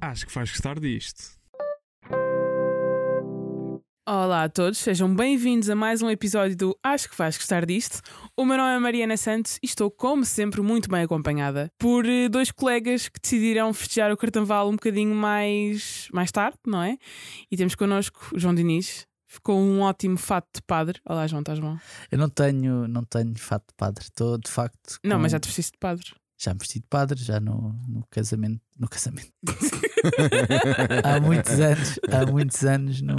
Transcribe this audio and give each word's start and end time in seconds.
Acho 0.00 0.26
que 0.26 0.34
vais 0.34 0.50
gostar 0.50 0.78
disto. 0.78 1.34
Olá 4.06 4.44
a 4.44 4.48
todos, 4.48 4.78
sejam 4.78 5.12
bem-vindos 5.12 5.68
a 5.68 5.74
mais 5.74 6.02
um 6.02 6.10
episódio 6.10 6.56
do 6.56 6.78
Acho 6.84 7.08
que 7.08 7.16
vais 7.16 7.36
gostar 7.36 7.66
disto. 7.66 8.00
O 8.36 8.44
meu 8.44 8.56
nome 8.56 8.76
é 8.76 8.78
Mariana 8.78 9.16
Santos 9.16 9.58
e 9.62 9.66
estou, 9.66 9.90
como 9.90 10.24
sempre, 10.24 10.60
muito 10.60 10.88
bem 10.88 11.02
acompanhada 11.02 11.68
por 11.78 12.06
eh, 12.06 12.28
dois 12.28 12.52
colegas 12.52 13.08
que 13.08 13.18
decidiram 13.18 13.72
festejar 13.74 14.12
o 14.12 14.16
carnaval 14.16 14.68
um 14.68 14.72
bocadinho 14.72 15.14
mais, 15.14 16.06
mais 16.12 16.30
tarde, 16.30 16.58
não 16.66 16.82
é? 16.82 16.96
E 17.50 17.56
temos 17.56 17.74
connosco 17.74 18.30
o 18.34 18.38
João 18.38 18.54
Diniz, 18.54 19.06
ficou 19.34 19.58
um 19.58 19.80
ótimo 19.82 20.16
fato 20.16 20.48
de 20.54 20.62
padre. 20.62 21.00
Olá, 21.04 21.26
João, 21.26 21.40
estás 21.40 21.58
bom? 21.58 21.76
Eu 22.10 22.18
não 22.18 22.28
tenho, 22.28 22.86
não 22.88 23.04
tenho 23.04 23.34
fato 23.38 23.68
de 23.68 23.74
padre. 23.76 24.04
Estou 24.04 24.38
de 24.38 24.50
facto. 24.50 24.98
Não, 25.04 25.16
com- 25.16 25.22
mas 25.22 25.32
já 25.32 25.40
te 25.40 25.46
vestiste 25.46 25.72
de 25.72 25.78
padre. 25.78 26.04
já 26.38 26.52
me 26.52 26.58
vesti 26.60 26.78
de 26.80 26.86
padre, 26.88 27.22
já 27.22 27.40
no, 27.40 27.74
no 27.88 28.04
casamento. 28.10 28.60
No 28.78 28.88
casamento. 28.88 29.32
há 31.04 31.20
muitos 31.20 31.58
anos, 31.60 31.98
há 32.10 32.26
muitos 32.30 32.64
anos 32.64 33.00
no, 33.00 33.16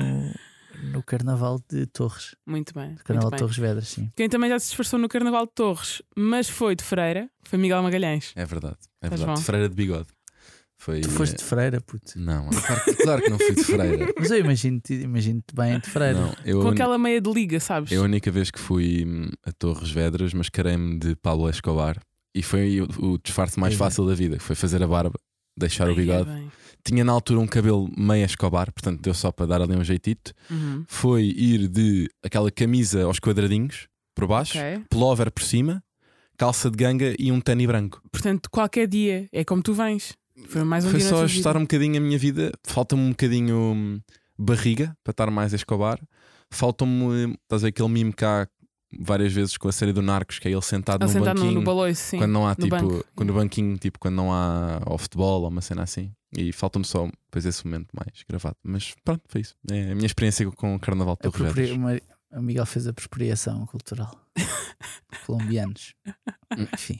no 0.91 1.03
Carnaval 1.03 1.59
de 1.70 1.86
Torres. 1.88 2.36
Muito 2.45 2.73
bem. 2.73 2.91
No 2.91 2.97
Carnaval 3.03 3.08
muito 3.08 3.25
de 3.25 3.31
bem. 3.31 3.39
Torres 3.39 3.58
Vedras, 3.58 3.88
sim. 3.88 4.11
Quem 4.16 4.30
também 4.30 4.50
já 4.50 4.59
se 4.59 4.67
disfarçou 4.67 5.00
no 5.00 5.08
Carnaval 5.09 5.45
de 5.47 5.52
Torres, 5.53 6.02
mas 6.16 6.50
foi 6.50 6.75
de 6.75 6.84
Freira, 6.84 7.30
foi 7.44 7.58
Miguel 7.59 7.81
Magalhães. 7.84 8.31
É 8.36 8.45
verdade, 8.45 8.77
é 9.02 9.08
Estás 9.08 9.20
verdade. 9.22 9.39
bom? 9.39 9.45
Freira 9.45 9.70
de 9.70 9.75
bigode. 9.75 10.08
Foi, 10.77 11.02
Tu 11.02 11.09
foste 11.09 11.38
de 11.38 11.43
freira, 11.43 11.79
puto. 11.81 12.13
Não, 12.20 12.49
claro, 12.49 12.83
que- 12.83 12.95
claro 12.95 13.21
que 13.23 13.29
não 13.29 13.38
fui 13.39 13.55
de 13.55 13.63
freira. 13.63 14.13
Mas 14.20 14.29
eu 14.29 14.39
imagino-te 14.39 14.93
imagino 14.93 15.41
bem 15.53 15.79
de 15.79 15.89
freira. 15.89 16.20
Não, 16.20 16.35
eu, 16.45 16.61
Com 16.61 16.67
aquela 16.70 16.97
meia 16.97 17.20
de 17.21 17.31
liga, 17.31 17.59
sabes? 17.59 17.91
eu 17.91 18.02
a 18.02 18.05
única 18.05 18.29
vez 18.29 18.52
que 18.52 18.59
fui 18.59 19.03
hum, 19.08 19.30
a 19.45 19.52
Torres 19.53 19.89
Vedras, 19.89 20.33
mascarei-me 20.33 21.00
de 21.00 21.16
Pablo 21.16 21.50
Escobar 21.50 21.97
e 22.35 22.44
foi 22.44 22.81
o, 22.81 22.88
o 23.13 23.17
disfarce 23.17 23.59
mais 23.59 23.73
Aí 23.73 23.77
fácil 23.80 24.05
da 24.05 24.13
vida. 24.13 24.39
Foi 24.39 24.55
fazer 24.55 24.83
a 24.83 24.88
barba, 24.88 25.17
deixar 25.58 25.85
o 25.85 25.88
Ai, 25.88 25.94
é 25.94 25.95
bigode. 25.95 26.30
bem. 26.30 26.52
Tinha 26.83 27.03
na 27.03 27.13
altura 27.13 27.39
um 27.39 27.47
cabelo 27.47 27.89
meio 27.97 28.25
Escobar, 28.25 28.72
portanto 28.72 29.02
deu 29.02 29.13
só 29.13 29.31
para 29.31 29.47
dar 29.47 29.61
ali 29.61 29.75
um 29.75 29.83
jeitito. 29.83 30.33
Uhum. 30.52 30.83
Foi 30.88 31.23
ir 31.23 31.67
de 31.67 32.07
aquela 32.23 32.52
camisa 32.52 33.03
aos 33.05 33.17
quadradinhos 33.19 33.88
por 34.13 34.28
baixo, 34.28 34.57
Ok. 34.59 34.83
pullover 34.89 35.31
por 35.31 35.41
cima, 35.41 35.81
calça 36.38 36.69
de 36.69 36.78
ganga 36.78 37.16
e 37.17 37.31
um 37.31 37.41
tênis 37.41 37.66
branco. 37.66 38.02
Portanto, 38.11 38.50
qualquer 38.52 38.88
dia 38.88 39.28
é 39.31 39.44
como 39.44 39.63
tu 39.63 39.73
vens. 39.73 40.13
Foi 40.47 40.64
mais 40.64 40.86
um 40.86 40.91
Foi 40.91 41.00
só 41.00 41.23
ajustar 41.23 41.53
vida. 41.53 41.59
um 41.59 41.64
bocadinho 41.64 41.97
a 41.97 42.00
minha 42.00 42.17
vida. 42.17 42.52
Falta-me 42.64 43.02
um 43.02 43.09
bocadinho 43.09 43.55
hum, 43.58 44.02
barriga 44.38 44.95
para 45.03 45.11
estar 45.11 45.31
mais 45.31 45.53
a 45.53 45.55
escobar. 45.55 46.00
Falta-me, 46.52 47.03
hum, 47.03 47.36
estás 47.44 47.64
a 47.64 47.67
ver 47.67 47.69
aquele 47.69 47.89
mime 47.89 48.14
que 48.14 48.25
há 48.25 48.47
várias 49.00 49.33
vezes 49.33 49.58
com 49.58 49.67
a 49.67 49.72
série 49.72 49.94
do 49.94 50.02
Narcos, 50.02 50.39
que 50.39 50.47
é 50.47 50.52
ele 50.52 50.61
sentado 50.61 51.03
Ele 51.03 51.08
num 51.08 51.13
sentado 51.19 51.36
no, 51.38 51.41
banquinho. 51.41 51.59
no 51.59 51.66
baloiço, 51.66 52.02
sim. 52.02 52.17
quando 52.17 52.31
não 52.31 52.47
há 52.47 52.50
no 52.52 52.56
tipo, 52.56 52.69
banco. 52.69 53.06
quando 53.16 53.30
o 53.30 53.33
banquinho, 53.33 53.78
tipo, 53.78 54.00
quando 54.00 54.16
não 54.16 54.33
há 54.33 54.81
ao 54.86 54.97
futebol 54.97 55.41
ou 55.41 55.50
uma 55.50 55.61
cena 55.61 55.83
assim. 55.83 56.11
E 56.38 56.52
falta-me 56.52 56.86
só 56.86 57.08
depois 57.25 57.45
esse 57.45 57.66
momento 57.66 57.88
mais 57.94 58.23
gravado. 58.28 58.58
Mas 58.63 58.94
pronto, 59.03 59.22
foi 59.28 59.41
isso. 59.41 59.56
É 59.72 59.91
a 59.91 59.95
minha 59.95 60.06
experiência 60.06 60.50
com 60.52 60.75
o 60.75 60.80
Carnaval 60.80 61.17
de 61.22 61.31
Torres 61.31 61.72
O 62.36 62.41
Miguel 62.41 62.66
fez 62.66 62.86
apropriação 62.88 63.66
cultural. 63.66 64.19
Colombianos. 65.25 65.95
Enfim. 66.58 67.00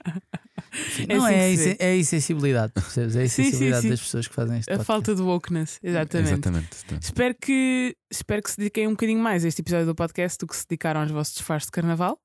Enfim, 0.74 1.06
É 1.10 1.18
não, 1.18 1.26
assim 1.26 1.36
é, 1.36 1.42
a 1.44 1.50
insen- 1.52 1.76
é 1.80 1.88
a 1.92 1.96
insensibilidade, 1.98 2.74
percebes? 2.74 3.16
É 3.16 3.24
a 3.24 3.28
Sim, 3.30 3.36
sim, 3.36 3.42
insensibilidade 3.44 3.82
sim. 3.84 3.90
das 3.90 4.02
pessoas 4.02 4.28
que 4.28 4.34
fazem 4.34 4.60
isto. 4.60 4.70
A 4.72 4.84
falta 4.84 5.14
de 5.14 5.22
wokeness, 5.22 5.80
exatamente. 5.84 6.32
Exatamente. 6.34 6.70
Espero 7.02 7.36
que, 7.40 7.96
espero 8.10 8.42
que 8.42 8.52
se 8.52 8.58
dediquem 8.58 8.88
um 8.88 8.92
bocadinho 8.92 9.20
mais 9.20 9.46
a 9.46 9.48
este 9.48 9.62
episódio 9.62 9.86
do 9.86 9.96
podcast 9.96 10.38
do 10.40 10.48
que 10.48 10.56
se 10.56 10.66
dedicaram 10.68 11.02
aos 11.02 11.12
vossos 11.12 11.34
disfarces 11.36 11.68
de 11.68 11.72
carnaval. 11.72 12.20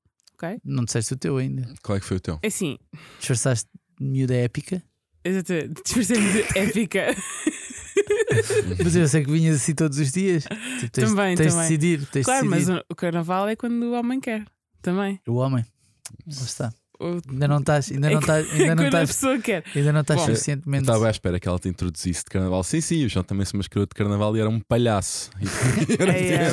Não 0.65 0.83
disseste 0.83 1.13
o 1.13 1.17
teu 1.17 1.37
ainda. 1.37 1.71
Qual 1.83 1.95
é 1.95 1.99
que 1.99 2.05
foi 2.05 2.17
o 2.17 2.19
teu? 2.19 2.39
É 2.41 2.47
assim, 2.47 2.79
Disfarçaste 3.19 3.69
de 3.99 4.03
miúda 4.07 4.33
épica. 4.33 4.81
exatamente, 5.23 5.83
disfarcei-me 5.83 6.31
de 6.31 6.57
épica. 6.57 7.15
Mas 8.83 8.95
eu 8.95 9.07
sei 9.07 9.23
que 9.23 9.31
vinhas 9.31 9.55
assim 9.57 9.73
todos 9.75 9.97
os 9.97 10.11
dias. 10.11 10.43
Tipo, 10.79 10.91
tens, 10.91 11.09
Também, 11.09 11.35
tens 11.35 11.53
também. 11.53 11.69
de 11.69 11.77
decidir. 11.77 12.07
Tens 12.11 12.25
claro, 12.25 12.43
de 12.43 12.49
mas 12.49 12.59
decidir. 12.67 12.85
o, 12.89 12.93
o 12.93 12.95
carnaval 12.95 13.47
é 13.47 13.55
quando 13.55 13.83
o 13.83 13.93
homem 13.93 14.19
quer. 14.19 14.45
Também. 14.81 15.19
O 15.27 15.35
homem. 15.35 15.63
Lá 16.27 16.33
está. 16.43 16.73
Ainda 17.29 17.47
não 17.47 17.59
estás, 17.59 17.91
ainda 17.91 18.09
não 18.09 18.19
estás, 18.19 18.47
é 18.47 18.51
ainda 18.53 18.75
não 18.75 18.83
quando 18.83 18.95
a 18.95 19.03
estás, 19.03 19.09
pessoa 19.09 19.39
quer. 19.39 19.63
ainda 19.75 19.93
não 19.93 20.01
estás 20.01 20.21
suficientemente. 20.21 20.83
Estava 20.83 21.07
à 21.07 21.11
espera 21.11 21.39
que 21.39 21.47
ela 21.47 21.59
te 21.59 21.69
introduzisse 21.69 22.23
de 22.23 22.29
carnaval. 22.29 22.63
Sim, 22.63 22.81
sim, 22.81 23.05
o 23.05 23.09
João 23.09 23.23
também 23.23 23.45
se 23.45 23.55
mascarou 23.55 23.85
de 23.85 23.95
carnaval 23.95 24.35
e 24.37 24.39
era 24.39 24.49
um 24.49 24.59
palhaço. 24.59 25.31
Era 25.99 26.11
é 26.11 26.51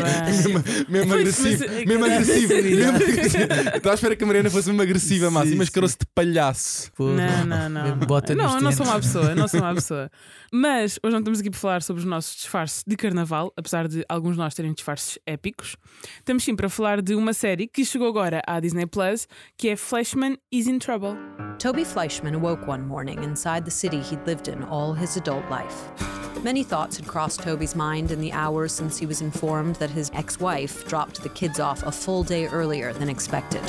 mesmo, 0.88 1.14
agressivo. 1.14 1.64
Mesmo 1.86 2.04
agressivo. 2.04 2.52
Estava 2.54 3.90
à 3.90 3.94
espera 3.94 4.16
que 4.16 4.24
a 4.24 4.26
Mariana 4.26 4.50
fosse 4.50 4.68
mesmo 4.68 4.82
agressiva, 4.82 5.30
mas 5.30 5.52
mascarou-se 5.54 5.96
de 5.98 6.06
palhaço. 6.14 6.90
Não, 6.98 7.44
não, 7.44 7.68
não. 7.68 7.88
Não. 7.88 7.98
bota 7.98 8.34
não, 8.34 8.54
eu 8.56 8.60
não 8.60 8.72
sou 8.72 8.86
uma 8.86 9.00
pessoa, 9.00 9.26
eu 9.26 9.36
não 9.36 9.48
sou 9.48 9.60
uma 9.60 9.74
pessoa. 9.74 10.10
Mas 10.52 10.98
hoje 11.02 11.12
não 11.12 11.18
estamos 11.18 11.40
aqui 11.40 11.50
para 11.50 11.60
falar 11.60 11.82
sobre 11.82 12.00
os 12.00 12.08
nossos 12.08 12.36
disfarces 12.36 12.82
de 12.86 12.96
carnaval, 12.96 13.52
apesar 13.56 13.86
de 13.86 14.04
alguns 14.08 14.32
de 14.32 14.38
nós 14.38 14.54
terem 14.54 14.72
disfarces 14.72 15.18
épicos. 15.26 15.76
Estamos 16.18 16.42
sim 16.42 16.56
para 16.56 16.68
falar 16.68 17.02
de 17.02 17.14
uma 17.14 17.32
série 17.32 17.66
que 17.66 17.84
chegou 17.84 18.08
agora 18.08 18.40
à 18.46 18.58
Disney 18.60 18.86
Plus, 18.86 19.28
que 19.56 19.68
é 19.68 19.76
Flashman 19.76 20.37
is 20.50 20.68
in 20.68 20.80
Trouble. 20.80 21.18
Toby 21.58 21.82
Fleischman 21.82 22.34
awoke 22.34 22.66
one 22.66 22.86
morning 22.86 23.22
inside 23.22 23.64
the 23.64 23.70
city 23.70 24.00
he'd 24.00 24.26
lived 24.26 24.48
in 24.48 24.62
all 24.64 24.94
his 24.94 25.16
adult 25.16 25.48
life. 25.50 25.90
Many 26.42 26.62
thoughts 26.62 26.96
had 26.96 27.06
crossed 27.06 27.40
Toby's 27.40 27.74
mind 27.74 28.10
in 28.10 28.20
the 28.20 28.32
hours 28.32 28.72
since 28.72 28.96
he 28.96 29.06
was 29.06 29.20
informed 29.20 29.76
that 29.76 29.90
his 29.90 30.10
ex 30.14 30.38
wife 30.38 30.86
dropped 30.88 31.22
the 31.22 31.28
kids 31.28 31.58
off 31.60 31.82
a 31.82 31.92
full 31.92 32.22
day 32.22 32.46
earlier 32.46 32.92
than 32.92 33.08
expected. 33.08 33.62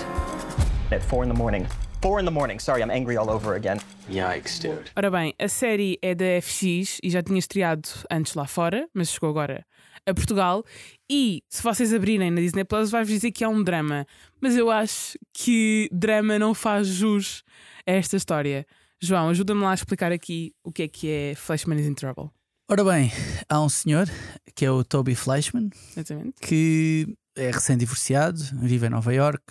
at 0.92 1.04
four 1.04 1.24
in 1.24 1.30
the 1.30 1.36
morning. 1.36 1.68
Four 2.02 2.22
in 2.22 2.26
the 2.26 2.32
morning. 2.32 2.60
Sorry, 2.60 2.82
I'm 2.82 2.90
angry 2.90 3.18
all 3.18 3.30
over 3.30 3.56
again. 3.56 3.80
Yikes, 4.10 4.58
dude. 4.60 4.90
Ora 4.96 5.12
bem, 5.12 5.34
a 5.38 5.50
série 5.50 6.00
é 6.02 6.16
da 6.16 6.42
FX 6.42 6.98
e 7.04 7.10
já 7.10 7.22
tinha 7.22 7.38
estreado 7.38 7.90
antes 8.10 8.36
lá 8.36 8.48
fora, 8.48 8.88
mas 8.94 9.10
chegou 9.10 9.30
agora 9.30 9.66
a 10.06 10.14
Portugal. 10.14 10.64
E 11.12 11.44
se 11.50 11.62
vocês 11.62 11.94
abrirem 11.94 12.32
na 12.32 12.40
Disney 12.40 12.64
Plus, 12.64 12.90
vai-vos 12.90 13.12
dizer 13.12 13.32
que 13.34 13.44
é 13.44 13.50
um 13.50 13.62
drama. 13.62 14.06
Mas 14.40 14.56
eu 14.56 14.72
acho 14.72 15.18
que 15.34 15.90
drama 15.92 16.40
não 16.40 16.54
faz 16.54 16.88
jus 16.88 17.44
a 17.86 17.92
esta 17.92 18.16
história. 18.16 18.66
João, 19.02 19.28
ajuda-me 19.28 19.62
lá 19.62 19.72
a 19.72 19.76
explicar 19.76 20.14
aqui 20.14 20.54
o 20.64 20.72
que 20.72 20.84
é 20.84 20.88
que 20.88 21.10
é 21.10 21.36
Flashman 21.36 21.82
is 21.82 21.86
in 21.86 21.96
Trouble. 21.96 22.30
Ora 22.72 22.84
bem, 22.86 23.12
há 23.50 23.60
um 23.62 23.68
senhor 23.68 24.08
que 24.56 24.64
é 24.64 24.72
o 24.72 24.86
Toby 24.86 25.16
Fleischman 25.16 25.70
Exatamente. 25.92 26.40
que 26.40 27.14
é 27.36 27.52
recém-divorciado, 27.52 28.40
vive 28.62 28.88
em 28.88 28.90
Nova 28.90 29.14
York 29.14 29.44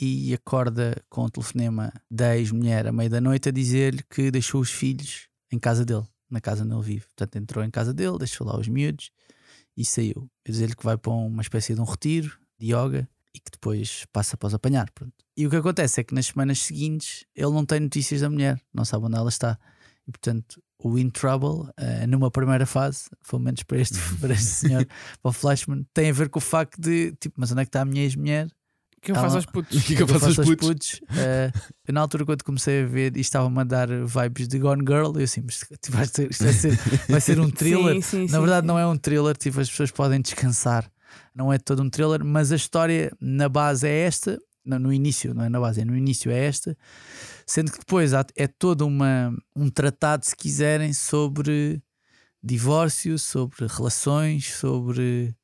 e 0.00 0.34
acorda 0.34 1.00
com 1.08 1.22
o 1.24 1.30
telefonema 1.30 1.92
da 2.10 2.36
ex-mulher 2.36 2.86
à 2.86 2.92
meia 2.92 3.08
da 3.08 3.20
noite 3.20 3.48
a 3.48 3.52
dizer-lhe 3.52 4.02
que 4.02 4.30
deixou 4.30 4.60
os 4.60 4.70
filhos 4.70 5.28
em 5.52 5.58
casa 5.58 5.84
dele, 5.84 6.04
na 6.28 6.40
casa 6.40 6.64
onde 6.64 6.74
ele 6.74 6.82
vive. 6.82 7.06
Portanto, 7.06 7.36
entrou 7.36 7.64
em 7.64 7.70
casa 7.70 7.94
dele, 7.94 8.18
deixou 8.18 8.46
lá 8.46 8.58
os 8.58 8.68
miúdos 8.68 9.10
e 9.76 9.84
saiu. 9.84 10.28
A 10.46 10.50
dizer-lhe 10.50 10.74
que 10.74 10.84
vai 10.84 10.96
para 10.96 11.12
uma 11.12 11.42
espécie 11.42 11.74
de 11.74 11.80
um 11.80 11.84
retiro 11.84 12.36
de 12.58 12.74
yoga 12.74 13.08
e 13.34 13.38
que 13.38 13.50
depois 13.50 14.04
passa 14.12 14.36
para 14.36 14.48
os 14.48 14.54
apanhar. 14.54 14.90
Pronto. 14.92 15.14
E 15.36 15.46
o 15.46 15.50
que 15.50 15.56
acontece 15.56 16.00
é 16.00 16.04
que 16.04 16.14
nas 16.14 16.26
semanas 16.26 16.60
seguintes 16.60 17.24
ele 17.34 17.50
não 17.50 17.64
tem 17.64 17.80
notícias 17.80 18.20
da 18.20 18.30
mulher, 18.30 18.60
não 18.72 18.84
sabe 18.84 19.06
onde 19.06 19.16
ela 19.16 19.28
está. 19.28 19.58
E 20.06 20.10
portanto, 20.10 20.62
o 20.78 20.98
In 20.98 21.10
Trouble, 21.10 21.72
eh, 21.76 22.06
numa 22.06 22.30
primeira 22.30 22.66
fase, 22.66 23.08
pelo 23.28 23.42
menos 23.42 23.62
para 23.62 23.78
este, 23.78 23.98
para 24.20 24.34
este 24.34 24.46
senhor, 24.46 24.86
para 25.22 25.30
o 25.30 25.32
Flashman, 25.32 25.84
tem 25.92 26.10
a 26.10 26.12
ver 26.12 26.28
com 26.28 26.38
o 26.38 26.42
facto 26.42 26.80
de, 26.80 27.12
tipo, 27.12 27.34
mas 27.38 27.50
onde 27.50 27.62
é 27.62 27.64
que 27.64 27.70
está 27.70 27.80
a 27.80 27.84
minha 27.84 28.02
ex-mulher? 28.02 28.48
O 29.04 29.06
que 29.06 29.10
eu 29.12 29.16
faço 29.16 29.36
aos 29.36 29.46
putos? 29.46 29.76
O 29.78 29.82
que 29.84 29.92
é 29.92 29.96
que 29.96 30.02
eu 30.02 30.08
faço 30.08 30.40
aos 30.40 30.54
putos? 30.54 31.00
Eh, 31.16 31.52
eu, 31.86 31.94
na 31.94 32.00
altura, 32.00 32.24
quando 32.24 32.42
comecei 32.42 32.82
a 32.82 32.86
ver, 32.86 33.08
isto 33.16 33.20
estava-me 33.20 33.60
a 33.60 33.64
dar 33.64 33.88
vibes 33.88 34.48
de 34.48 34.58
Gone 34.58 34.82
Girl, 34.86 35.12
eu 35.16 35.24
assim, 35.24 35.42
mas 35.44 35.58
tipo, 35.58 35.96
vai 35.96 36.06
ser, 36.06 36.28
vai 36.40 36.52
ser, 36.52 36.78
vai 37.08 37.20
ser 37.20 37.38
um 37.40 37.50
thriller. 37.52 37.94
Sim, 38.02 38.26
sim, 38.26 38.32
Na 38.32 38.40
verdade, 38.40 38.64
sim. 38.64 38.68
não 38.68 38.78
é 38.78 38.86
um 38.86 38.96
thriller, 38.96 39.36
tipo, 39.36 39.60
as 39.60 39.68
pessoas 39.68 39.90
podem 39.90 40.20
descansar. 40.20 40.90
Não 41.34 41.52
é 41.52 41.58
todo 41.58 41.82
um 41.82 41.90
thriller, 41.90 42.24
mas 42.24 42.50
a 42.50 42.56
história 42.56 43.12
na 43.20 43.48
base 43.48 43.86
é 43.86 44.00
esta. 44.06 44.38
Não, 44.64 44.78
no 44.78 44.90
início, 44.92 45.34
não 45.34 45.44
é 45.44 45.48
na 45.50 45.60
base, 45.60 45.82
é 45.82 45.84
no 45.84 45.94
início 45.94 46.30
é 46.30 46.46
esta. 46.46 46.74
Sendo 47.46 47.70
que 47.70 47.78
depois 47.78 48.14
há- 48.14 48.24
é 48.34 48.46
todo 48.46 48.86
uma, 48.86 49.36
um 49.54 49.68
tratado, 49.68 50.24
se 50.24 50.34
quiserem, 50.34 50.94
sobre 50.94 51.82
divórcio, 52.42 53.18
sobre 53.18 53.66
relações, 53.66 54.54
sobre 54.54 55.34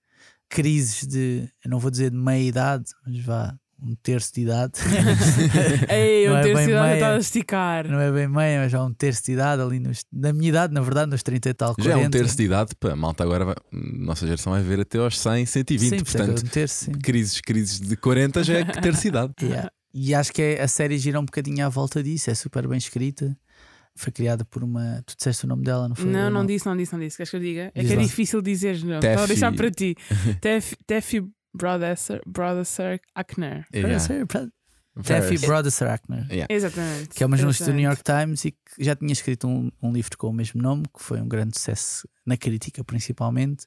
crises 0.51 1.07
de, 1.07 1.49
eu 1.65 1.71
não 1.71 1.79
vou 1.79 1.91
dizer 1.91 2.11
de 2.11 2.17
meia 2.17 2.43
idade, 2.47 2.85
mas 3.07 3.25
vá, 3.25 3.55
um 3.83 3.95
terço 4.03 4.35
de 4.35 4.43
idade. 4.43 4.73
Ei, 5.89 6.27
Não 6.27 6.35
eu 6.35 6.37
é 6.37 6.43
ter 6.43 6.55
bem 6.55 6.65
sido 6.67 6.81
meia. 6.83 6.95
está 6.95 7.15
a 7.15 7.19
esticar. 7.19 7.89
não 7.89 7.99
é 8.01 8.13
bem 8.13 8.29
meia, 8.29 8.61
mas 8.63 8.73
já 8.73 8.85
um 8.85 8.93
terço 8.93 9.25
de 9.25 9.33
idade 9.33 9.63
ali 9.63 9.79
nos, 9.81 10.05
na 10.13 10.33
minha 10.33 10.49
idade, 10.51 10.75
na 10.75 10.81
verdade, 10.83 11.11
nos 11.11 11.23
30 11.23 11.49
e 11.49 11.55
tal. 11.55 11.75
Já 11.79 11.91
é 11.93 11.95
40. 11.95 12.07
um 12.07 12.11
terço 12.11 12.37
de 12.37 12.43
idade, 12.45 12.75
pá, 12.79 12.91
a 12.93 12.97
malta 12.97 13.25
agora, 13.25 13.45
vai, 13.47 13.55
nossa 13.73 14.27
geração 14.27 14.53
vai 14.53 14.63
ver 14.63 14.81
até 14.81 14.99
aos 14.99 15.19
100, 15.19 15.47
120. 15.47 15.89
Sim, 15.99 16.05
portanto, 16.05 16.41
um 16.45 16.49
terço, 16.49 16.85
sim. 16.87 16.93
crises, 16.93 17.41
crises 17.41 17.81
de 17.81 17.97
40 17.97 18.45
já 18.45 18.59
é 18.59 18.65
que 18.65 18.81
terça 18.83 19.09
idade. 19.09 19.33
Yeah. 19.43 19.71
E 19.93 20.15
acho 20.15 20.33
que 20.33 20.41
é- 20.43 20.63
a 20.63 20.69
série 20.69 20.99
gira 20.99 21.19
um 21.19 21.25
bocadinho 21.25 21.67
à 21.67 21.69
volta 21.69 22.01
disso, 22.03 22.31
é 22.31 22.35
super 22.35 22.69
bem 22.69 22.79
escrita. 22.79 23.37
Foi 24.01 24.13
criada 24.13 24.45
por 24.45 24.65
uma. 24.65 25.03
Tu 25.07 25.15
disseste 25.17 25.45
o 25.45 25.49
nome 25.49 25.63
dela, 25.63 25.89
não 25.89 25.95
foi? 25.95 26.07
Não, 26.07 26.21
Eu 26.21 26.31
não 26.31 26.47
disse, 26.47 26.65
não 26.67 26.77
disse, 26.77 26.93
não 26.93 27.01
disse. 27.01 27.17
Queres 27.17 27.31
que 27.31 27.37
eu 27.37 27.41
diga? 27.41 27.71
É 27.75 27.81
Diz 27.81 27.89
que 27.89 27.93
é 27.95 27.97
lá. 27.97 28.03
difícil 28.03 28.41
dizer, 28.43 28.83
não. 28.85 28.99
Teffi. 29.01 29.07
Estava 29.09 29.25
a 29.25 29.27
deixar 29.27 29.55
para 29.55 29.71
ti. 29.71 29.97
Tef- 30.41 30.75
Teffi 30.87 31.25
Brodesser, 31.55 32.23
Brodesser 32.27 33.01
Ackner. 33.15 33.67
Taffy 35.05 35.37
Very- 35.37 35.47
Brodesser 35.47 35.89
Ackner. 35.91 36.27
Exatamente. 36.49 37.09
que 37.11 37.23
é 37.23 37.27
uma 37.27 37.37
jornalista 37.37 37.65
do 37.67 37.73
New. 37.73 37.85
York 37.85 38.03
Times 38.03 38.45
e 38.45 38.51
que 38.53 38.59
já 38.85 38.97
tinha 38.97 39.13
escrito 39.13 39.47
um, 39.47 39.71
um 39.83 39.93
livro 39.93 40.17
com 40.19 40.29
o 40.29 40.33
mesmo 40.33 40.61
nome, 40.61 40.85
que 40.95 41.03
foi 41.03 41.21
um 41.21 41.29
grande 41.29 41.57
sucesso 41.59 42.09
na 42.27 42.37
crítica, 42.37 42.83
principalmente, 42.85 43.67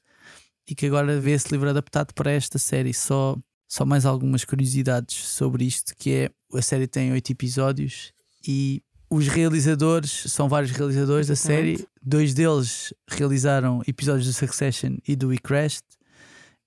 e 0.68 0.74
que 0.74 0.86
agora 0.86 1.18
vê 1.20 1.32
esse 1.32 1.50
livro 1.50 1.68
adaptado 1.68 2.12
para 2.12 2.30
esta 2.30 2.58
série. 2.58 2.92
Só, 2.92 3.36
só 3.68 3.84
mais 3.84 4.04
algumas 4.04 4.44
curiosidades 4.44 5.16
sobre 5.16 5.64
isto: 5.64 5.94
que 5.96 6.10
é 6.10 6.30
a 6.58 6.62
série 6.62 6.86
tem 6.86 7.12
oito 7.12 7.30
episódios 7.30 8.12
e 8.46 8.82
os 9.14 9.28
realizadores 9.28 10.10
são 10.28 10.48
vários 10.48 10.70
realizadores 10.72 11.26
da 11.28 11.36
série. 11.36 11.86
Dois 12.02 12.34
deles 12.34 12.92
realizaram 13.08 13.82
episódios 13.86 14.26
do 14.26 14.32
Succession 14.32 14.96
e 15.06 15.14
do 15.16 15.28
We 15.28 15.38
Crashed, 15.38 15.84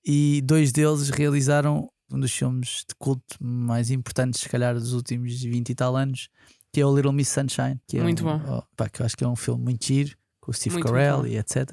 e 0.06 0.42
dois 0.44 0.72
deles 0.72 1.10
realizaram 1.10 1.90
um 2.12 2.20
dos 2.20 2.32
filmes 2.32 2.86
de 2.88 2.96
culto 2.98 3.36
mais 3.42 3.92
importantes, 3.92 4.40
se 4.42 4.48
calhar, 4.50 4.74
dos 4.76 4.94
últimos 4.94 5.42
20 5.42 5.70
e 5.70 5.76
tal 5.76 5.96
anos, 5.96 6.30
que 6.72 6.80
é 6.80 6.86
o 6.86 6.96
Little 6.96 7.12
Miss 7.12 7.28
Sunshine. 7.30 7.80
Que 7.88 7.98
é 8.00 8.04
Muito 8.04 8.26
um- 8.28 8.38
bom. 8.40 8.60
oh, 8.60 8.76
pá, 8.78 8.88
que 8.88 9.02
eu 9.02 9.06
acho 9.06 9.18
que 9.18 9.24
é 9.24 9.28
um 9.28 9.36
filme 9.36 9.64
muito 9.64 9.86
giro, 9.86 10.16
com 10.40 10.52
o 10.52 10.54
Steve 10.54 10.76
Muito, 10.76 10.88
Carell 10.88 11.18
muito 11.20 11.34
e 11.34 11.38
etc. 11.38 11.70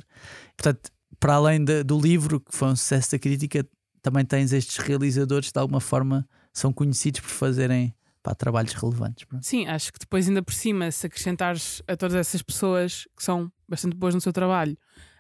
Portanto, 0.56 0.90
para 1.20 1.34
além 1.34 1.64
da- 1.64 1.82
do 1.84 2.00
livro, 2.00 2.40
que 2.40 2.54
foi 2.56 2.68
um 2.68 2.76
sucesso 2.76 3.12
da 3.12 3.18
crítica, 3.18 3.64
também 4.02 4.24
tens 4.24 4.52
estes 4.52 4.76
realizadores 4.78 5.48
que 5.48 5.52
de 5.54 5.60
alguma 5.60 5.80
forma 5.80 6.28
são 6.52 6.72
conhecidos 6.72 7.20
por 7.20 7.30
fazerem 7.30 7.94
pá, 8.24 8.34
trabalhos 8.34 8.72
relevantes. 8.72 9.24
pronto. 9.24 9.44
Sim, 9.46 9.68
acho 9.68 9.92
que 9.92 10.00
depois, 10.00 10.26
ainda 10.26 10.42
por 10.42 10.54
cima, 10.54 10.90
se 10.90 11.06
acrescentares 11.06 11.80
a 11.86 11.96
todas 11.96 12.16
essas 12.16 12.42
pessoas 12.42 13.06
que 13.16 13.22
são 13.22 13.52
bastante 13.68 13.94
boas 13.94 14.14
no 14.14 14.20
seu 14.20 14.32
trabalho 14.32 14.76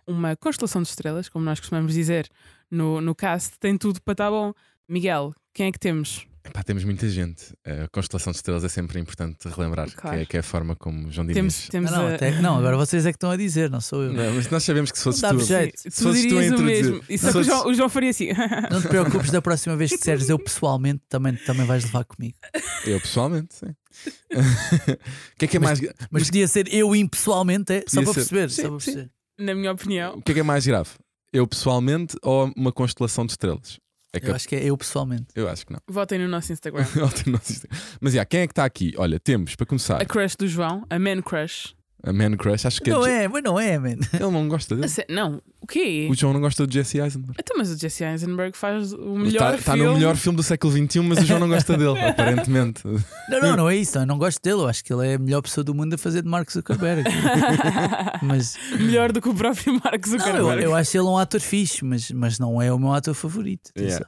uma 0.06 0.36
constelação 0.36 0.82
de 0.82 0.88
estrelas, 0.88 1.28
como 1.28 1.44
nós 1.44 1.60
costumamos 1.60 1.94
dizer 1.94 2.28
no, 2.70 3.00
no 3.00 3.14
cast, 3.14 3.58
tem 3.58 3.76
tudo 3.76 4.00
para 4.02 4.12
estar 4.12 4.30
bom. 4.30 4.52
Miguel, 4.88 5.34
quem 5.52 5.66
é 5.66 5.72
que 5.72 5.78
temos? 5.78 6.26
Epá, 6.46 6.62
temos 6.62 6.84
muita 6.84 7.08
gente. 7.08 7.54
A 7.64 7.88
constelação 7.88 8.30
de 8.30 8.36
estrelas 8.36 8.62
é 8.64 8.68
sempre 8.68 9.00
importante 9.00 9.48
relembrar, 9.48 9.90
Claro. 9.90 10.16
que, 10.18 10.22
é, 10.22 10.26
que 10.26 10.36
é 10.36 10.40
a 10.40 10.42
forma 10.42 10.76
como 10.76 11.10
João 11.10 11.26
Dias. 11.26 11.36
Temos, 11.36 11.68
temos 11.68 11.90
não, 11.90 11.98
não, 12.02 12.06
a- 12.08 12.14
até- 12.14 12.40
não, 12.42 12.58
agora 12.58 12.76
vocês 12.76 13.06
é 13.06 13.12
que 13.12 13.16
estão 13.16 13.30
a 13.30 13.36
dizer, 13.36 13.70
não 13.70 13.80
sou 13.80 14.02
eu. 14.02 14.12
Não, 14.12 14.34
mas 14.34 14.50
nós 14.50 14.62
sabemos 14.62 14.92
que 14.92 14.98
se 14.98 15.04
fosses 15.04 15.22
tu. 15.22 15.40
jeito. 15.40 15.82
Tu 15.82 15.90
Se 15.90 16.02
fosses 16.02 16.22
tu 16.26 16.36
a 16.36 16.42
dirias 16.42 16.50
o 16.52 16.54
introduzir- 16.54 16.84
mesmo. 16.84 17.04
E 17.08 17.16
só 17.18 17.32
que 17.32 17.38
o 17.38 17.42
João, 17.42 17.66
o 17.68 17.74
João 17.74 17.88
faria 17.88 18.10
assim. 18.10 18.28
Não 18.70 18.82
te 18.82 18.88
preocupes, 18.88 19.30
da 19.30 19.40
próxima 19.40 19.74
vez 19.74 19.90
que 19.90 19.96
disseres 19.98 20.28
eu 20.28 20.38
pessoalmente, 20.38 21.02
também, 21.08 21.34
também 21.34 21.64
vais 21.66 21.84
levar 21.84 22.04
comigo. 22.04 22.36
Eu 22.84 23.00
pessoalmente, 23.00 23.54
sim. 23.54 23.66
O 23.66 23.76
que 25.38 25.44
é 25.46 25.48
que 25.48 25.56
é 25.56 25.60
Mas- 25.60 25.80
mais. 25.80 25.94
Mas 26.10 26.24
podia 26.24 26.46
ser 26.46 26.72
eu 26.74 26.94
impessoalmente, 26.94 27.72
é? 27.72 27.84
Só 27.88 28.02
para 28.02 28.06
ser. 28.12 28.14
perceber. 28.14 28.50
Sim, 28.50 28.62
só 28.62 28.68
para 28.68 28.76
perceber. 28.78 29.10
Na 29.38 29.54
minha 29.54 29.72
opinião. 29.72 30.18
O 30.18 30.22
que 30.22 30.32
é 30.32 30.34
que 30.34 30.40
é 30.40 30.44
mais 30.44 30.66
grave? 30.66 30.90
Eu 31.32 31.46
pessoalmente 31.46 32.16
ou 32.22 32.52
uma 32.54 32.70
constelação 32.70 33.24
de 33.26 33.32
estrelas? 33.32 33.78
É 34.16 34.20
que 34.20 34.30
Eu 34.30 34.34
acho 34.34 34.48
que 34.48 34.56
é 34.56 34.64
eu 34.64 34.76
pessoalmente. 34.76 35.26
eu 35.34 35.48
acho 35.48 35.66
que 35.66 35.72
não. 35.72 35.80
Votem 35.88 36.18
no 36.18 36.28
nosso 36.28 36.52
Instagram. 36.52 36.84
Ontem 37.02 37.30
não 37.30 37.38
assisti. 37.38 37.66
Mas 38.00 38.12
já, 38.14 38.24
quem 38.24 38.40
é 38.40 38.46
que 38.46 38.52
está 38.52 38.64
aqui? 38.64 38.94
Olha, 38.96 39.18
temos, 39.18 39.56
para 39.56 39.66
começar, 39.66 40.00
A 40.00 40.04
crush 40.04 40.36
do 40.36 40.46
João, 40.48 40.84
a 40.88 40.98
man 40.98 41.20
crush. 41.22 41.74
A 42.04 42.12
Man 42.12 42.36
Crush. 42.36 42.66
Acho 42.66 42.80
que 42.80 42.90
Não 42.90 43.06
é. 43.06 43.24
é, 43.24 43.28
mas 43.28 43.42
não 43.42 43.58
é, 43.58 43.78
man. 43.78 43.96
Ele 44.12 44.30
não 44.30 44.48
gosta 44.48 44.76
dele. 44.76 44.92
Não, 45.08 45.40
o 45.60 45.66
quê? 45.66 46.06
O 46.10 46.14
João 46.14 46.32
não 46.32 46.40
gosta 46.40 46.66
de 46.66 46.74
Jesse 46.74 46.98
Eisenberg. 46.98 47.34
Então, 47.40 47.56
mas 47.56 47.70
o 47.70 47.78
Jesse 47.78 48.04
Eisenberg 48.04 48.56
faz 48.56 48.92
o 48.92 49.14
melhor 49.16 49.54
Está 49.54 49.72
filme. 49.72 49.84
no 49.88 49.94
melhor 49.94 50.16
filme 50.16 50.36
do 50.36 50.42
século 50.42 50.72
XXI, 50.72 51.00
mas 51.00 51.18
o 51.18 51.24
João 51.24 51.40
não 51.40 51.48
gosta 51.48 51.76
dele, 51.76 51.98
aparentemente. 52.06 52.82
Não, 53.28 53.40
não, 53.40 53.56
não 53.56 53.70
é 53.70 53.76
isso. 53.76 53.98
Eu 53.98 54.06
não 54.06 54.18
gosto 54.18 54.40
dele. 54.42 54.60
Eu 54.60 54.68
acho 54.68 54.84
que 54.84 54.92
ele 54.92 55.08
é 55.08 55.14
a 55.14 55.18
melhor 55.18 55.40
pessoa 55.42 55.64
do 55.64 55.74
mundo 55.74 55.94
a 55.94 55.98
fazer 55.98 56.22
de 56.22 56.28
Mark 56.28 56.50
Zuckerberg. 56.50 57.04
mas 58.22 58.56
melhor 58.78 59.12
do 59.12 59.20
que 59.20 59.28
o 59.28 59.34
próprio 59.34 59.72
Mark 59.82 60.06
não, 60.06 60.14
eu, 60.14 60.18
Zuckerberg. 60.18 60.62
eu 60.64 60.74
acho 60.74 60.96
ele 60.96 61.06
um 61.06 61.18
ator 61.18 61.40
fixe, 61.40 61.84
mas, 61.84 62.10
mas 62.10 62.38
não 62.38 62.60
é 62.60 62.72
o 62.72 62.78
meu 62.78 62.92
ator 62.92 63.14
favorito. 63.14 63.70
Yeah. 63.76 64.06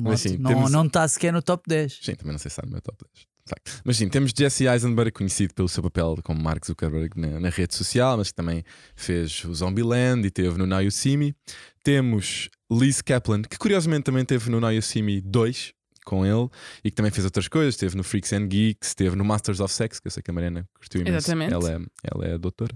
Não, 0.00 0.10
Mas 0.10 0.20
sim, 0.20 0.36
não, 0.38 0.50
temos- 0.50 0.70
não 0.72 0.86
está 0.86 1.06
sequer 1.06 1.32
no 1.32 1.42
top 1.42 1.62
10. 1.66 1.98
Sim, 2.02 2.14
também 2.14 2.32
não 2.32 2.38
sei 2.38 2.50
se 2.50 2.54
está 2.54 2.62
no 2.66 2.72
meu 2.72 2.80
top 2.80 2.98
10. 3.14 3.26
Facto. 3.46 3.80
Mas 3.84 3.96
sim, 3.96 4.08
temos 4.08 4.32
Jesse 4.36 4.66
Eisenberg, 4.66 5.12
conhecido 5.12 5.54
pelo 5.54 5.68
seu 5.68 5.82
papel 5.82 6.18
como 6.24 6.42
Mark 6.42 6.66
Zuckerberg 6.66 7.18
na, 7.18 7.38
na 7.38 7.48
rede 7.48 7.74
social, 7.74 8.16
mas 8.16 8.28
que 8.28 8.34
também 8.34 8.64
fez 8.96 9.44
o 9.44 9.54
Zombieland 9.54 10.26
e 10.26 10.30
teve 10.30 10.58
no 10.58 10.66
Now 10.66 10.82
You 10.82 10.90
See 10.90 11.16
Me. 11.16 11.34
Temos 11.82 12.48
Liz 12.70 13.00
Kaplan, 13.00 13.42
que 13.42 13.56
curiosamente 13.56 14.04
também 14.04 14.24
teve 14.24 14.50
no 14.50 14.60
Now 14.60 14.72
You 14.72 14.82
See 14.82 15.02
Me 15.02 15.20
2 15.20 15.72
com 16.04 16.24
ele 16.24 16.48
e 16.84 16.90
que 16.90 16.96
também 16.96 17.12
fez 17.12 17.24
outras 17.24 17.46
coisas. 17.46 17.74
Esteve 17.74 17.96
no 17.96 18.02
Freaks 18.02 18.32
and 18.32 18.46
Geeks, 18.46 18.88
esteve 18.88 19.14
no 19.14 19.24
Masters 19.24 19.60
of 19.60 19.72
Sex, 19.72 20.00
que 20.00 20.08
eu 20.08 20.10
sei 20.10 20.22
que 20.22 20.30
a 20.30 20.34
Mariana 20.34 20.68
curtiu 20.74 21.00
imenso. 21.00 21.16
Exatamente. 21.16 21.52
Ela 21.52 21.72
é, 21.72 21.78
ela 22.12 22.26
é 22.26 22.34
a 22.34 22.36
doutora. 22.36 22.74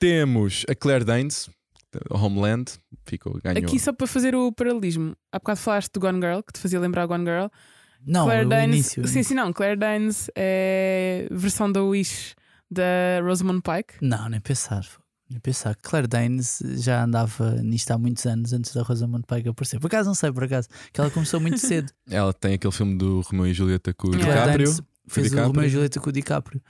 Temos 0.00 0.64
a 0.68 0.74
Claire 0.74 1.04
Danes, 1.04 1.50
Homeland, 2.10 2.72
ficou, 3.04 3.38
ganhou. 3.42 3.58
Aqui 3.58 3.78
só 3.78 3.92
para 3.92 4.06
fazer 4.06 4.34
o 4.34 4.50
paralelismo. 4.52 5.14
Há 5.30 5.38
bocado 5.38 5.60
falaste 5.60 5.92
do 5.92 6.00
Gone 6.00 6.20
Girl, 6.20 6.40
que 6.40 6.52
te 6.52 6.60
fazia 6.60 6.80
lembrar 6.80 7.06
Gone 7.06 7.24
Girl. 7.24 7.46
Não, 8.06 8.24
Claire 8.26 8.46
o 8.46 8.48
Danes. 8.48 8.74
início. 8.74 9.06
Sim, 9.08 9.22
sim, 9.22 9.34
não. 9.34 9.52
Claire 9.52 9.76
Danes 9.76 10.30
é 10.36 11.28
versão 11.30 11.70
da 11.70 11.82
Wish 11.82 12.34
da 12.70 13.20
Rosamund 13.22 13.62
Pike. 13.62 13.94
Não, 14.00 14.28
nem 14.28 14.40
pensar. 14.40 14.86
Nem 15.28 15.38
pensar. 15.40 15.76
Claire 15.76 16.06
Danes 16.08 16.60
já 16.78 17.04
andava 17.04 17.52
nisto 17.62 17.90
há 17.90 17.98
muitos 17.98 18.26
anos 18.26 18.52
antes 18.52 18.72
da 18.72 18.82
Rosamund 18.82 19.24
Pike 19.26 19.48
aparecer. 19.48 19.78
Por 19.78 19.86
acaso 19.88 20.08
não 20.08 20.14
sei, 20.14 20.32
por 20.32 20.44
acaso. 20.44 20.68
Que 20.92 21.00
ela 21.00 21.10
começou 21.10 21.40
muito 21.40 21.58
cedo. 21.58 21.92
Ela 22.10 22.32
tem 22.32 22.54
aquele 22.54 22.72
filme 22.72 22.96
do 22.96 23.20
Romeo 23.20 23.46
e 23.46 23.52
Julieta 23.54 23.92
com 23.94 24.08
o 24.08 24.14
Yeah. 24.14 24.34
DiCaprio. 24.34 24.64
Danes 24.66 24.82
fez 25.08 25.26
o 25.26 25.30
DiCaprio. 25.30 25.52
Romeo 25.54 25.66
e 25.66 25.68
Julieta 25.68 26.00
com 26.00 26.08
o 26.10 26.12
DiCaprio. 26.12 26.62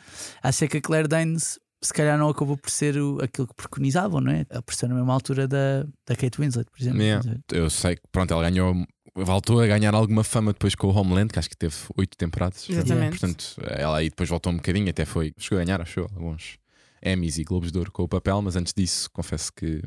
Acho 0.42 0.64
é 0.64 0.68
que 0.68 0.76
a 0.76 0.80
Claire 0.82 1.08
Danes 1.08 1.58
se 1.82 1.94
calhar 1.94 2.18
não 2.18 2.28
acabou 2.28 2.58
por 2.58 2.68
ser 2.70 2.98
o- 2.98 3.18
aquilo 3.22 3.46
que 3.46 3.54
preconizavam, 3.54 4.20
não 4.20 4.30
é? 4.30 4.42
Apareceu 4.50 4.86
na 4.86 4.94
mesma 4.94 5.14
altura 5.14 5.48
da, 5.48 5.84
da 6.06 6.14
Kate 6.14 6.38
Winslet, 6.38 6.68
por 6.70 6.78
exemplo. 6.78 7.00
Yeah. 7.00 7.22
Eu 7.52 7.70
sei 7.70 7.96
que 7.96 8.02
pronto, 8.12 8.34
ela 8.34 8.42
ganhou, 8.50 8.74
voltou 9.14 9.60
a 9.60 9.66
ganhar 9.66 9.94
alguma 9.94 10.24
fama 10.24 10.52
depois 10.52 10.74
com 10.74 10.86
o 10.86 10.96
Homeland, 10.96 11.32
que 11.32 11.38
acho 11.38 11.50
que 11.50 11.56
teve 11.56 11.74
oito 11.96 12.16
temporadas. 12.16 12.68
Exatamente. 12.68 13.18
Portanto, 13.18 13.56
ela 13.66 13.98
aí 13.98 14.10
depois 14.10 14.28
voltou 14.28 14.52
um 14.52 14.56
bocadinho, 14.56 14.88
até 14.90 15.04
foi, 15.04 15.32
chegou 15.38 15.60
a 15.60 15.64
ganhar, 15.64 15.80
achou 15.80 16.04
alguns 16.14 16.58
Emmys 17.02 17.38
e 17.38 17.44
Globos 17.44 17.72
de 17.72 17.78
Ouro 17.78 17.90
com 17.90 18.02
o 18.02 18.08
papel, 18.08 18.40
mas 18.42 18.56
antes 18.56 18.72
disso, 18.74 19.10
confesso 19.10 19.50
que 19.52 19.82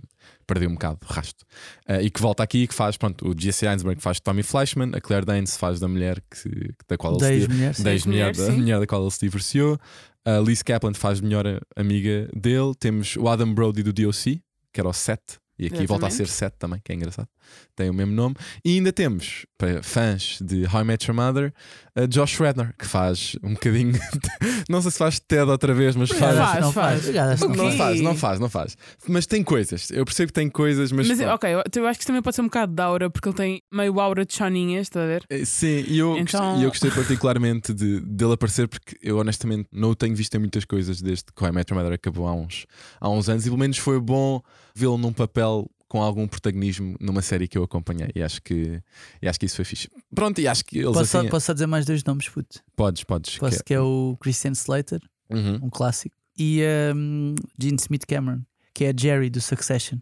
perdeu 0.48 0.70
um 0.70 0.74
bocado 0.74 1.00
o 1.08 1.14
rasto. 1.14 1.46
Ah, 1.88 2.02
e 2.02 2.10
que 2.10 2.20
volta 2.20 2.44
aqui 2.44 2.64
e 2.64 2.68
que 2.68 2.74
faz, 2.74 2.98
pronto, 2.98 3.30
o 3.30 3.36
Jesse 3.40 3.68
Eisenberg 3.68 4.02
faz 4.02 4.18
de 4.18 4.24
Tommy 4.24 4.44
Fleischman, 4.44 4.92
a 4.96 5.02
Claire 5.02 5.26
Danes 5.26 5.56
faz 5.56 5.80
da 5.80 5.88
mulher 5.88 6.22
que, 6.22 6.74
da 6.88 6.98
qual 6.98 7.14
ele 7.14 7.26
se 7.26 7.34
ex-mulher. 7.34 8.36
sim. 8.36 8.46
da 8.46 8.52
mulher 8.52 8.80
da 8.80 8.88
qual 8.88 9.02
ele 9.02 9.12
se 9.12 9.20
divorciou. 9.20 9.78
A 10.26 10.40
Liz 10.40 10.64
Kaplan 10.64 10.94
faz 10.94 11.20
melhor 11.20 11.46
amiga 11.76 12.30
dele. 12.34 12.74
Temos 12.80 13.18
o 13.18 13.28
Adam 13.28 13.54
Brody 13.54 13.84
do 13.84 13.92
DOC, 13.92 14.42
que 14.72 14.80
era 14.80 14.88
o 14.88 14.94
Seth. 14.94 15.38
E 15.60 15.68
aqui 15.68 15.86
volta 15.86 16.08
a 16.08 16.10
ser 16.10 16.24
Exatamente. 16.24 16.38
Seth 16.38 16.56
também, 16.58 16.82
que 16.84 16.92
é 16.92 16.96
engraçado. 16.96 17.28
Tem 17.76 17.90
o 17.90 17.94
mesmo 17.94 18.14
nome. 18.14 18.36
E 18.64 18.76
ainda 18.76 18.94
temos, 18.94 19.46
para 19.58 19.82
fãs 19.82 20.38
de 20.42 20.66
How 20.68 20.82
I 20.82 20.84
Met 20.84 21.10
Your 21.10 21.16
Mother, 21.16 21.52
a 21.96 22.06
Josh 22.06 22.36
Schredner, 22.36 22.74
que 22.78 22.86
faz 22.86 23.36
um 23.44 23.54
bocadinho. 23.54 23.94
não 24.70 24.82
sei 24.82 24.92
se 24.92 24.98
faz 24.98 25.20
TED 25.20 25.50
outra 25.50 25.74
vez, 25.74 25.96
mas 25.96 26.10
faz. 26.12 26.38
Faz, 26.38 26.62
não 26.62 26.72
faz. 26.72 27.08
Não 27.10 27.72
faz, 27.72 28.02
não 28.02 28.16
faz, 28.16 28.40
não 28.40 28.50
faz. 28.50 28.78
Mas 29.08 29.26
tem 29.26 29.44
coisas. 29.44 29.90
Eu 29.90 30.06
percebo 30.06 30.28
que 30.28 30.34
tem 30.34 30.50
coisas, 30.50 30.92
mas. 30.92 31.08
Mas, 31.08 31.20
ok, 31.20 31.50
eu, 31.52 31.64
eu 31.76 31.88
acho 31.88 32.00
que 32.00 32.06
também 32.06 32.22
pode 32.22 32.36
ser 32.36 32.42
um 32.42 32.46
bocado 32.46 32.74
de 32.74 32.82
aura, 32.82 33.10
porque 33.10 33.28
ele 33.30 33.36
tem 33.36 33.62
meio 33.72 34.00
aura 34.00 34.24
de 34.26 34.34
choninhas, 34.36 34.84
está 34.88 35.02
a 35.04 35.08
ver? 35.08 35.24
Eh, 35.30 35.44
Sim, 35.46 35.84
e 35.88 35.98
eu, 35.98 36.18
Então- 36.18 36.42
gostei, 36.52 36.66
eu 36.66 36.70
gostei 36.70 36.92
particularmente 36.92 37.74
de, 37.74 38.00
dele 38.02 38.34
aparecer 38.34 38.68
porque 38.68 38.96
eu 39.02 39.18
honestamente 39.18 39.68
não 39.72 39.90
o 39.90 39.96
tenho 39.96 40.16
visto 40.16 40.36
em 40.36 40.40
muitas 40.40 40.66
coisas 40.66 41.02
desde 41.02 41.26
que 41.36 41.44
o 41.44 41.48
I 41.48 41.52
Met 41.52 41.72
Your 41.72 41.82
Mother 41.82 41.96
acabou 41.96 42.28
há 42.28 42.34
uns, 42.34 42.66
há 43.00 43.10
uns 43.10 43.30
anos 43.30 43.46
e 43.46 43.50
pelo 43.50 43.58
menos 43.60 43.78
foi 43.78 44.00
bom 44.00 44.42
vê-lo 44.76 44.98
num 44.98 45.14
papel 45.14 45.70
com 45.94 46.02
algum 46.02 46.28
protagonismo 46.28 46.96
numa 47.00 47.22
série 47.22 47.48
que 47.48 47.56
eu 47.56 47.62
acompanhei 47.64 48.10
e 48.16 48.24
acho 48.24 48.42
que, 48.42 48.82
e 49.22 49.28
acho 49.30 49.40
que 49.40 49.46
isso 49.46 49.58
foi 49.58 49.64
fixe. 49.64 49.88
Pronto, 50.16 50.42
e 50.42 50.48
acho 50.48 50.66
que 50.66 50.80
eles 50.80 50.88
Posso, 50.88 51.02
assim. 51.18 51.28
só, 51.28 51.30
posso 51.30 51.54
dizer 51.54 51.68
mais 51.68 51.86
dois 51.86 52.04
nomes, 52.04 52.28
puto? 52.28 52.62
Podes, 52.76 53.04
podes. 53.04 53.38
Posso 53.38 53.58
que 53.60 53.66
que 53.66 53.74
é 53.76 53.80
o 53.80 54.18
Christian 54.20 54.54
Slater, 54.54 55.00
é- 55.30 55.36
Uhum. 55.36 55.60
um 55.62 55.70
clássico, 55.70 56.16
e 56.36 56.64
um, 56.96 57.36
Gene 57.62 57.78
Smith 57.80 58.06
Cameron, 58.08 58.42
que 58.74 58.86
é 58.86 58.90
a 58.90 58.94
Jerry 59.00 59.30
do 59.30 59.40
Succession. 59.40 60.00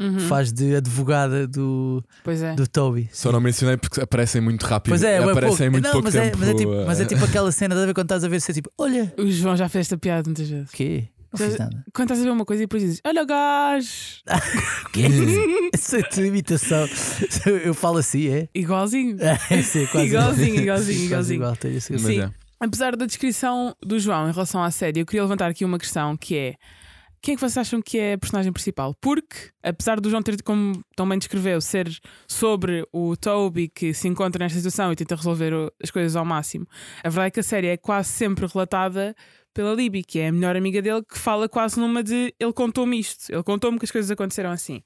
Uhum, 0.00 0.18
Faz 0.20 0.50
de 0.50 0.74
advogada 0.76 1.46
do, 1.46 2.02
Pois 2.24 2.40
é. 2.42 2.54
do 2.54 2.66
Toby. 2.66 3.10
Só 3.12 3.30
não 3.30 3.40
mencionei 3.40 3.76
porque 3.76 4.00
aparecem 4.00 4.40
muito 4.40 4.64
rápido. 4.64 4.92
Pois 4.92 5.02
é, 5.04 5.16
é 5.16 5.18
aparecem 5.18 5.56
pouco. 5.56 5.70
muito 5.72 5.84
não, 5.84 5.92
pouco 5.92 6.04
mas, 6.06 6.14
tempo. 6.14 6.36
é, 6.36 6.40
mas, 6.40 6.48
é 6.48 6.54
tipo, 6.54 6.72
mas 6.86 7.00
é 7.00 7.04
tipo 7.04 7.24
aquela 7.24 7.52
cena 7.52 7.74
de 7.76 7.84
ver 7.86 7.92
quando 7.94 8.06
estás 8.06 8.24
a 8.24 8.28
ver 8.28 8.40
ser 8.40 8.54
tipo, 8.54 8.70
olha, 8.78 9.12
O 9.18 9.30
João 9.30 9.56
já 9.56 9.68
fez 9.68 9.82
esta 9.86 9.98
piada 9.98 10.22
muitas 10.26 10.48
vezes. 10.48 10.68
o 10.70 10.72
quê? 10.72 11.08
Não 11.34 11.38
Já- 11.38 11.50
fiz 11.50 11.58
nada. 11.58 11.84
Quando 11.92 12.06
estás 12.10 12.20
a 12.20 12.24
ver 12.24 12.30
uma 12.30 12.44
coisa 12.44 12.62
e 12.62 12.66
depois 12.66 12.82
dizes: 12.82 13.00
Olha 13.04 13.22
o 13.22 13.26
gajo! 13.26 13.88
Essa 15.74 15.98
é 15.98 16.00
a 16.00 16.08
tua 16.08 16.26
imitação. 16.26 16.86
Eu 17.64 17.74
falo 17.74 17.98
assim, 17.98 18.28
é? 18.28 18.48
Igualzinho. 18.54 19.16
É, 19.50 19.62
sim, 19.62 19.86
quase 19.86 20.06
Igualzinho, 20.06 20.60
igualzinho, 20.62 21.04
igualzinho. 21.04 21.36
igual, 21.36 21.56
tenho 21.56 21.80
Sim. 21.80 22.20
é. 22.20 22.30
Apesar 22.60 22.96
da 22.96 23.04
descrição 23.06 23.74
do 23.82 23.98
João 23.98 24.28
em 24.28 24.32
relação 24.32 24.62
à 24.62 24.70
série, 24.70 25.00
eu 25.00 25.06
queria 25.06 25.22
levantar 25.22 25.50
aqui 25.50 25.64
uma 25.64 25.78
questão 25.78 26.16
que 26.16 26.36
é. 26.36 26.54
Quem 27.20 27.32
é 27.32 27.36
que 27.36 27.40
vocês 27.40 27.56
acham 27.56 27.80
que 27.80 27.98
é 27.98 28.12
a 28.12 28.18
personagem 28.18 28.52
principal? 28.52 28.94
Porque, 29.00 29.36
apesar 29.62 29.98
do 29.98 30.10
João 30.10 30.22
ter, 30.22 30.42
como 30.42 30.82
também 30.94 31.18
descreveu, 31.18 31.58
ser 31.58 31.88
sobre 32.28 32.86
o 32.92 33.16
Toby 33.16 33.68
que 33.68 33.94
se 33.94 34.06
encontra 34.08 34.44
nesta 34.44 34.58
situação 34.58 34.92
e 34.92 34.96
tenta 34.96 35.16
resolver 35.16 35.52
as 35.82 35.90
coisas 35.90 36.16
ao 36.16 36.24
máximo, 36.24 36.66
a 37.02 37.08
verdade 37.08 37.28
é 37.28 37.30
que 37.30 37.40
a 37.40 37.42
série 37.42 37.66
é 37.68 37.76
quase 37.78 38.10
sempre 38.10 38.46
relatada 38.46 39.16
pela 39.54 39.72
Libby, 39.72 40.02
que 40.02 40.18
é 40.18 40.28
a 40.28 40.32
melhor 40.32 40.56
amiga 40.56 40.82
dele, 40.82 41.02
que 41.08 41.18
fala 41.18 41.48
quase 41.48 41.78
numa 41.78 42.02
de 42.02 42.34
ele 42.38 42.52
contou-me 42.52 42.98
isto, 42.98 43.32
ele 43.32 43.42
contou-me 43.42 43.78
que 43.78 43.84
as 43.84 43.90
coisas 43.90 44.10
aconteceram 44.10 44.50
assim. 44.50 44.82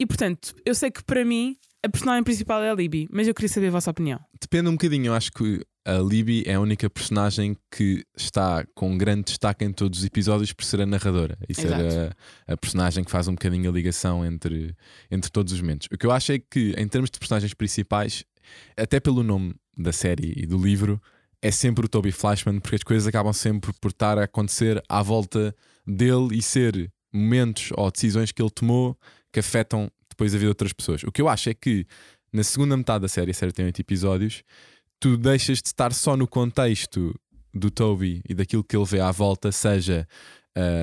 E 0.00 0.06
portanto, 0.06 0.54
eu 0.64 0.74
sei 0.74 0.90
que 0.90 1.04
para 1.04 1.24
mim 1.24 1.56
a 1.84 1.88
personagem 1.88 2.24
principal 2.24 2.62
é 2.62 2.70
a 2.70 2.74
Libby, 2.74 3.08
mas 3.12 3.28
eu 3.28 3.34
queria 3.34 3.48
saber 3.48 3.68
a 3.68 3.70
vossa 3.70 3.90
opinião. 3.90 4.18
Depende 4.40 4.68
um 4.68 4.72
bocadinho, 4.72 5.06
eu 5.06 5.14
acho 5.14 5.30
que 5.32 5.62
a 5.84 5.98
Libby 5.98 6.42
é 6.46 6.54
a 6.54 6.60
única 6.60 6.90
personagem 6.90 7.56
que 7.70 8.04
está 8.16 8.64
com 8.74 8.98
grande 8.98 9.24
destaque 9.24 9.64
em 9.64 9.72
todos 9.72 10.00
os 10.00 10.04
episódios 10.04 10.52
por 10.52 10.64
ser 10.64 10.82
a 10.82 10.86
narradora 10.86 11.38
e 11.48 11.54
ser 11.54 11.72
a, 11.72 12.52
a 12.52 12.56
personagem 12.56 13.02
que 13.02 13.10
faz 13.10 13.26
um 13.28 13.32
bocadinho 13.32 13.70
a 13.70 13.72
ligação 13.72 14.24
entre, 14.24 14.74
entre 15.10 15.30
todos 15.30 15.52
os 15.52 15.60
momentos. 15.60 15.88
O 15.90 15.96
que 15.96 16.04
eu 16.04 16.10
acho 16.10 16.32
é 16.32 16.38
que, 16.38 16.74
em 16.76 16.86
termos 16.86 17.10
de 17.10 17.18
personagens 17.18 17.54
principais, 17.54 18.24
até 18.76 19.00
pelo 19.00 19.22
nome 19.22 19.54
da 19.76 19.92
série 19.92 20.34
e 20.36 20.46
do 20.46 20.58
livro, 20.58 21.00
é 21.40 21.50
sempre 21.50 21.86
o 21.86 21.88
Toby 21.88 22.12
Flashman, 22.12 22.60
porque 22.60 22.76
as 22.76 22.82
coisas 22.82 23.06
acabam 23.06 23.32
sempre 23.32 23.72
por 23.80 23.90
estar 23.90 24.18
a 24.18 24.24
acontecer 24.24 24.82
à 24.88 25.02
volta 25.02 25.54
dele 25.86 26.36
e 26.36 26.42
ser 26.42 26.90
momentos 27.12 27.70
ou 27.76 27.90
decisões 27.90 28.32
que 28.32 28.42
ele 28.42 28.50
tomou 28.50 28.96
que 29.32 29.40
afetam 29.40 29.90
depois 30.08 30.34
a 30.34 30.38
vida 30.38 30.46
de 30.46 30.48
outras 30.48 30.72
pessoas. 30.72 31.02
O 31.04 31.12
que 31.12 31.22
eu 31.22 31.28
acho 31.28 31.48
é 31.48 31.54
que 31.54 31.86
na 32.32 32.42
segunda 32.42 32.76
metade 32.76 33.02
da 33.02 33.08
série, 33.08 33.30
a 33.30 33.34
série 33.34 33.52
tem 33.52 33.64
oito 33.64 33.80
episódios, 33.80 34.42
tu 35.00 35.16
deixas 35.16 35.58
de 35.58 35.68
estar 35.68 35.92
só 35.92 36.16
no 36.16 36.26
contexto 36.26 37.14
do 37.54 37.70
Toby 37.70 38.22
e 38.28 38.34
daquilo 38.34 38.64
que 38.64 38.76
ele 38.76 38.84
vê 38.84 39.00
à 39.00 39.10
volta, 39.10 39.50
seja 39.50 40.06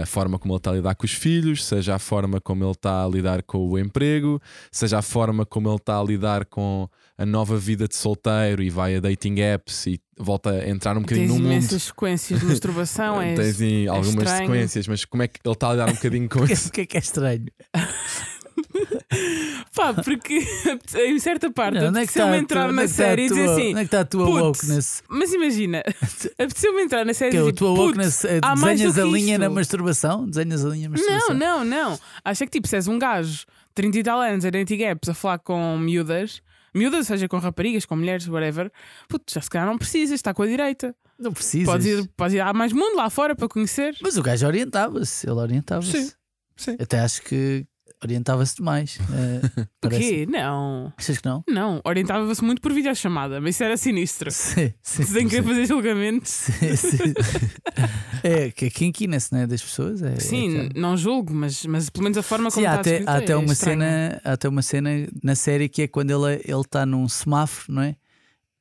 a 0.01 0.05
forma 0.05 0.39
como 0.39 0.53
ele 0.53 0.59
está 0.59 0.71
a 0.71 0.73
lidar 0.75 0.95
com 0.95 1.05
os 1.05 1.11
filhos, 1.11 1.65
seja 1.65 1.95
a 1.95 1.99
forma 1.99 2.39
como 2.39 2.63
ele 2.63 2.71
está 2.71 3.03
a 3.03 3.07
lidar 3.07 3.43
com 3.43 3.57
o 3.69 3.77
emprego, 3.77 4.41
seja 4.71 4.99
a 4.99 5.01
forma 5.01 5.45
como 5.45 5.67
ele 5.69 5.75
está 5.75 5.99
a 5.99 6.03
lidar 6.03 6.45
com 6.45 6.87
a 7.17 7.25
nova 7.25 7.57
vida 7.57 7.87
de 7.87 7.95
solteiro 7.95 8.63
e 8.63 8.69
vai 8.69 8.95
a 8.95 8.99
dating 9.01 9.39
apps 9.41 9.85
e 9.87 9.99
volta 10.17 10.51
a 10.51 10.69
entrar 10.69 10.97
um 10.97 11.01
bocadinho 11.01 11.27
Tens 11.27 11.37
no 11.37 11.43
mundo. 11.43 11.51
imensas 11.51 11.83
sequências 11.83 12.39
de 12.39 12.45
masturbação, 12.45 13.19
é, 13.21 13.35
Tens 13.35 13.55
sim, 13.57 13.85
é 13.85 13.87
algumas 13.89 14.15
estranho. 14.15 14.47
sequências, 14.47 14.87
mas 14.87 15.03
como 15.05 15.23
é 15.23 15.27
que 15.27 15.39
ele 15.43 15.53
está 15.53 15.69
a 15.69 15.71
lidar 15.73 15.89
um 15.89 15.93
bocadinho 15.93 16.29
com 16.29 16.45
isso? 16.45 16.69
O 16.69 16.71
que 16.71 16.81
é 16.81 16.85
que 16.85 16.97
é 16.97 16.99
estranho? 16.99 17.45
Pá, 19.75 19.93
porque 19.93 20.39
em 20.95 21.19
certa 21.19 21.51
parte 21.51 21.75
Não, 21.79 21.87
é 21.87 21.91
que 21.91 21.97
apeteceu-me 21.97 22.37
entrar 22.37 22.71
na 22.71 22.83
é 22.83 22.85
que 22.85 22.91
série 22.93 23.25
e 23.25 23.29
dizer 23.29 23.43
tua- 23.45 23.53
assim. 23.53 23.69
Onde 23.71 23.73
é 23.73 23.79
que 23.79 23.85
está 23.85 23.99
a 24.01 24.05
tua 24.05 24.25
wokeness? 24.29 25.03
Mas 25.09 25.33
imagina, 25.33 25.83
apeteceu-me 26.39 26.81
entrar 26.83 27.05
na 27.05 27.13
série 27.13 27.31
Que 27.31 27.37
e 27.37 27.39
é, 27.39 27.41
dizer 27.41 27.51
a 27.53 27.55
tua 27.57 27.75
"Putz, 27.75 27.87
wokeness 27.87 28.25
é, 28.25 28.39
desenhas 28.41 28.97
a 28.97 29.01
que 29.03 29.09
linha 29.11 29.33
isto." 29.33 29.41
na 29.41 29.49
masturbação? 29.49 30.25
Desenhas 30.29 30.65
a 30.65 30.69
linha 30.69 30.89
na 30.89 30.95
Não, 30.95 31.03
masturbação? 31.03 31.35
não, 31.35 31.63
não. 31.65 31.99
Acha 32.23 32.45
que 32.45 32.51
tipo, 32.51 32.67
se 32.67 32.75
és 32.75 32.87
um 32.87 32.97
gajo 32.97 33.45
30 33.73 33.99
e 33.99 34.03
tal 34.03 34.21
anos, 34.21 34.45
a 34.45 34.49
dating 34.49 34.81
apps, 34.83 35.09
a 35.09 35.13
falar 35.13 35.39
com 35.39 35.77
miúdas, 35.77 36.41
miúdas, 36.73 37.07
seja 37.07 37.27
com 37.27 37.37
raparigas, 37.37 37.85
com 37.85 37.95
mulheres, 37.97 38.27
whatever, 38.27 38.71
putz, 39.09 39.33
já 39.33 39.41
se 39.41 39.49
calhar 39.49 39.67
não 39.67 39.77
precisas, 39.77 40.15
está 40.15 40.33
com 40.33 40.43
a 40.43 40.47
direita. 40.47 40.95
Não 41.19 41.31
precisas. 41.33 41.65
Podes 41.67 41.85
ir, 41.87 42.09
podes 42.15 42.33
ir, 42.35 42.39
há 42.41 42.53
mais 42.53 42.71
mundo 42.73 42.95
lá 42.95 43.09
fora 43.09 43.35
para 43.35 43.47
conhecer. 43.49 43.95
Mas 44.01 44.17
o 44.17 44.23
gajo 44.23 44.45
orientava-se, 44.47 45.25
ele 45.29 45.39
orientava-se. 45.39 45.91
Sim, 46.07 46.11
sim. 46.55 46.77
Até 46.79 46.99
acho 46.99 47.21
que 47.21 47.65
orientava-se 48.05 48.55
demais. 48.57 48.97
eh, 49.11 49.65
O 49.85 49.89
quê? 49.89 50.25
Não. 50.29 50.93
Achas 50.97 51.17
que 51.17 51.27
não? 51.27 51.43
Não, 51.47 51.81
orientava-se 51.83 52.43
muito 52.43 52.61
por 52.61 52.71
videochamada, 52.73 53.39
mas 53.41 53.55
isso 53.55 53.63
era 53.63 53.75
sinistro. 53.77 54.29
Sim, 54.31 54.73
sim. 54.81 55.03
Sem 55.03 55.27
querer 55.27 55.43
fazer 55.43 55.65
julgamento. 55.65 56.27
Sim, 56.27 56.75
sim. 56.75 57.13
é 58.23 58.51
que 58.51 58.65
a 58.65 58.69
kinkiness 58.71 59.31
né, 59.31 59.45
das 59.45 59.61
pessoas 59.61 60.01
é. 60.01 60.19
Sim, 60.19 60.57
é, 60.57 60.69
não 60.79 60.95
julgo, 60.97 61.33
mas, 61.33 61.65
mas 61.65 61.89
pelo 61.89 62.03
menos 62.03 62.17
a 62.17 62.23
forma 62.23 62.49
Sim, 62.49 62.61
como 62.63 62.67
há 62.67 62.81
está 62.81 62.81
até, 62.81 63.03
há 63.09 63.15
é 63.15 63.17
até 63.23 63.35
uma 63.35 63.53
estranha. 63.53 63.79
cena, 63.79 64.21
há 64.23 64.31
até 64.33 64.49
uma 64.49 64.61
cena 64.61 64.89
na 65.23 65.35
série 65.35 65.69
que 65.69 65.83
é 65.83 65.87
quando 65.87 66.11
ele 66.11 66.41
ele 66.45 66.61
está 66.61 66.85
num 66.85 67.07
semáforo, 67.07 67.73
não 67.73 67.81
é? 67.81 67.95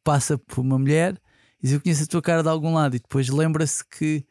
Passa 0.02 0.36
por 0.36 0.60
uma 0.60 0.78
mulher 0.78 1.14
e 1.62 1.66
diz 1.66 1.72
eu 1.72 1.80
conheço 1.80 2.04
a 2.04 2.06
tua 2.06 2.20
cara 2.22 2.42
de 2.42 2.48
algum 2.48 2.74
lado 2.74 2.96
e 2.96 2.98
depois 2.98 3.28
lembra-se 3.28 3.82
que 3.88 4.24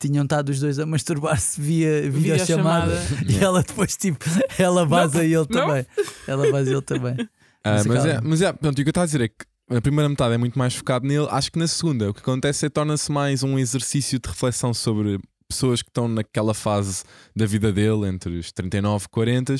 tinham 0.00 0.24
estado 0.24 0.48
os 0.48 0.58
dois 0.58 0.78
a 0.78 0.86
masturbar-se 0.86 1.60
via 1.60 2.10
videochamada 2.10 2.96
Videochamada. 2.96 3.32
e 3.32 3.44
ela 3.44 3.62
depois 3.62 3.96
tipo 3.96 4.24
ela 4.58 4.84
vaza 4.86 5.22
ele 5.24 5.34
não. 5.36 5.44
também. 5.46 5.86
Ela 6.26 6.50
vaza 6.50 6.70
ele 6.70 6.82
também. 6.82 7.16
Ah, 7.62 7.72
Mas 7.74 7.86
acaba. 7.86 8.08
é, 8.08 8.20
mas 8.22 8.42
é, 8.42 8.52
pronto, 8.52 8.78
e 8.78 8.80
o 8.80 8.84
que 8.84 8.88
eu 8.88 8.90
estava 8.90 9.04
a 9.04 9.06
dizer 9.06 9.20
é 9.20 9.28
que 9.28 9.44
na 9.68 9.80
primeira 9.80 10.08
metade 10.08 10.34
é 10.34 10.38
muito 10.38 10.58
mais 10.58 10.74
focado 10.74 11.06
nele. 11.06 11.28
Acho 11.30 11.52
que 11.52 11.58
na 11.58 11.68
segunda 11.68 12.10
o 12.10 12.14
que 12.14 12.20
acontece 12.20 12.64
é 12.66 12.68
que 12.68 12.74
torna-se 12.74 13.12
mais 13.12 13.42
um 13.42 13.58
exercício 13.58 14.18
de 14.18 14.28
reflexão 14.28 14.72
sobre 14.74 15.20
pessoas 15.50 15.82
que 15.82 15.90
estão 15.90 16.06
naquela 16.08 16.54
fase 16.54 17.02
da 17.34 17.44
vida 17.44 17.72
dele, 17.72 18.06
entre 18.06 18.38
os 18.38 18.52
39 18.52 19.04
e 19.04 19.08
40, 19.08 19.56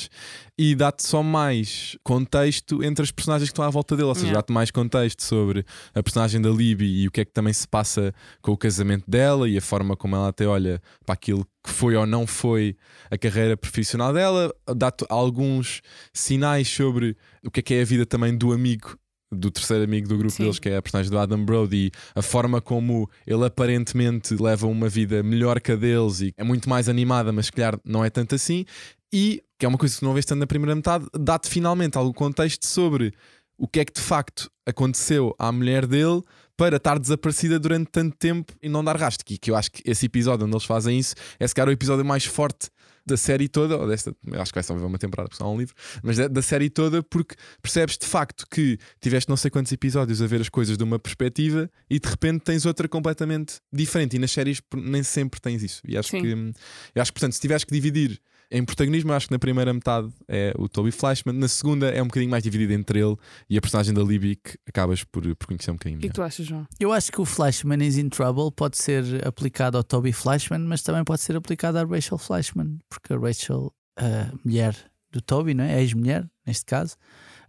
e 0.56 0.74
dá-te 0.74 1.04
só 1.04 1.22
mais 1.22 1.96
contexto 2.04 2.82
entre 2.84 3.02
as 3.02 3.10
personagens 3.10 3.48
que 3.48 3.52
estão 3.52 3.64
à 3.64 3.70
volta 3.70 3.96
dele. 3.96 4.08
Ou 4.08 4.14
seja, 4.14 4.26
Yeah. 4.28 4.38
dá-te 4.40 4.52
mais 4.52 4.70
contexto 4.70 5.22
sobre 5.24 5.64
a 5.92 6.02
personagem 6.02 6.40
da 6.40 6.48
Libby 6.50 7.02
e 7.02 7.08
o 7.08 7.10
que 7.10 7.22
é 7.22 7.24
que 7.24 7.32
também 7.32 7.52
se 7.52 7.66
passa 7.66 8.14
com 8.40 8.52
o 8.52 8.56
casamento 8.56 9.10
dela 9.10 9.48
e 9.48 9.58
a 9.58 9.60
forma 9.60 9.96
como 9.96 10.14
ela 10.14 10.28
até 10.28 10.46
olha 10.46 10.80
para 11.04 11.14
aquilo 11.14 11.44
que 11.64 11.70
foi 11.70 11.96
ou 11.96 12.06
não 12.06 12.26
foi 12.26 12.76
a 13.10 13.18
carreira 13.18 13.56
profissional 13.56 14.12
dela. 14.12 14.54
Dá-te 14.76 15.04
alguns 15.08 15.80
sinais 16.14 16.68
sobre 16.68 17.16
o 17.44 17.50
que 17.50 17.60
é 17.60 17.62
que 17.62 17.74
é 17.74 17.82
a 17.82 17.84
vida 17.84 18.06
também 18.06 18.36
do 18.36 18.52
amigo. 18.52 18.96
Do 19.32 19.50
terceiro 19.50 19.84
amigo 19.84 20.08
do 20.08 20.18
grupo 20.18 20.32
Sim. 20.32 20.44
deles, 20.44 20.58
que 20.58 20.68
é 20.68 20.76
a 20.76 20.82
personagem 20.82 21.10
do 21.10 21.18
Adam 21.18 21.44
Brody, 21.44 21.92
a 22.14 22.22
forma 22.22 22.60
como 22.60 23.08
ele 23.26 23.44
aparentemente 23.44 24.34
leva 24.34 24.66
uma 24.66 24.88
vida 24.88 25.22
melhor 25.22 25.60
que 25.60 25.70
a 25.70 25.76
deles 25.76 26.20
e 26.20 26.34
é 26.36 26.42
muito 26.42 26.68
mais 26.68 26.88
animada, 26.88 27.32
mas 27.32 27.46
se 27.46 27.52
calhar 27.52 27.78
não 27.84 28.04
é 28.04 28.10
tanto 28.10 28.34
assim. 28.34 28.64
E, 29.12 29.42
que 29.58 29.64
é 29.64 29.68
uma 29.68 29.78
coisa 29.78 29.96
que 29.96 30.04
não 30.04 30.14
vês 30.14 30.24
tanto 30.24 30.40
na 30.40 30.46
primeira 30.46 30.74
metade, 30.74 31.06
dá-te 31.18 31.48
finalmente 31.48 31.96
algum 31.96 32.12
contexto 32.12 32.66
sobre 32.66 33.12
o 33.56 33.68
que 33.68 33.80
é 33.80 33.84
que 33.84 33.92
de 33.92 34.00
facto 34.00 34.50
aconteceu 34.66 35.34
à 35.38 35.52
mulher 35.52 35.86
dele 35.86 36.22
para 36.56 36.76
estar 36.76 36.98
desaparecida 36.98 37.58
durante 37.58 37.90
tanto 37.90 38.16
tempo 38.16 38.52
e 38.62 38.68
não 38.68 38.82
dar 38.82 38.96
rastro. 38.96 39.24
Que, 39.24 39.36
que 39.36 39.50
eu 39.50 39.56
acho 39.56 39.70
que 39.70 39.82
esse 39.84 40.06
episódio 40.06 40.46
onde 40.46 40.54
eles 40.54 40.64
fazem 40.64 40.98
isso 40.98 41.14
é 41.38 41.46
se 41.46 41.54
calhar 41.54 41.68
o 41.68 41.72
episódio 41.72 42.04
mais 42.04 42.24
forte 42.24 42.68
da 43.10 43.16
série 43.16 43.48
toda, 43.48 43.76
ou 43.76 43.86
desta, 43.86 44.14
acho 44.32 44.52
que 44.52 44.56
vai 44.56 44.62
só 44.62 44.74
haver 44.74 44.84
uma 44.84 44.98
temporada, 44.98 45.28
porque 45.28 45.42
só 45.42 45.48
há 45.48 45.52
um 45.52 45.58
livro, 45.58 45.74
mas 46.02 46.16
da, 46.16 46.28
da 46.28 46.42
série 46.42 46.70
toda, 46.70 47.02
porque 47.02 47.34
percebes 47.60 47.98
de 47.98 48.06
facto 48.06 48.46
que 48.50 48.78
tiveste 49.00 49.28
não 49.28 49.36
sei 49.36 49.50
quantos 49.50 49.70
episódios 49.72 50.22
a 50.22 50.26
ver 50.26 50.40
as 50.40 50.48
coisas 50.48 50.76
de 50.76 50.84
uma 50.84 50.98
perspectiva 50.98 51.70
e 51.88 51.98
de 51.98 52.08
repente 52.08 52.42
tens 52.42 52.64
outra 52.64 52.88
completamente 52.88 53.60
diferente. 53.72 54.16
E 54.16 54.18
nas 54.18 54.30
séries 54.30 54.60
nem 54.74 55.02
sempre 55.02 55.40
tens 55.40 55.62
isso. 55.62 55.82
E 55.86 55.96
acho 55.96 56.10
Sim. 56.10 56.22
que, 56.22 57.00
acho 57.00 57.12
que, 57.12 57.20
portanto, 57.20 57.32
se 57.34 57.40
tiveres 57.40 57.64
que 57.64 57.72
dividir 57.72 58.20
em 58.50 58.64
protagonismo, 58.64 59.12
eu 59.12 59.16
acho 59.16 59.28
que 59.28 59.32
na 59.32 59.38
primeira 59.38 59.72
metade 59.72 60.08
é 60.28 60.52
o 60.58 60.68
Toby 60.68 60.90
Flashman, 60.90 61.36
na 61.36 61.46
segunda 61.48 61.88
é 61.90 62.02
um 62.02 62.06
bocadinho 62.06 62.30
mais 62.30 62.42
dividido 62.42 62.72
entre 62.72 62.98
ele 63.00 63.16
e 63.48 63.56
a 63.56 63.60
personagem 63.60 63.94
da 63.94 64.02
Libby, 64.02 64.36
que 64.36 64.58
acabas 64.68 65.04
por, 65.04 65.22
por 65.36 65.46
conhecer 65.46 65.70
um 65.70 65.74
bocadinho 65.74 65.98
O 65.98 66.00
que 66.00 66.06
é 66.06 66.08
melhor. 66.08 66.12
que 66.12 66.16
tu 66.16 66.22
achas, 66.22 66.46
João? 66.46 66.66
Eu 66.80 66.92
acho 66.92 67.12
que 67.12 67.20
o 67.20 67.24
Flashman 67.24 67.84
is 67.86 67.96
in 67.96 68.08
Trouble 68.08 68.50
pode 68.50 68.76
ser 68.76 69.24
aplicado 69.26 69.76
ao 69.76 69.84
Toby 69.84 70.12
Flashman, 70.12 70.60
mas 70.60 70.82
também 70.82 71.04
pode 71.04 71.20
ser 71.22 71.36
aplicado 71.36 71.78
à 71.78 71.84
Rachel 71.84 72.18
Flashman, 72.18 72.78
porque 72.88 73.12
a 73.12 73.18
Rachel, 73.18 73.72
a 73.96 74.32
mulher 74.44 74.76
do 75.12 75.20
Toby, 75.20 75.54
não 75.54 75.64
é? 75.64 75.74
A 75.74 75.80
ex-mulher, 75.80 76.28
neste 76.46 76.64
caso, 76.64 76.96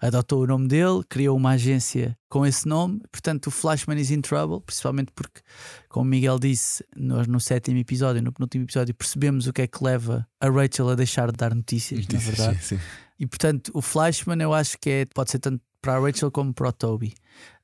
adotou 0.02 0.42
o 0.42 0.48
nome 0.48 0.68
dele, 0.68 1.04
criou 1.08 1.38
uma 1.38 1.52
agência 1.52 2.18
com 2.28 2.46
esse 2.46 2.68
nome, 2.68 3.00
portanto 3.12 3.48
o 3.48 3.52
Flashman 3.52 4.00
is 4.00 4.10
in 4.10 4.22
Trouble, 4.22 4.60
principalmente 4.62 5.12
porque, 5.14 5.42
como 5.88 6.10
Miguel 6.10 6.40
disse, 6.40 6.84
nós 6.96 7.28
no 7.28 7.40
sétimo 7.40 7.78
episódio, 7.78 8.22
no 8.22 8.32
penúltimo 8.32 8.66
episódio, 8.66 8.96
percebemos 8.96 9.46
o 9.48 9.54
que 9.54 9.62
é 9.62 9.68
que 9.68 9.84
leva 9.84 10.28
a 10.40 10.50
Rachel 10.50 10.90
a 10.90 10.96
deixar 10.96 11.32
de 11.32 11.38
dar 11.38 11.54
notícias, 11.54 12.08
na 12.08 12.20
verdade. 12.20 12.64
Sim, 12.64 12.78
sim. 12.78 12.84
E 13.20 13.28
portanto, 13.28 13.72
o 13.76 13.82
Flashman 13.82 14.42
eu 14.42 14.54
acho 14.54 14.78
que 14.80 14.90
é, 14.90 15.06
pode 15.06 15.30
ser 15.30 15.40
tanto 15.40 15.62
para 15.80 15.96
a 15.96 16.00
Rachel 16.00 16.32
como 16.32 16.54
para 16.54 16.70
o 16.70 16.72
Toby. 16.72 17.14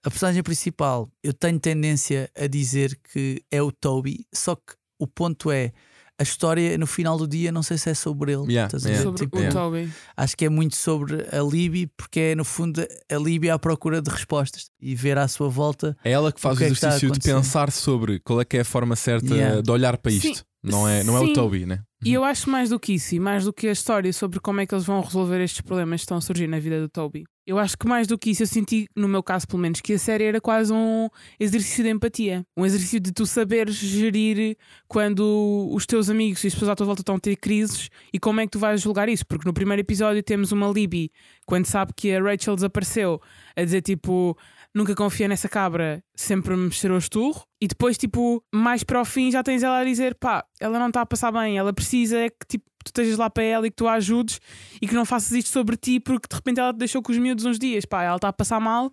A 0.03 0.09
personagem 0.09 0.43
principal, 0.43 1.11
eu 1.23 1.33
tenho 1.33 1.59
tendência 1.59 2.29
a 2.37 2.47
dizer 2.47 2.99
que 3.11 3.43
é 3.51 3.61
o 3.61 3.71
Toby, 3.71 4.25
só 4.33 4.55
que 4.55 4.73
o 4.99 5.07
ponto 5.07 5.51
é. 5.51 5.71
A 6.19 6.23
história 6.23 6.77
no 6.79 6.87
final 6.87 7.15
do 7.17 7.27
dia, 7.27 7.51
não 7.51 7.61
sei 7.61 7.77
se 7.77 7.89
é 7.91 7.93
sobre 7.93 8.31
ele. 8.31 8.51
Yeah, 8.51 8.65
estás 8.65 8.83
yeah. 8.85 9.03
Sobre 9.03 9.23
Tipo, 9.25 9.37
o 9.37 9.43
é. 9.43 9.49
Toby. 9.49 9.91
Acho 10.15 10.35
que 10.35 10.45
é 10.45 10.49
muito 10.49 10.75
sobre 10.75 11.25
a 11.31 11.41
Libby, 11.43 11.87
porque 11.95 12.19
é 12.19 12.35
no 12.35 12.43
fundo 12.43 12.81
a 13.11 13.15
Libby 13.15 13.49
à 13.51 13.59
procura 13.59 14.01
de 14.01 14.09
respostas 14.09 14.71
e 14.81 14.95
ver 14.95 15.17
à 15.19 15.27
sua 15.27 15.47
volta. 15.47 15.95
É 16.03 16.11
ela 16.11 16.31
que 16.31 16.41
faz 16.41 16.53
O 16.53 16.55
o, 16.55 16.57
que 16.57 16.63
é 16.63 16.67
a 16.67 16.71
exercício 16.71 17.11
de 17.11 17.19
pensar 17.19 17.71
sobre 17.71 18.19
qual 18.19 18.41
é 18.41 18.45
que 18.45 18.57
é 18.57 18.61
a 18.61 18.65
forma 18.65 18.95
certa 18.95 19.27
Yeah. 19.33 19.61
de 19.61 19.69
olhar 19.71 19.95
para 19.97 20.11
isto. 20.11 20.37
Sim. 20.37 20.43
Não 20.63 20.87
é, 20.87 21.03
não 21.03 21.15
é 21.17 21.19
Sim. 21.19 21.31
o 21.31 21.33
Toby, 21.33 21.65
né? 21.65 21.81
E 22.03 22.13
eu 22.13 22.23
acho 22.23 22.49
mais 22.49 22.69
do 22.69 22.79
que 22.79 22.93
isso, 22.93 23.13
e 23.15 23.19
mais 23.19 23.45
do 23.45 23.53
que 23.53 23.67
a 23.67 23.71
história 23.71 24.11
sobre 24.11 24.39
como 24.39 24.59
é 24.59 24.65
que 24.65 24.73
eles 24.73 24.85
vão 24.85 24.99
resolver 25.01 25.39
estes 25.41 25.61
problemas 25.61 26.01
que 26.01 26.05
estão 26.05 26.17
a 26.17 26.21
surgir 26.21 26.47
na 26.47 26.59
vida 26.59 26.81
do 26.81 26.89
Toby. 26.89 27.23
Eu 27.47 27.57
acho 27.57 27.77
que 27.77 27.87
mais 27.87 28.07
do 28.07 28.17
que 28.17 28.31
isso, 28.31 28.43
eu 28.43 28.47
senti, 28.47 28.89
no 28.93 29.07
meu 29.07 29.23
caso 29.23 29.47
pelo 29.47 29.61
menos, 29.61 29.79
que 29.79 29.93
a 29.93 29.97
série 29.97 30.25
era 30.25 30.41
quase 30.41 30.73
um 30.73 31.07
exercício 31.39 31.81
de 31.81 31.89
empatia. 31.89 32.45
Um 32.57 32.65
exercício 32.65 32.99
de 32.99 33.13
tu 33.13 33.25
saberes 33.25 33.73
gerir 33.75 34.57
quando 34.85 35.69
os 35.71 35.85
teus 35.85 36.09
amigos 36.09 36.43
e 36.43 36.47
as 36.47 36.53
pessoas 36.53 36.71
à 36.71 36.75
tua 36.75 36.85
volta 36.85 37.03
estão 37.03 37.15
a 37.15 37.19
ter 37.19 37.37
crises 37.37 37.89
e 38.11 38.19
como 38.19 38.41
é 38.41 38.45
que 38.45 38.51
tu 38.51 38.59
vais 38.59 38.81
julgar 38.81 39.07
isso. 39.07 39.25
Porque 39.25 39.47
no 39.47 39.53
primeiro 39.53 39.79
episódio 39.79 40.21
temos 40.21 40.51
uma 40.51 40.67
Libby, 40.67 41.09
quando 41.45 41.65
sabe 41.67 41.93
que 41.95 42.13
a 42.13 42.21
Rachel 42.21 42.55
desapareceu, 42.55 43.21
a 43.55 43.63
dizer 43.63 43.81
tipo. 43.81 44.37
Nunca 44.75 44.93
confia 44.93 45.27
nessa 45.27 45.49
cabra, 45.49 46.03
sempre 46.13 46.55
me 46.55 46.69
cheirou 46.69 46.99
esturro. 46.99 47.41
E 47.59 47.67
depois, 47.67 47.97
tipo, 47.97 48.43
mais 48.53 48.83
para 48.83 49.01
o 49.01 49.05
fim, 49.05 49.31
já 49.31 49.41
tens 49.41 49.63
ela 49.63 49.79
a 49.79 49.83
dizer: 49.83 50.13
pá, 50.15 50.45
ela 50.59 50.77
não 50.77 50.89
está 50.89 51.01
a 51.01 51.05
passar 51.05 51.31
bem, 51.31 51.57
ela 51.57 51.73
precisa 51.73 52.17
é 52.19 52.29
que 52.29 52.45
tipo, 52.47 52.65
tu 52.91 53.01
estejas 53.01 53.17
lá 53.17 53.29
para 53.29 53.43
ela 53.43 53.67
e 53.67 53.69
que 53.69 53.75
tu 53.75 53.87
a 53.87 53.93
ajudes 53.93 54.39
e 54.81 54.87
que 54.87 54.93
não 54.93 55.05
faças 55.05 55.31
isto 55.31 55.49
sobre 55.49 55.77
ti 55.77 55.99
porque 55.99 56.27
de 56.29 56.35
repente 56.35 56.59
ela 56.59 56.73
te 56.73 56.77
deixou 56.77 57.01
com 57.01 57.11
os 57.11 57.17
miúdos 57.17 57.45
uns 57.45 57.59
dias, 57.59 57.85
pá, 57.85 58.03
ela 58.03 58.15
está 58.15 58.29
a 58.29 58.33
passar 58.33 58.59
mal. 58.59 58.91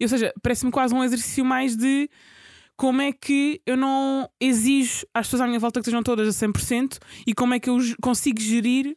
Ou 0.00 0.08
seja, 0.08 0.32
parece-me 0.42 0.70
quase 0.70 0.94
um 0.94 1.02
exercício 1.02 1.44
mais 1.44 1.76
de 1.76 2.08
como 2.76 3.00
é 3.00 3.10
que 3.12 3.60
eu 3.64 3.76
não 3.76 4.28
exijo 4.38 5.06
às 5.14 5.26
pessoas 5.26 5.40
à 5.40 5.46
minha 5.46 5.58
volta 5.58 5.80
que 5.80 5.84
estejam 5.84 6.02
todas 6.02 6.28
a 6.28 6.46
100% 6.46 6.98
e 7.26 7.34
como 7.34 7.54
é 7.54 7.60
que 7.60 7.70
eu 7.70 7.78
consigo 8.02 8.38
gerir 8.40 8.96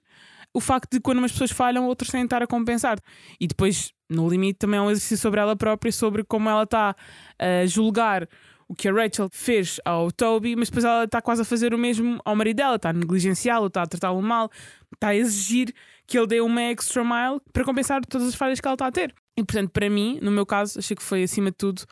o 0.53 0.59
facto 0.59 0.91
de 0.91 0.99
quando 0.99 1.19
umas 1.19 1.31
pessoas 1.31 1.51
falham, 1.51 1.85
outras 1.85 2.09
têm 2.09 2.21
de 2.21 2.25
estar 2.25 2.41
a 2.41 2.47
compensar. 2.47 2.97
E 3.39 3.47
depois, 3.47 3.93
no 4.09 4.27
limite, 4.27 4.59
também 4.59 4.79
é 4.79 4.81
um 4.81 4.89
exercício 4.89 5.17
sobre 5.17 5.39
ela 5.39 5.55
própria, 5.55 5.91
sobre 5.91 6.23
como 6.23 6.49
ela 6.49 6.63
está 6.63 6.95
a 7.37 7.65
julgar 7.65 8.27
o 8.69 8.75
que 8.75 8.87
a 8.87 8.93
Rachel 8.93 9.27
fez 9.31 9.79
ao 9.83 10.11
Toby, 10.11 10.55
mas 10.55 10.69
depois 10.69 10.85
ela 10.85 11.03
está 11.03 11.19
quase 11.19 11.41
a 11.41 11.45
fazer 11.45 11.73
o 11.73 11.77
mesmo 11.77 12.21
ao 12.23 12.35
marido 12.35 12.57
dela, 12.57 12.75
está 12.75 12.91
a 12.91 12.93
negligenciá-lo, 12.93 13.65
está 13.65 13.81
a 13.81 13.87
tratá-lo 13.87 14.21
mal, 14.21 14.51
está 14.93 15.07
a 15.07 15.15
exigir 15.15 15.73
que 16.05 16.15
ele 16.15 16.27
dê 16.27 16.39
uma 16.39 16.61
extra 16.61 17.03
mile 17.03 17.41
para 17.51 17.65
compensar 17.65 18.05
todas 18.05 18.27
as 18.27 18.35
falhas 18.35 18.59
que 18.59 18.67
ela 18.67 18.75
está 18.75 18.85
a 18.85 18.91
ter. 18.91 19.13
E 19.35 19.43
portanto, 19.43 19.71
para 19.71 19.89
mim, 19.89 20.19
no 20.21 20.31
meu 20.31 20.45
caso, 20.45 20.77
achei 20.77 20.95
que 20.95 21.01
foi 21.01 21.23
acima 21.23 21.49
de 21.49 21.57
tudo 21.57 21.83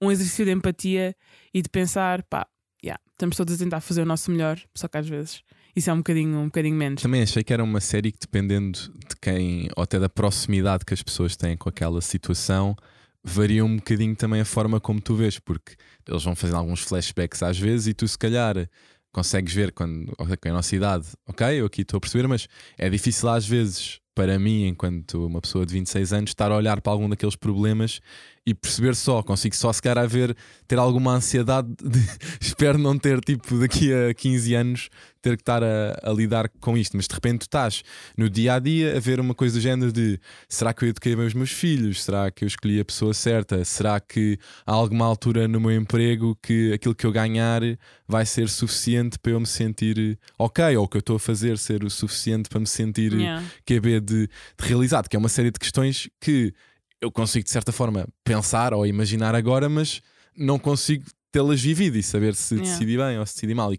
um 0.00 0.10
exercício 0.10 0.46
de 0.46 0.52
empatia 0.52 1.14
e 1.52 1.60
de 1.60 1.68
pensar, 1.68 2.22
pá, 2.22 2.46
yeah, 2.82 2.98
estamos 3.10 3.36
todos 3.36 3.54
a 3.54 3.58
tentar 3.58 3.82
fazer 3.82 4.00
o 4.00 4.06
nosso 4.06 4.30
melhor, 4.30 4.58
só 4.74 4.88
que 4.88 4.96
às 4.96 5.06
vezes 5.06 5.42
isso 5.76 5.90
é 5.90 5.92
um 5.92 5.98
bocadinho, 5.98 6.38
um 6.38 6.46
bocadinho 6.46 6.76
menos. 6.76 7.02
Também 7.02 7.22
achei 7.22 7.44
que 7.44 7.52
era 7.52 7.62
uma 7.62 7.80
série 7.80 8.10
que, 8.10 8.18
dependendo 8.18 8.78
de 8.78 9.16
quem, 9.20 9.68
ou 9.76 9.82
até 9.82 9.98
da 9.98 10.08
proximidade 10.08 10.84
que 10.84 10.94
as 10.94 11.02
pessoas 11.02 11.36
têm 11.36 11.58
com 11.58 11.68
aquela 11.68 12.00
situação, 12.00 12.74
varia 13.24 13.64
um 13.64 13.76
bocadinho 13.76 14.16
também 14.16 14.40
a 14.40 14.44
forma 14.44 14.80
como 14.80 15.00
tu 15.00 15.14
vês, 15.14 15.38
porque 15.38 15.74
eles 16.08 16.24
vão 16.24 16.34
fazendo 16.34 16.56
alguns 16.56 16.80
flashbacks 16.80 17.42
às 17.42 17.58
vezes 17.58 17.88
e 17.88 17.94
tu, 17.94 18.06
se 18.06 18.18
calhar, 18.18 18.68
consegues 19.12 19.52
ver 19.54 19.72
quando, 19.72 20.12
com 20.16 20.48
a 20.48 20.52
nossa 20.52 20.74
idade, 20.74 21.06
ok, 21.26 21.60
eu 21.60 21.66
aqui 21.66 21.82
estou 21.82 21.98
a 21.98 22.00
perceber, 22.00 22.26
mas 22.26 22.48
é 22.76 22.88
difícil 22.88 23.28
às 23.28 23.46
vezes 23.46 24.00
para 24.14 24.38
mim, 24.38 24.66
enquanto 24.66 25.26
uma 25.26 25.40
pessoa 25.40 25.64
de 25.64 25.72
26 25.72 26.12
anos, 26.12 26.30
estar 26.30 26.50
a 26.50 26.56
olhar 26.56 26.80
para 26.80 26.92
algum 26.92 27.08
daqueles 27.08 27.36
problemas 27.36 28.00
e 28.44 28.54
perceber 28.54 28.96
só, 28.96 29.22
consigo 29.22 29.54
só 29.54 29.72
se 29.72 29.80
calhar 29.80 30.04
a 30.04 30.06
ver, 30.06 30.36
ter 30.66 30.78
alguma 30.78 31.14
ansiedade 31.14 31.68
de 31.82 32.00
espero 32.40 32.76
não 32.76 32.98
ter, 32.98 33.20
tipo, 33.20 33.58
daqui 33.58 33.92
a 33.92 34.12
15 34.12 34.54
anos, 34.54 34.88
ter 35.20 35.36
que 35.36 35.42
estar 35.42 35.62
a, 35.62 36.00
a, 36.02 36.12
lidar 36.12 36.48
com 36.60 36.76
isto. 36.76 36.96
Mas 36.96 37.06
de 37.06 37.14
repente 37.14 37.40
tu 37.40 37.42
estás 37.42 37.84
no 38.18 38.28
dia 38.28 38.54
a 38.54 38.58
dia 38.58 38.96
a 38.96 39.00
ver 39.00 39.20
uma 39.20 39.34
coisa 39.34 39.56
do 39.56 39.60
género 39.60 39.92
de 39.92 40.18
será 40.48 40.74
que 40.74 40.84
eu 40.84 40.88
eduquei 40.88 41.14
bem 41.14 41.24
os 41.24 41.34
meus 41.34 41.52
filhos? 41.52 42.02
Será 42.02 42.30
que 42.32 42.44
eu 42.44 42.48
escolhi 42.48 42.80
a 42.80 42.84
pessoa 42.84 43.14
certa? 43.14 43.64
Será 43.64 44.00
que 44.00 44.36
há 44.66 44.72
alguma 44.72 45.06
altura 45.06 45.46
no 45.46 45.60
meu 45.60 45.70
emprego 45.70 46.36
que 46.42 46.72
aquilo 46.72 46.96
que 46.96 47.06
eu 47.06 47.12
ganhar 47.12 47.62
vai 48.08 48.26
ser 48.26 48.48
suficiente 48.48 49.18
para 49.18 49.32
eu 49.32 49.38
me 49.38 49.46
sentir 49.46 50.18
ok? 50.36 50.76
Ou 50.76 50.84
o 50.84 50.88
que 50.88 50.96
eu 50.96 51.00
estou 51.00 51.16
a 51.16 51.20
fazer 51.20 51.56
ser 51.58 51.84
o 51.84 51.90
suficiente 51.90 52.48
para 52.48 52.58
me 52.58 52.66
sentir 52.66 53.12
Yeah. 53.12 53.44
QB 53.66 54.00
de, 54.00 54.26
de 54.26 54.28
realizado? 54.58 55.08
Que 55.08 55.16
é 55.16 55.18
uma 55.18 55.28
série 55.28 55.50
de 55.50 55.58
questões 55.58 56.08
que 56.20 56.52
eu 57.02 57.10
consigo 57.10 57.44
de 57.44 57.50
certa 57.50 57.72
forma 57.72 58.06
pensar 58.24 58.72
ou 58.72 58.86
imaginar 58.86 59.34
agora, 59.34 59.68
mas 59.68 60.00
não 60.36 60.58
consigo 60.58 61.04
tê-las 61.32 61.60
vivido 61.60 61.98
e 61.98 62.02
saber 62.02 62.34
se 62.34 62.54
Yeah. 62.54 62.72
decidi 62.72 62.96
bem 62.96 63.18
ou 63.18 63.26
se 63.26 63.34
decidi 63.34 63.54
mal. 63.54 63.72
E, 63.72 63.78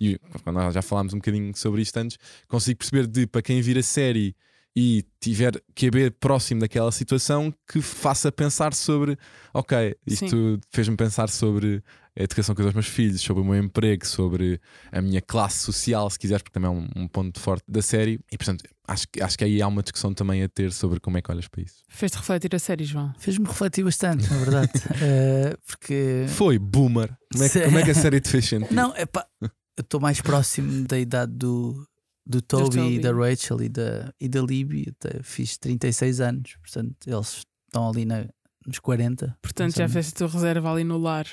e 0.00 0.18
quando 0.44 0.56
nós 0.56 0.72
já 0.72 0.80
falámos 0.82 1.12
um 1.12 1.16
bocadinho 1.16 1.54
sobre 1.56 1.82
isto 1.82 1.96
antes, 1.96 2.16
consigo 2.46 2.78
perceber 2.78 3.06
de 3.06 3.26
para 3.26 3.42
quem 3.42 3.60
vir 3.60 3.76
a 3.76 3.82
série 3.82 4.36
e 4.76 5.04
tiver 5.18 5.52
QB 5.74 6.12
próximo 6.20 6.60
daquela 6.60 6.92
situação 6.92 7.52
que 7.70 7.82
faça 7.82 8.30
pensar 8.30 8.72
sobre 8.72 9.18
ok, 9.52 9.96
isto 10.06 10.60
fez-me 10.70 10.96
pensar 10.96 11.28
sobre 11.28 11.82
a 12.20 12.24
educação 12.24 12.54
que 12.54 12.60
eu 12.60 12.64
dou 12.64 12.68
aos 12.68 12.74
meus 12.74 12.86
filhos, 12.86 13.20
sobre 13.20 13.42
o 13.42 13.46
meu 13.46 13.56
emprego, 13.56 14.06
sobre 14.06 14.60
a 14.92 15.00
minha 15.00 15.20
classe 15.22 15.58
social, 15.60 16.08
se 16.10 16.18
quiseres, 16.18 16.42
porque 16.42 16.52
também 16.52 16.68
é 16.68 16.72
um, 16.72 16.88
um 17.04 17.08
ponto 17.08 17.40
forte 17.40 17.64
da 17.68 17.80
série. 17.80 18.20
E 18.30 18.36
portanto, 18.36 18.64
acho, 18.86 19.06
que- 19.08 19.22
acho 19.22 19.38
que 19.38 19.44
aí 19.44 19.62
há 19.62 19.66
uma 19.66 19.82
discussão 19.82 20.12
também 20.12 20.42
a 20.42 20.48
ter 20.48 20.70
sobre 20.72 21.00
como 21.00 21.16
é 21.18 21.22
que 21.22 21.30
olhas 21.30 21.48
para 21.48 21.62
isso. 21.62 21.82
Fez-te 21.88 22.16
refletir 22.18 22.54
a 22.54 22.58
série, 22.58 22.84
João. 22.84 23.12
Fez-me 23.18 23.46
refletir 23.46 23.84
bastante, 23.84 24.30
na 24.30 24.36
verdade. 24.38 24.70
Eh, 25.02 25.56
porque. 25.66 26.26
Foi 26.28 26.58
boomer. 26.58 27.16
Como 27.32 27.44
é, 27.44 27.48
que, 27.48 27.60
como 27.62 27.78
é 27.78 27.82
que 27.84 27.90
a 27.90 27.94
série 27.94 28.20
te 28.20 28.28
fez 28.28 28.44
sentir? 28.46 28.72
Não, 28.74 28.94
é 28.94 29.06
pá, 29.06 29.26
eu 29.40 29.48
estou 29.80 29.98
mais 30.00 30.20
próximo 30.20 30.86
da 30.86 30.98
idade 30.98 31.32
do, 31.32 31.86
do 32.26 32.42
Toby, 32.42 32.76
Toby. 32.76 32.94
e 32.96 32.98
da 33.00 33.12
Rachel 33.14 33.62
e 33.62 33.68
da, 33.70 34.12
e 34.20 34.28
da 34.28 34.42
Libby. 34.42 34.92
Até 35.00 35.22
fiz 35.22 35.56
36 35.56 36.20
anos, 36.20 36.56
portanto, 36.60 36.96
eles 37.06 37.44
estão 37.66 37.88
ali 37.88 38.04
na, 38.04 38.26
nos 38.66 38.78
40. 38.78 39.36
Portanto, 39.40 39.74
já 39.76 39.88
fez 39.88 40.08
a 40.08 40.16
tua 40.18 40.28
reserva 40.28 40.70
ali 40.70 40.84
no 40.84 40.98
lar 40.98 41.26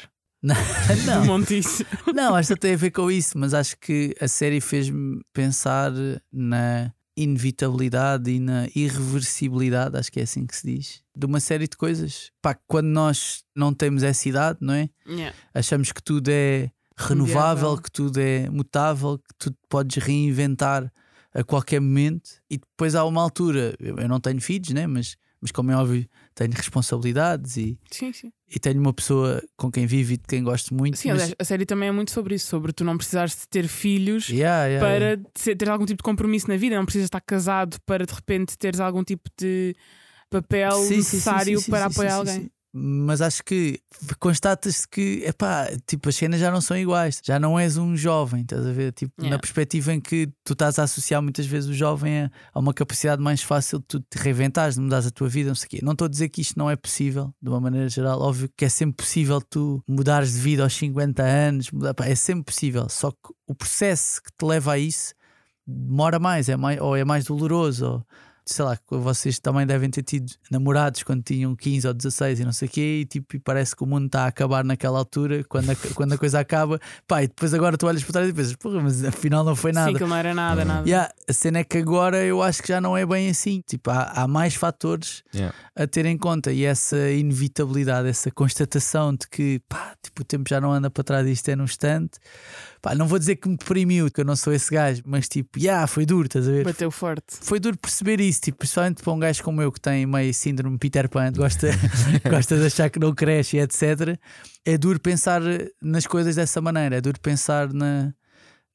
Não, 1.06 1.26
do 1.26 2.14
não, 2.14 2.36
acho 2.36 2.54
que 2.54 2.60
tem 2.60 2.74
a 2.74 2.78
ver 2.78 2.92
com 2.92 3.12
isso, 3.12 3.38
mas 3.38 3.54
acho 3.54 3.78
que 3.78 4.16
a 4.20 4.28
série 4.28 4.62
fez-me 4.62 5.22
pensar 5.34 5.92
na 6.32 6.94
inevitabilidade 7.18 8.30
e 8.32 8.40
na 8.40 8.68
irreversibilidade, 8.76 9.98
acho 9.98 10.12
que 10.12 10.20
é 10.20 10.24
assim 10.24 10.46
que 10.46 10.56
se 10.56 10.68
diz, 10.68 11.04
de 11.16 11.26
uma 11.26 11.40
série 11.40 11.68
de 11.68 11.76
coisas. 11.76 12.32
Pá, 12.42 12.56
quando 12.68 12.88
nós 12.88 13.44
não 13.56 13.74
temos 13.74 14.04
essa 14.04 14.30
idade, 14.30 14.60
não 14.62 14.74
é? 14.74 14.90
Yeah. 15.08 15.36
achamos 15.54 15.92
que 15.92 16.02
tudo 16.02 16.30
é 16.30 16.70
renovável, 16.96 17.78
que 17.78 17.92
tudo 17.92 18.20
é 18.20 18.50
mutável, 18.50 19.18
que 19.18 19.34
tu 19.38 19.52
te 19.52 19.58
podes 19.68 20.04
reinventar 20.04 20.92
a 21.34 21.44
qualquer 21.44 21.80
momento. 21.80 22.30
E 22.50 22.58
depois 22.58 22.96
há 22.96 23.04
uma 23.04 23.22
altura, 23.22 23.76
eu 23.80 23.98
eu 23.98 24.08
não 24.08 24.20
tenho 24.20 24.40
filhos, 24.42 24.70
né? 24.70 24.86
mas, 24.86 25.18
mas 25.42 25.52
como 25.52 25.72
é 25.72 25.76
óbvio, 25.76 26.08
tenho 26.38 26.52
responsabilidades 26.54 27.58
e, 27.58 27.80
Sim, 27.90 28.14
sim. 28.14 28.32
e 28.48 28.60
tenho 28.60 28.80
uma 28.80 28.94
pessoa 28.94 29.44
com 29.58 29.72
quem 29.72 29.88
vivo 29.88 30.14
e 30.14 30.18
de 30.18 30.24
quem 30.28 30.44
gosto 30.44 30.72
muito. 30.72 30.96
Sim, 30.96 31.10
mas, 31.10 31.22
aliás, 31.22 31.36
a 31.40 31.44
série 31.44 31.66
também 31.66 31.90
é 31.90 31.92
muito 31.92 32.12
sobre 32.12 32.36
isso, 32.36 32.46
sobre 32.46 32.72
tu 32.72 32.84
não 32.84 32.96
precisares 32.96 33.36
de 33.36 33.48
ter 33.48 33.68
filhos 33.68 34.30
Yeah, 34.30 34.66
yeah, 34.68 34.88
para 34.88 35.06
yeah. 35.06 35.58
ter 35.58 35.68
algum 35.68 35.86
tipo 35.86 35.98
de 35.98 36.04
compromisso 36.04 36.48
na 36.48 36.56
vida, 36.56 36.76
não 36.76 36.86
precisas 36.86 37.08
estar 37.08 37.22
casado 37.22 37.78
para 37.88 38.06
de 38.06 38.14
repente 38.14 38.56
teres 38.56 38.80
algum 38.80 39.04
tipo 39.04 39.28
de 39.36 39.76
papel 40.30 40.74
Sim, 40.84 40.98
necessário 40.98 41.60
para 41.64 41.86
apoiar 41.86 42.12
sim, 42.12 42.18
alguém. 42.18 42.52
Mas 42.80 43.22
acho 43.22 43.44
que 43.44 43.80
constatas 44.20 44.86
que 44.86 45.24
epá, 45.26 45.68
tipo, 45.88 46.10
as 46.10 46.16
cenas 46.16 46.40
já 46.40 46.52
não 46.52 46.62
são 46.62 46.78
iguais, 46.78 47.20
já 47.24 47.40
não 47.40 47.58
és 47.58 47.76
um 47.78 47.96
jovem, 47.98 48.42
estás 48.42 48.66
a 48.66 48.72
ver? 48.72 48.92
Tipo, 48.94 49.14
Yeah. 49.18 49.36
na 49.36 49.40
perspectiva 49.40 49.94
em 49.94 50.00
que 50.00 50.30
tu 50.44 50.54
estás 50.54 50.78
a 50.78 50.84
associar 50.84 51.22
muitas 51.22 51.46
vezes 51.48 51.68
o 51.70 51.74
jovem 51.74 52.26
a, 52.26 52.32
a 52.54 52.60
uma 52.60 52.74
capacidade 52.74 53.22
mais 53.22 53.42
fácil 53.42 53.80
de 53.80 53.86
tu 53.86 54.00
te 54.00 54.18
reinventares, 54.20 54.76
de 54.76 54.82
mudares 54.82 55.08
a 55.08 55.12
tua 55.12 55.28
vida, 55.28 55.50
não 55.50 55.56
sei 55.56 55.66
o 55.66 55.70
quê. 55.70 55.80
Não 55.82 55.94
estou 55.94 56.06
a 56.06 56.10
dizer 56.10 56.30
que 56.30 56.42
isto 56.42 56.58
não 56.58 56.70
é 56.70 56.76
possível, 56.76 57.34
de 57.42 57.50
uma 57.50 57.60
maneira 57.60 57.90
geral, 57.90 58.22
óbvio 58.22 58.50
que 58.56 58.66
é 58.66 58.70
sempre 58.70 58.98
possível 58.98 59.42
tu 59.42 59.82
mudares 59.88 60.34
de 60.34 60.40
vida 60.40 60.62
aos 60.64 60.76
50 60.76 61.24
anos, 61.24 61.72
mudar, 61.72 61.94
pá, 61.96 62.06
é 62.06 62.14
sempre 62.16 62.44
possível, 62.46 62.88
só 62.90 63.10
que 63.12 63.34
o 63.48 63.56
processo 63.56 64.22
que 64.22 64.30
te 64.38 64.46
leva 64.46 64.74
a 64.74 64.78
isso 64.78 65.14
demora 65.66 66.20
mais, 66.20 66.48
é 66.48 66.56
mais 66.56 66.80
ou 66.80 66.96
é 66.96 67.04
mais 67.04 67.26
doloroso, 67.26 67.86
ou 67.86 68.06
sei 68.48 68.66
lá, 68.66 68.78
vocês 68.90 69.40
também 69.40 69.66
devem 69.68 69.90
ter 69.90 70.04
tido 70.04 70.32
namorados 70.50 71.04
quando 71.04 71.22
tinham 71.22 71.56
15 71.56 71.88
ou 71.88 71.94
16 71.94 72.40
e 72.40 72.46
não 72.46 72.54
sei 72.54 72.68
o 72.68 72.72
quê, 72.72 73.00
e 73.02 73.06
tipo, 73.06 73.36
e 73.36 73.40
parece 73.40 73.76
que 73.76 73.84
o 73.84 73.86
mundo 73.86 74.08
está 74.08 74.24
a 74.24 74.28
acabar 74.28 74.64
naquela 74.64 74.98
altura, 74.98 75.44
quando 75.44 75.70
a, 75.72 75.76
quando 75.94 76.14
a 76.14 76.18
coisa 76.18 76.40
acaba, 76.40 76.80
pá, 77.08 77.24
e 77.24 77.28
depois 77.28 77.54
agora 77.54 77.78
tu 77.78 77.86
olhas 77.88 78.04
para 78.04 78.14
trás 78.14 78.30
e 78.30 78.34
pensas, 78.34 78.56
porra, 78.56 78.82
mas 78.82 79.04
afinal 79.04 79.44
não 79.44 79.56
foi 79.56 79.72
nada. 79.72 79.92
Sim, 79.92 79.98
que 79.98 80.06
não 80.06 80.16
era 80.16 80.34
nada, 80.34 80.64
nada. 80.64 80.88
Yeah, 80.88 81.12
a 81.28 81.34
cena 81.34 81.60
é 81.60 81.64
que 81.64 81.78
agora 81.78 82.24
eu 82.24 82.42
acho 82.42 82.62
que 82.62 82.70
já 82.70 82.80
não 82.80 82.96
é 82.98 83.06
bem 83.06 83.30
assim. 83.30 83.62
Tipo, 83.68 83.92
há, 83.92 84.04
há 84.16 84.28
mais 84.28 84.56
fatores 84.56 85.24
Yeah. 85.34 85.54
a 85.76 85.86
ter 85.86 86.06
em 86.06 86.18
conta 86.18 86.52
e 86.52 86.64
essa 86.64 86.98
inevitabilidade, 87.12 88.08
essa 88.08 88.32
constatação 88.32 89.14
de 89.14 89.28
que 89.28 89.62
pá, 89.68 89.94
tipo, 90.02 90.22
o 90.22 90.26
tempo 90.26 90.50
já 90.50 90.60
não 90.60 90.72
anda 90.72 90.90
para 90.90 91.04
trás 91.04 91.28
isto 91.28 91.50
é 91.50 91.56
num 91.56 91.66
instante. 91.66 92.18
Pá, 92.82 92.94
não 92.94 93.08
vou 93.08 93.18
dizer 93.18 93.36
que 93.38 93.48
me 93.50 93.58
deprimiu, 93.58 94.12
que 94.12 94.22
eu 94.22 94.26
não 94.26 94.36
sou 94.36 94.54
esse 94.54 94.72
gajo, 94.72 95.02
mas 95.06 95.28
tipo, 95.28 95.60
yeah, 95.60 95.86
foi 95.88 96.06
duro, 96.06 96.28
estás 96.28 96.48
a 96.48 96.52
ver? 96.52 96.64
Bateu 96.64 96.92
forte. 96.92 97.38
Foi 97.42 97.60
duro 97.60 97.78
perceber 97.78 98.20
isso, 98.20 98.42
tipo, 98.42 98.60
principalmente 98.60 99.02
para 99.02 99.14
um 99.14 99.20
gajo 99.20 99.44
como 99.44 99.62
eu 99.62 99.72
que 99.72 99.82
tem 99.82 100.06
meio 100.06 100.34
síndrome 100.34 100.78
Peter 100.78 101.10
Pan, 101.10 101.32
gosta, 101.32 101.70
gosta 102.30 102.58
de 102.58 102.66
achar 102.66 102.90
que 102.90 103.00
não 103.00 103.14
cresce 103.14 103.58
e 103.58 103.60
etc. 103.60 104.18
É 104.66 104.78
duro 104.78 105.00
pensar 105.00 105.42
nas 105.82 106.06
coisas 106.06 106.36
dessa 106.36 106.62
maneira, 106.62 106.98
é 106.98 107.02
duro 107.02 107.20
pensar 107.20 107.74
na, 107.74 108.14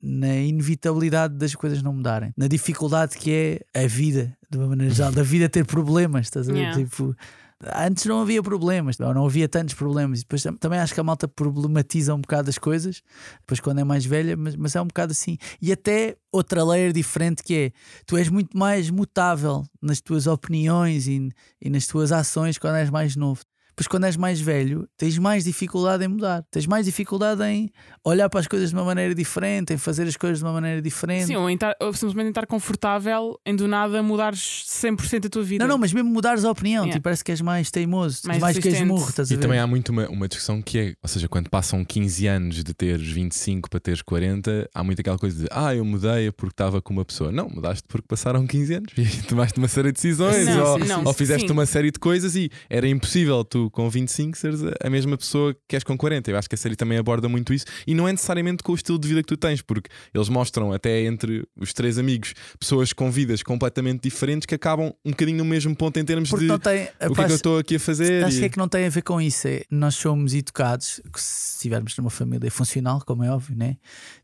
na 0.02 0.36
inevitabilidade 0.36 1.34
das 1.34 1.54
coisas 1.54 1.82
não 1.82 1.92
mudarem, 1.92 2.32
na 2.36 2.48
dificuldade 2.48 3.16
que 3.16 3.62
é 3.74 3.84
a 3.84 3.86
vida, 3.86 4.36
de 4.50 4.58
uma 4.58 4.66
maneira 4.66 4.92
geral, 4.92 5.12
da 5.12 5.22
vida 5.22 5.48
ter 5.48 5.64
problemas, 5.64 6.26
estás 6.26 6.48
a 6.48 6.52
ver? 6.52 6.58
Yeah. 6.58 6.84
Tipo, 6.84 7.16
antes 7.76 8.04
não 8.06 8.20
havia 8.20 8.42
problemas, 8.42 8.98
ou 8.98 9.14
não 9.14 9.26
havia 9.26 9.48
tantos 9.48 9.74
problemas, 9.74 10.20
depois 10.20 10.42
tam- 10.42 10.56
também 10.56 10.78
acho 10.78 10.94
que 10.94 11.00
a 11.00 11.04
malta 11.04 11.28
problematiza 11.28 12.14
um 12.14 12.20
bocado 12.20 12.50
as 12.50 12.58
coisas, 12.58 13.02
depois 13.40 13.60
quando 13.60 13.80
é 13.80 13.84
mais 13.84 14.04
velha, 14.04 14.36
mas, 14.36 14.56
mas 14.56 14.74
é 14.76 14.80
um 14.80 14.86
bocado 14.86 15.12
assim. 15.12 15.36
E 15.60 15.72
até 15.72 16.16
outra 16.32 16.64
layer 16.64 16.92
diferente 16.92 17.42
que 17.42 17.54
é 17.54 17.72
tu 18.06 18.16
és 18.16 18.28
muito 18.28 18.56
mais 18.56 18.90
mutável 18.90 19.64
nas 19.80 20.00
tuas 20.00 20.26
opiniões 20.26 21.06
e, 21.06 21.28
e 21.60 21.70
nas 21.70 21.86
tuas 21.86 22.12
ações 22.12 22.58
quando 22.58 22.76
és 22.76 22.90
mais 22.90 23.16
novo. 23.16 23.42
Pois 23.82 23.88
quando 23.88 24.04
és 24.04 24.16
mais 24.16 24.40
velho, 24.40 24.86
tens 24.96 25.18
mais 25.18 25.42
dificuldade 25.42 26.04
em 26.04 26.08
mudar, 26.08 26.44
tens 26.52 26.66
mais 26.68 26.86
dificuldade 26.86 27.42
em 27.42 27.68
olhar 28.04 28.28
para 28.30 28.38
as 28.38 28.46
coisas 28.46 28.68
de 28.70 28.76
uma 28.76 28.84
maneira 28.84 29.12
diferente, 29.12 29.74
em 29.74 29.76
fazer 29.76 30.04
as 30.06 30.16
coisas 30.16 30.38
de 30.38 30.44
uma 30.44 30.52
maneira 30.52 30.80
diferente. 30.80 31.26
Sim, 31.26 31.34
ou, 31.34 31.50
em 31.50 31.58
tar- 31.58 31.74
ou 31.80 31.92
simplesmente 31.92 32.26
em 32.26 32.28
estar 32.28 32.46
confortável 32.46 33.36
em 33.44 33.56
do 33.56 33.66
nada 33.66 34.00
mudares 34.00 34.64
100% 34.68 35.26
a 35.26 35.28
tua 35.28 35.42
vida. 35.42 35.64
Não, 35.64 35.72
não, 35.72 35.78
mas 35.78 35.92
mesmo 35.92 36.08
mudares 36.10 36.44
a 36.44 36.50
opinião, 36.52 36.84
Yeah. 36.84 36.92
tipo, 36.92 37.02
parece 37.02 37.24
que 37.24 37.32
és 37.32 37.40
mais 37.40 37.72
teimoso, 37.72 38.20
Mais 38.24 38.40
mais, 38.40 38.54
mais 38.54 38.64
resistente. 38.64 38.88
queijo 38.88 39.08
estás 39.10 39.30
a 39.30 39.34
E 39.34 39.36
ver? 39.36 39.42
também 39.42 39.58
há 39.58 39.66
muito 39.66 39.88
uma, 39.90 40.08
uma 40.08 40.28
discussão 40.28 40.62
que 40.62 40.78
é, 40.78 40.94
ou 41.02 41.08
seja, 41.08 41.28
quando 41.28 41.50
passam 41.50 41.84
15 41.84 42.26
anos 42.28 42.62
de 42.62 42.72
teres 42.74 43.08
25 43.10 43.68
para 43.68 43.80
teres 43.80 44.00
40, 44.00 44.68
há 44.72 44.84
muito 44.84 45.00
aquela 45.00 45.18
coisa 45.18 45.42
de 45.42 45.48
ah, 45.50 45.74
eu 45.74 45.84
mudei 45.84 46.30
porque 46.30 46.52
estava 46.54 46.80
com 46.80 46.92
uma 46.92 47.04
pessoa. 47.04 47.32
Não, 47.32 47.48
mudaste 47.48 47.82
porque 47.88 48.06
passaram 48.06 48.46
15 48.46 48.74
anos 48.74 48.92
e 48.96 49.22
tomaste 49.26 49.58
uma 49.58 49.66
série 49.68 49.88
de 49.88 49.94
decisões 49.94 50.46
Não, 50.46 50.64
ou, 50.72 50.80
sim, 50.80 50.86
não, 50.88 51.04
ou 51.04 51.12
fizeste 51.12 51.48
sim. 51.48 51.52
uma 51.52 51.66
série 51.66 51.90
de 51.90 51.98
coisas 51.98 52.36
e 52.36 52.48
era 52.70 52.86
impossível 52.86 53.44
tu 53.44 53.70
com 53.72 53.88
25 53.90 54.36
seres 54.38 54.60
a- 54.80 54.90
mesma 54.90 55.16
pessoa 55.16 55.56
que 55.66 55.74
és 55.74 55.82
com 55.82 55.96
40. 55.96 56.30
Eu 56.30 56.36
acho 56.38 56.48
que 56.48 56.54
a 56.54 56.58
série 56.58 56.76
também 56.76 56.98
aborda 56.98 57.28
muito 57.28 57.52
isso 57.54 57.64
e 57.86 57.94
não 57.94 58.06
é 58.06 58.12
necessariamente 58.12 58.62
com 58.62 58.72
o 58.72 58.74
estilo 58.74 58.98
de 58.98 59.08
vida 59.08 59.22
que 59.22 59.26
tu 59.28 59.36
tens, 59.36 59.62
porque 59.62 59.90
eles 60.14 60.28
mostram 60.28 60.72
até 60.72 61.02
entre 61.04 61.44
os 61.58 61.72
três 61.72 61.98
amigos 61.98 62.34
pessoas 62.60 62.92
com 62.92 63.10
vidas 63.10 63.42
completamente 63.42 64.02
diferentes 64.02 64.46
que 64.46 64.54
acabam 64.54 64.92
um 65.04 65.10
bocadinho 65.10 65.38
no 65.38 65.44
mesmo 65.44 65.74
ponto 65.74 65.98
em 65.98 66.04
termos 66.04 66.28
Porque 66.30 66.44
de 66.44 66.48
não 66.50 66.58
tem. 66.58 66.84
o 66.84 67.14
que 67.14 67.20
é 67.20 67.24
que 67.26 67.32
eu 67.32 67.36
estou 67.36 67.58
aqui 67.58 67.76
a 67.76 67.80
fazer. 67.80 68.24
Acho 68.24 68.36
e- 68.36 68.40
que 68.40 68.44
é 68.46 68.48
que 68.50 68.58
não 68.58 68.68
tem 68.68 68.86
a 68.86 68.90
ver 68.90 69.02
com 69.02 69.20
isso. 69.20 69.48
É, 69.48 69.62
nós 69.70 69.94
somos 69.94 70.34
educados, 70.34 71.00
que 71.12 71.20
se 71.20 71.54
estivermos 71.56 71.96
numa 71.96 72.10
família 72.10 72.50
funcional, 72.50 73.02
como 73.06 73.24
é 73.24 73.30
óbvio, 73.30 73.56
né? 73.56 73.76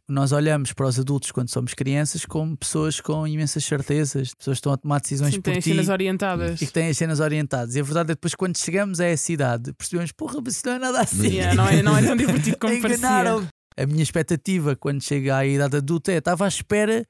Nós 0.08 0.32
olhamos 0.32 0.72
para 0.72 0.86
os 0.86 0.98
adultos 0.98 1.30
quando 1.30 1.50
somos 1.50 1.74
crianças 1.74 2.24
como 2.24 2.56
pessoas 2.56 3.00
com 3.00 3.26
imensas 3.26 3.62
certezas, 3.64 4.34
pessoas 4.34 4.56
que 4.56 4.60
estão 4.60 4.72
a 4.72 4.76
tomar 4.76 5.00
decisões 5.00 5.34
Sim, 5.34 5.40
por 5.40 5.52
tem 5.52 5.60
ti 5.60 5.70
cenas 5.70 5.88
orientadas. 5.88 6.62
e 6.62 6.66
que 6.66 6.72
têm 6.72 6.88
as 6.88 6.96
cenas 6.96 7.20
orientadas. 7.20 7.74
E 7.74 7.80
a 7.80 7.82
verdade 7.82 8.12
é 8.12 8.14
que 8.14 8.16
depois, 8.16 8.34
quando 8.34 8.56
chegamos 8.56 9.00
a 9.00 9.04
essa 9.04 9.30
idade, 9.32 9.72
percebemos, 9.74 10.10
porra, 10.12 10.40
mas 10.42 10.54
isso 10.56 10.66
não 10.66 10.72
é 10.72 10.78
nada 10.78 11.00
assim. 11.00 11.28
Yeah, 11.28 11.54
não, 11.54 11.68
é, 11.68 11.82
não 11.82 11.96
é 11.96 12.02
tão 12.02 12.16
divertido 12.16 12.56
como 12.58 12.72
parecia. 12.80 13.06
Enganaram. 13.06 13.46
A 13.76 13.86
minha 13.86 14.02
expectativa 14.02 14.74
quando 14.74 15.02
chega 15.02 15.36
à 15.36 15.46
idade 15.46 15.76
adulta 15.76 16.10
é 16.10 16.16
estava 16.16 16.46
à 16.46 16.48
espera 16.48 17.06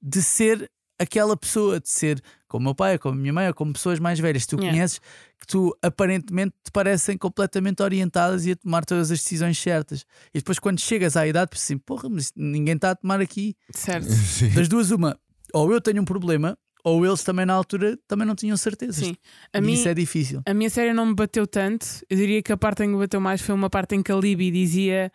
de 0.00 0.22
ser 0.22 0.70
aquela 0.98 1.36
pessoa, 1.36 1.78
de 1.80 1.88
ser 1.88 2.20
como 2.48 2.62
o 2.62 2.64
meu 2.68 2.74
pai, 2.74 2.98
como 2.98 3.14
a 3.14 3.18
minha 3.20 3.32
mãe, 3.32 3.48
ou 3.48 3.54
como 3.54 3.72
pessoas 3.72 3.98
mais 3.98 4.18
velhas 4.18 4.44
que 4.44 4.50
tu 4.50 4.56
Yeah. 4.56 4.76
conheces, 4.76 5.00
que 5.38 5.46
tu 5.46 5.76
aparentemente 5.82 6.54
te 6.64 6.70
parecem 6.72 7.18
completamente 7.18 7.82
orientadas 7.82 8.46
e 8.46 8.52
a 8.52 8.56
tomar 8.56 8.84
todas 8.84 9.10
as 9.10 9.18
decisões 9.20 9.58
certas. 9.58 10.06
E 10.34 10.38
depois, 10.38 10.58
quando 10.58 10.80
chegas 10.80 11.16
à 11.16 11.26
idade, 11.26 11.50
pensas 11.50 11.64
assim, 11.66 11.78
porra, 11.78 12.08
mas 12.08 12.32
ninguém 12.36 12.74
está 12.74 12.92
a 12.92 12.94
tomar 12.94 13.20
aqui. 13.20 13.54
Certo. 13.70 14.08
Sim. 14.10 14.50
Das 14.50 14.68
duas, 14.68 14.90
uma, 14.90 15.18
ou 15.52 15.72
eu 15.72 15.80
tenho 15.80 16.00
um 16.00 16.04
problema, 16.04 16.56
ou 16.84 17.04
eles 17.04 17.22
também 17.24 17.44
na 17.44 17.52
altura 17.52 17.98
também 18.06 18.26
não 18.26 18.34
tinham 18.36 18.56
certezas. 18.56 19.04
Sim. 19.04 19.16
A 19.52 19.58
E 19.58 19.60
mim, 19.60 19.72
isso 19.72 19.88
é 19.88 19.92
difícil. 19.94 20.40
A 20.46 20.54
minha 20.54 20.70
série 20.70 20.92
não 20.92 21.04
me 21.06 21.14
bateu 21.14 21.46
tanto. 21.46 21.84
Eu 22.08 22.16
diria 22.16 22.40
que 22.42 22.52
a 22.52 22.56
parte 22.56 22.84
em 22.84 22.86
que 22.86 22.92
me 22.94 22.98
bateu 23.00 23.20
mais 23.20 23.40
foi 23.42 23.54
uma 23.54 23.68
parte 23.68 23.96
em 23.96 24.02
que 24.02 24.12
a 24.12 24.16
Libby 24.16 24.50
dizia: 24.52 25.10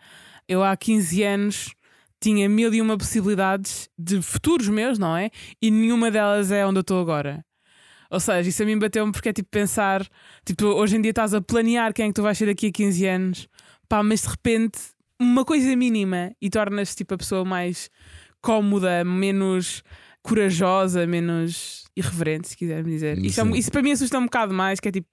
Eu 0.46 0.62
há 0.62 0.76
15 0.76 1.22
anos 1.22 1.72
tinha 2.22 2.48
mil 2.48 2.72
e 2.72 2.80
uma 2.80 2.96
possibilidades 2.96 3.88
de 3.98 4.22
futuros 4.22 4.68
meus, 4.68 4.98
não 4.98 5.16
é? 5.16 5.30
E 5.60 5.70
nenhuma 5.70 6.10
delas 6.10 6.50
é 6.50 6.64
onde 6.66 6.78
eu 6.78 6.82
estou 6.82 7.00
agora. 7.00 7.44
Ou 8.10 8.20
seja, 8.20 8.48
isso 8.48 8.62
a 8.62 8.66
mim 8.66 8.78
bateu-me 8.78 9.10
porque 9.10 9.30
é 9.30 9.32
tipo 9.32 9.48
pensar: 9.50 10.06
tipo, 10.44 10.64
hoje 10.66 10.96
em 10.96 11.00
dia 11.00 11.10
estás 11.10 11.34
a 11.34 11.40
planear 11.40 11.92
quem 11.92 12.04
é 12.06 12.08
que 12.08 12.14
tu 12.14 12.22
vais 12.22 12.36
ser 12.38 12.46
daqui 12.46 12.68
a 12.68 12.72
15 12.72 13.06
anos, 13.06 13.48
pá, 13.88 14.02
mas 14.02 14.22
de 14.22 14.28
repente 14.28 14.78
uma 15.20 15.44
coisa 15.44 15.74
mínima 15.76 16.32
e 16.40 16.50
tornas 16.50 16.94
tipo 16.94 17.14
a 17.14 17.18
pessoa 17.18 17.44
mais 17.44 17.88
cómoda, 18.40 19.04
menos 19.04 19.82
corajosa, 20.22 21.06
menos 21.06 21.84
irreverente, 21.96 22.48
se 22.48 22.56
quisermos 22.56 22.90
dizer. 22.92 23.18
Isso, 23.18 23.40
é- 23.40 23.44
Sim. 23.44 23.54
isso 23.54 23.70
para 23.70 23.82
mim 23.82 23.92
assusta 23.92 24.18
um 24.18 24.24
bocado 24.24 24.52
mais, 24.54 24.78
que 24.80 24.88
é 24.88 24.92
tipo, 24.92 25.08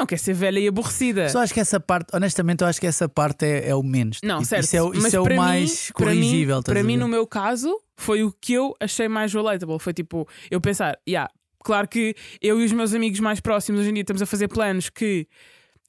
não 0.00 0.06
quer 0.06 0.18
ser 0.18 0.34
velha 0.34 0.58
e 0.58 0.66
aborrecida. 0.68 1.28
Só 1.28 1.40
acho 1.40 1.54
que 1.54 1.60
essa 1.60 1.78
parte, 1.78 2.08
honestamente, 2.14 2.62
eu 2.62 2.66
acho 2.66 2.80
que 2.80 2.86
essa 2.86 3.08
parte 3.08 3.44
é, 3.44 3.68
é 3.68 3.74
o 3.74 3.82
menos. 3.82 4.18
Não, 4.22 4.40
Isso 4.40 4.48
certo. 4.50 4.74
é, 4.74 4.82
o- 4.82 4.92
isso 4.92 5.02
mas 5.02 5.14
é 5.14 5.20
o 5.20 5.24
para 5.24 5.36
mais 5.36 5.60
mim, 5.70 5.92
para 5.96 6.06
mim- 6.06 6.16
corrigível. 6.20 6.62
Para 6.62 6.82
mim, 6.82 6.96
no 6.96 7.06
meu 7.08 7.26
caso, 7.26 7.74
foi 7.96 8.22
o 8.24 8.32
que 8.32 8.52
eu 8.54 8.74
achei 8.80 9.08
mais 9.08 9.32
relatable. 9.32 9.78
Foi 9.78 9.92
tipo, 9.92 10.26
eu 10.50 10.60
pensar, 10.60 10.98
yeah, 11.08 11.30
claro 11.62 11.86
que 11.86 12.14
eu 12.40 12.60
e 12.60 12.64
os 12.64 12.72
meus 12.72 12.94
amigos 12.94 13.20
mais 13.20 13.38
próximos 13.40 13.80
hoje 13.82 13.90
em 13.90 13.94
dia 13.94 14.00
estamos 14.02 14.22
a 14.22 14.26
fazer 14.26 14.48
planos 14.48 14.88
que 14.88 15.26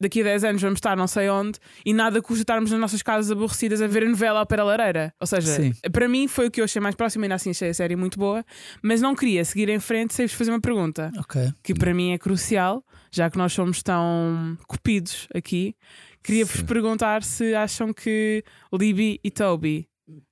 daqui 0.02 0.22
a 0.22 0.24
10 0.24 0.44
anos 0.44 0.62
vamos 0.62 0.78
estar 0.78 0.98
não 0.98 1.08
sei 1.08 1.30
onde 1.30 1.60
e 1.86 1.94
nada 1.94 2.22
custa 2.22 2.42
estarmos 2.42 2.72
nas 2.72 2.80
nossas 2.80 3.02
casas 3.02 3.32
aborrecidas 3.32 3.82
a 3.82 3.88
ver 3.88 4.04
a 4.04 4.10
novela 4.10 4.40
ao 4.40 4.46
pé 4.46 4.58
da 4.58 4.64
lareira. 4.64 5.14
Ou 5.20 5.28
seja, 5.28 5.48
Sim. 5.56 5.74
para 5.92 6.08
mim 6.10 6.28
foi 6.28 6.48
o 6.48 6.52
que 6.52 6.60
eu 6.60 6.66
achei 6.66 6.82
mais 6.82 6.96
próximo, 6.96 7.24
ainda 7.24 7.36
assim 7.36 7.52
achei 7.52 7.70
a 7.70 7.74
série 7.74 7.96
muito 7.96 8.18
boa, 8.20 8.44
mas 8.82 9.00
não 9.02 9.16
queria 9.16 9.46
seguir 9.46 9.70
em 9.70 9.80
frente 9.80 10.14
sem 10.14 10.26
vos 10.26 10.36
fazer 10.36 10.52
uma 10.52 10.60
pergunta 10.62 11.12
Ok. 11.20 11.52
que 11.64 11.74
para 11.74 11.94
mim 11.94 12.12
é 12.12 12.18
crucial, 12.18 12.84
já 13.12 13.30
que 13.30 13.38
nós 13.38 13.54
somos 13.54 13.82
tão 13.84 14.58
cupidos 14.68 15.28
aqui. 15.34 15.76
Queria-vos 16.24 16.62
perguntar 16.62 17.24
se 17.24 17.56
acham 17.56 17.92
que 17.94 18.44
Libby 18.72 19.20
e 19.24 19.32
Toby 19.32 19.88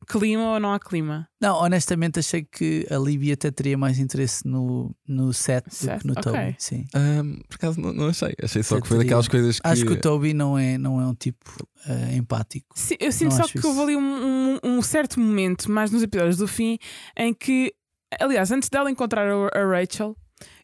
clima 0.07 0.53
ou 0.53 0.59
não 0.59 0.73
há 0.73 0.79
clima? 0.79 1.27
Não, 1.41 1.55
honestamente 1.55 2.19
achei 2.19 2.43
que 2.43 2.85
a 2.89 2.97
Libby 2.97 3.31
até 3.31 3.51
teria 3.51 3.77
mais 3.77 3.99
interesse 3.99 4.47
no, 4.47 4.95
no 5.07 5.31
set 5.33 5.65
do 5.67 5.73
Set? 5.75 5.99
que 5.99 6.07
no 6.07 6.13
Ok. 6.13 6.23
Toby. 6.23 6.55
Sim. 6.57 6.85
Ahm, 6.93 7.39
por 7.47 7.55
acaso 7.55 7.79
não, 7.81 7.93
não 7.93 8.07
achei. 8.07 8.33
Achei 8.41 8.63
só 8.63 8.75
Até 8.75 8.81
que 8.83 8.87
foi 8.87 8.97
daquelas 8.99 9.27
coisas 9.27 9.59
que. 9.59 9.67
Acho 9.67 9.85
que 9.85 9.93
o 9.93 9.99
Toby 10.01 10.33
não 10.33 10.57
é, 10.57 10.77
não 10.77 10.99
é 11.01 11.05
um 11.07 11.13
tipo 11.15 11.45
eh, 11.87 12.15
empático. 12.15 12.67
Sim, 12.75 12.95
eu 12.99 13.11
sinto 13.11 13.31
Não 13.31 13.37
só 13.37 13.47
que 13.47 13.57
isso. 13.59 13.67
houve 13.67 13.81
ali 13.81 13.95
um, 13.95 14.01
um- 14.63 14.77
um 14.77 14.81
certo 14.81 15.19
momento, 15.19 15.71
mais 15.71 15.91
nos 15.91 16.01
episódios 16.03 16.37
do 16.37 16.47
fim, 16.47 16.77
em 17.17 17.33
que, 17.33 17.73
aliás, 18.19 18.51
antes 18.51 18.69
dela 18.69 18.89
encontrar 18.91 19.27
a, 19.27 19.59
a 19.59 19.65
Rachel, 19.65 20.15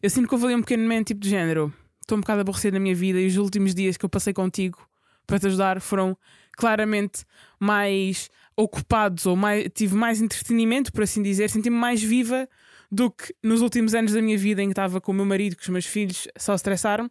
eu 0.02 0.10
sinto 0.10 0.28
que 0.28 0.34
houve 0.34 0.46
ali 0.46 0.54
um 0.54 0.60
pequeno 0.60 0.82
momento 0.82 1.08
tipo 1.08 1.20
de 1.20 1.28
género. 1.30 1.72
Estou 2.00 2.16
um 2.16 2.20
bocado 2.20 2.40
aborrecida 2.42 2.76
na 2.78 2.80
minha 2.82 2.94
vida 2.94 3.20
e 3.20 3.26
os 3.26 3.36
últimos 3.36 3.74
dias 3.74 3.96
que 3.96 4.04
eu 4.04 4.08
passei 4.08 4.32
contigo 4.32 4.78
para 5.26 5.40
te 5.40 5.46
ajudar 5.48 5.80
foram 5.80 6.16
claramente 6.56 7.24
mais 7.60 8.28
ocupados 8.56 9.26
ou 9.26 9.36
mais, 9.36 9.66
tive 9.74 9.94
mais 9.94 10.20
entretenimento, 10.20 10.92
por 10.92 11.02
assim 11.02 11.22
dizer, 11.22 11.50
senti-me 11.50 11.76
mais 11.76 12.02
viva 12.02 12.48
do 12.90 13.10
que 13.10 13.34
nos 13.42 13.62
últimos 13.62 13.94
anos 13.96 14.12
da 14.12 14.22
minha 14.22 14.38
vida 14.38 14.62
em 14.62 14.68
que 14.68 14.72
estava 14.72 15.00
com 15.00 15.10
o 15.10 15.14
meu 15.14 15.24
marido, 15.24 15.56
com 15.56 15.62
os 15.62 15.68
meus 15.68 15.84
filhos, 15.86 16.28
só 16.38 16.54
estressaram 16.54 17.08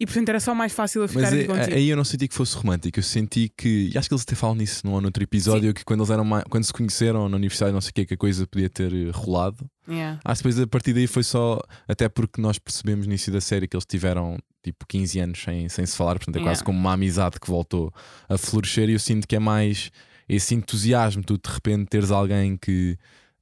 e 0.00 0.06
portanto 0.06 0.30
era 0.30 0.40
só 0.40 0.54
mais 0.54 0.72
fácil 0.72 1.02
eu 1.02 1.08
ficar 1.08 1.20
Mas 1.20 1.32
aqui 1.34 1.42
é- 1.42 1.46
contigo. 1.46 1.76
aí 1.76 1.90
eu 1.90 1.96
não 1.98 2.04
senti 2.04 2.26
que 2.26 2.34
fosse 2.34 2.56
romântico, 2.56 2.98
eu 2.98 3.02
senti 3.02 3.52
que. 3.54 3.90
E 3.94 3.98
acho 3.98 4.08
que 4.08 4.14
eles 4.14 4.22
até 4.22 4.34
falam 4.34 4.56
nisso 4.56 4.86
num 4.86 4.94
outro 4.94 5.22
episódio, 5.22 5.74
que 5.74 5.84
quando 5.84 6.00
eles 6.00 6.10
eram 6.10 6.24
mais, 6.24 6.44
quando 6.48 6.64
se 6.64 6.72
conheceram 6.72 7.28
na 7.28 7.36
universidade, 7.36 7.72
não 7.74 7.80
sei 7.82 7.90
o 7.90 7.92
que, 7.92 8.06
que 8.06 8.14
a 8.14 8.16
coisa 8.16 8.46
podia 8.46 8.70
ter 8.70 8.90
eh, 8.90 9.10
rolado. 9.12 9.68
Yeah. 9.86 10.18
Acho 10.24 10.42
que 10.42 10.48
depois 10.48 10.64
a 10.64 10.66
partir 10.66 10.92
daí 10.94 11.06
foi 11.06 11.22
só. 11.22 11.60
Até 11.86 12.08
porque 12.08 12.40
nós 12.40 12.58
percebemos 12.58 13.06
no 13.06 13.12
início 13.12 13.30
da 13.30 13.40
série 13.42 13.68
que 13.68 13.76
eles 13.76 13.84
tiveram 13.86 14.38
tipo 14.62 14.86
15 14.88 15.20
anos 15.20 15.42
sem, 15.42 15.68
sem 15.68 15.84
se 15.84 15.94
falar, 15.94 16.14
portanto 16.14 16.36
é 16.36 16.38
Yeah. 16.38 16.50
quase 16.56 16.64
como 16.64 16.78
uma 16.78 16.94
amizade 16.94 17.38
que 17.38 17.46
voltou 17.48 17.92
a 18.30 18.38
florescer. 18.38 18.88
E 18.88 18.94
eu 18.94 18.98
sinto 18.98 19.28
que 19.28 19.36
é 19.36 19.38
mais 19.38 19.90
esse 20.28 20.54
entusiasmo, 20.54 21.22
tu 21.24 21.38
de 21.38 21.48
repente 21.50 21.86
teres 21.88 22.10
alguém 22.10 22.56
que 22.56 22.96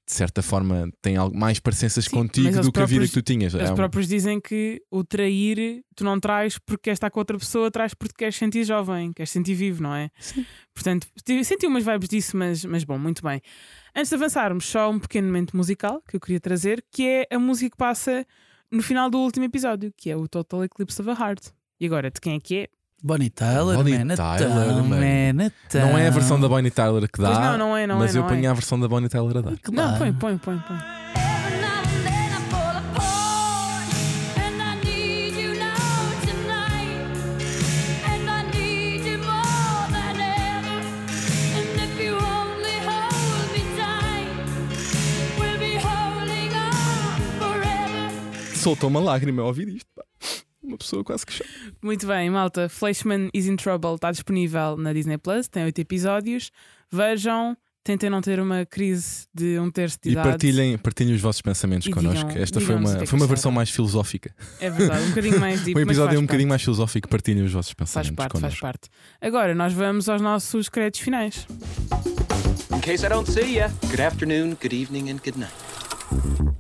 de 0.09 0.13
certa 0.15 0.41
forma 0.41 0.89
tem 1.03 1.17
algo, 1.17 1.37
mais 1.37 1.59
parecenças 1.59 2.05
Sim, 2.05 2.13
contigo 2.13 2.61
do 2.63 2.71
que 2.71 2.79
a 2.79 2.85
vida 2.87 3.01
próprios- 3.01 3.11
que 3.11 3.21
tu 3.21 3.23
tinhas. 3.23 3.53
Eles 3.55 3.71
É 3.71 3.73
um- 3.73 3.75
próprios 3.75 4.07
dizem 4.07 4.41
que 4.41 4.81
o 4.89 5.03
trair 5.03 5.83
tu 5.97 6.05
não 6.05 6.21
traz 6.21 6.59
porque 6.59 6.83
queres 6.85 6.97
estar 6.99 7.11
com 7.11 7.19
outra 7.19 7.37
pessoa, 7.37 7.73
traz 7.73 7.93
porque 7.93 8.15
queres 8.19 8.37
sentir 8.37 8.63
jovem, 8.63 9.13
queres 9.13 9.31
sentir 9.31 9.55
vivo, 9.55 9.83
não 9.83 9.93
é? 9.93 10.09
Portanto, 10.73 11.09
tive- 11.25 11.43
senti 11.45 11.67
umas 11.67 11.85
vibes 11.85 12.09
disso, 12.09 12.37
mas, 12.37 12.65
mas 12.65 12.85
bom, 12.85 12.97
muito 12.97 13.21
bem. 13.21 13.41
Antes 13.97 14.11
de 14.11 14.15
avançarmos, 14.15 14.67
só 14.67 14.89
um 14.91 15.01
pequeno 15.01 15.27
momento 15.27 15.57
musical 15.57 16.01
que 16.09 16.15
eu 16.17 16.21
queria 16.21 16.39
trazer, 16.39 16.85
que 16.93 17.03
é 17.29 17.35
a 17.35 17.39
música 17.41 17.71
que 17.71 17.77
passa 17.77 18.25
no 18.71 18.83
final 18.83 19.11
do 19.11 19.19
último 19.19 19.45
episódio, 19.45 19.93
que 19.97 20.09
é 20.09 20.17
o 20.17 20.29
Total 20.29 20.63
Eclipse 20.65 21.01
of 21.01 21.11
a 21.11 21.15
Heart. 21.15 21.49
E 21.81 21.87
agora, 21.87 22.13
de 22.13 22.21
quem 22.21 22.37
é 22.37 22.41
que 22.41 22.57
é? 22.59 22.69
Bonnie 23.03 23.31
Tyler, 23.31 23.77
Bonnie 23.77 23.99
man, 24.05 24.17
Tyler, 24.17 24.51
então, 24.51 24.85
man. 24.85 24.99
man, 25.35 25.51
então. 25.69 25.81
Não 25.93 25.99
é 25.99 26.09
a 26.09 26.11
versão 26.11 26.41
da 26.41 26.49
Bonnie 26.49 26.71
Tyler 26.71 27.09
que 27.11 27.21
dá, 27.21 27.29
Pois 27.29 27.41
não, 27.41 27.59
não 27.59 27.77
é, 27.77 27.87
não 27.87 27.99
mas 27.99 28.15
é, 28.15 28.19
eu 28.19 28.23
não 28.23 28.29
ponho 28.29 28.45
é. 28.45 28.49
a 28.49 28.53
versão 28.55 28.81
da 28.81 28.89
Bonnie 28.89 29.09
Tyler 29.09 29.37
a 29.37 29.41
dar. 29.43 29.51
Não, 29.51 29.59
Claro. 29.59 29.99
põe, 29.99 30.13
põe, 30.13 30.39
põe, 30.39 30.59
põe. 30.59 30.77
Forever. 47.39 48.57
Soltou 48.57 48.89
uma 48.91 49.01
lágrima 49.01 49.43
ao 49.43 49.49
ouvir 49.49 49.69
isto. 49.69 49.89
pá. 49.95 50.03
Uma 50.67 50.77
pessoa 50.79 51.05
quase 51.05 51.25
que 51.25 51.37
chora. 51.39 51.49
Muito 51.83 52.07
bem, 52.07 52.29
malta. 52.31 52.69
Flashman 52.69 53.29
is 53.33 53.47
in 53.47 53.57
Trouble 53.57 53.95
está 53.95 54.11
disponível 54.11 54.77
na 54.77 54.93
Disney 54.93 55.19
Plus, 55.19 55.47
tem 55.49 55.65
oito 55.65 55.79
episódios. 55.79 56.51
Vejam, 56.91 57.57
tentem 57.85 58.11
não 58.11 58.21
ter 58.21 58.41
uma 58.41 58.67
crise 58.67 59.27
de 59.33 59.59
um 59.61 59.71
terço 59.71 59.97
de 60.03 60.09
E 60.09 60.13
idade. 60.13 60.29
partilhem, 60.29 60.77
partilhem 60.79 61.15
os 61.15 61.21
vossos 61.21 61.41
pensamentos 61.41 61.87
E 61.87 61.91
connosco. 61.91 62.27
digam- 62.29 62.43
Esta 62.43 62.61
foi 62.61 62.75
uma, 62.75 62.91
que 62.91 62.97
é 62.97 63.01
que 63.03 63.07
foi 63.07 63.19
uma 63.19 63.27
versão 63.29 63.53
mais 63.53 63.71
filosófica. 63.71 64.35
É 64.61 64.69
verdade, 64.69 65.05
um 65.05 65.09
bocadinho 65.11 65.39
mais 65.41 65.61
deep. 65.61 65.73
o 65.73 65.75
mas 65.87 65.97
episódio 65.97 66.09
é 66.09 66.13
faz 66.15 66.19
um 66.19 66.23
bocadinho 66.27 66.49
parte. 66.49 66.49
mais 66.49 66.63
filosófico. 66.63 67.09
Partilhem 67.09 67.45
os 67.45 67.53
vossos 67.53 67.73
Faz 67.79 67.91
pensamentos 67.91 68.17
parte, 68.17 68.33
faz 68.33 68.43
connosco. 68.43 68.61
parte. 68.61 68.89
Agora 69.21 69.55
nós 69.55 69.73
vamos 69.73 70.09
aos 70.09 70.21
nossos 70.21 70.69
créditos 70.69 71.01
finais. 71.01 71.47
In 72.75 72.81
case 72.81 73.07
I 73.07 73.09
don't 73.09 73.31
see 73.31 73.55
ya, 73.55 73.69
good 73.89 74.01
afternoon, 74.03 74.57
good 74.61 74.75
evening, 74.75 75.11
and 75.11 75.19
good 75.25 75.39
night. 75.39 76.56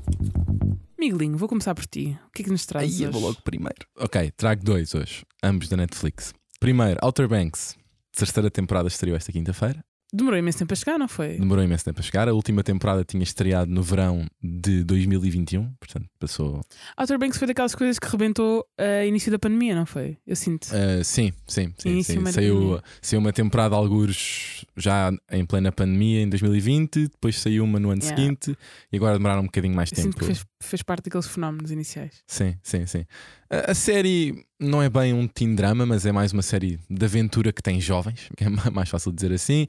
Miguelinho, 1.07 1.37
vou 1.37 1.49
começar 1.49 1.73
por 1.75 1.87
ti. 1.87 2.19
O 2.27 2.33
que 2.33 2.43
é 2.43 2.45
que 2.45 2.51
nos 2.51 2.67
trazes 2.67 2.99
Aí 2.99 3.05
eu 3.05 3.13
vou 3.13 3.23
logo 3.23 3.41
primeiro. 3.43 3.87
Ok, 3.99 4.33
trago 4.37 4.65
dois 4.65 4.93
hoje, 4.95 5.25
ambos 5.43 5.69
da 5.69 5.77
Netflix. 5.77 6.35
Primeiro, 6.59 6.99
Outer 7.03 7.29
Banks. 7.29 7.77
Terceira 8.17 8.51
temporada 8.51 8.89
estreou 8.89 9.17
esta 9.17 9.31
quinta-feira. 9.31 9.85
Demorou 10.13 10.39
imenso 10.39 10.59
tempo 10.59 10.73
a 10.73 10.77
chegar, 10.77 10.99
não 10.99 11.09
foi? 11.09 11.37
Demorou 11.37 11.63
imenso 11.65 11.85
tempo 11.85 11.99
a 11.99 12.03
chegar. 12.03 12.29
A 12.29 12.33
última 12.33 12.63
temporada 12.63 13.05
tinha 13.05 13.23
estreado 13.25 13.71
no 13.71 13.83
verão 13.83 14.25
de 14.41 14.85
2021, 14.85 15.75
portanto 15.81 16.07
passou. 16.19 16.61
Outer 16.97 17.19
Banks 17.19 17.37
foi 17.37 17.49
daquelas 17.49 17.75
coisas 17.75 17.99
que 17.99 18.09
rebentou 18.09 18.65
a 18.79 19.05
início 19.05 19.33
da 19.33 19.39
pandemia, 19.39 19.75
não 19.75 19.85
foi? 19.85 20.17
Eu 20.25 20.37
sinto. 20.37 20.67
Uh, 20.69 21.03
sim, 21.05 21.33
sim, 21.49 21.75
sim. 21.77 21.89
Início 21.91 22.25
sim. 22.25 22.33
Saiu, 22.33 22.81
saiu 23.03 23.19
uma 23.21 23.33
temporada, 23.33 23.75
alguns 23.75 24.65
já 24.77 25.11
em 25.31 25.45
plena 25.45 25.73
pandemia, 25.73 26.23
em 26.23 26.29
2020, 26.29 27.09
depois 27.09 27.39
saiu 27.41 27.65
uma 27.65 27.81
no 27.81 27.91
ano 27.91 28.01
Yeah. 28.01 28.17
seguinte 28.17 28.57
e 28.93 28.97
agora 28.97 29.17
demoraram 29.19 29.43
um 29.43 29.47
bocadinho 29.47 29.75
mais 29.75 29.91
Eu 29.91 29.97
sinto 29.97 30.05
tempo. 30.15 30.19
que 30.21 30.25
fez, 30.27 30.45
fez 30.67 30.83
parte 30.83 31.05
daqueles 31.05 31.27
fenómenos 31.27 31.71
iniciais. 31.71 32.23
Sim, 32.27 32.57
sim, 32.63 32.87
sim. 32.87 33.05
A, 33.51 33.71
a 33.73 33.75
série 33.75 34.45
não 34.59 34.83
é 34.83 34.89
bem 34.89 35.13
um 35.13 35.27
teen 35.27 35.55
drama, 35.55 35.85
mas 35.87 36.05
é 36.07 36.13
mais 36.13 36.33
uma 36.33 36.43
série 36.43 36.79
de 36.89 37.05
aventura 37.05 37.53
que 37.53 37.63
tem 37.63 37.81
jovens, 37.81 38.29
que 38.37 38.45
é 38.45 38.49
ma- 38.51 38.71
mais 38.71 38.89
fácil 38.89 39.13
dizer 39.13 39.33
assim. 39.33 39.67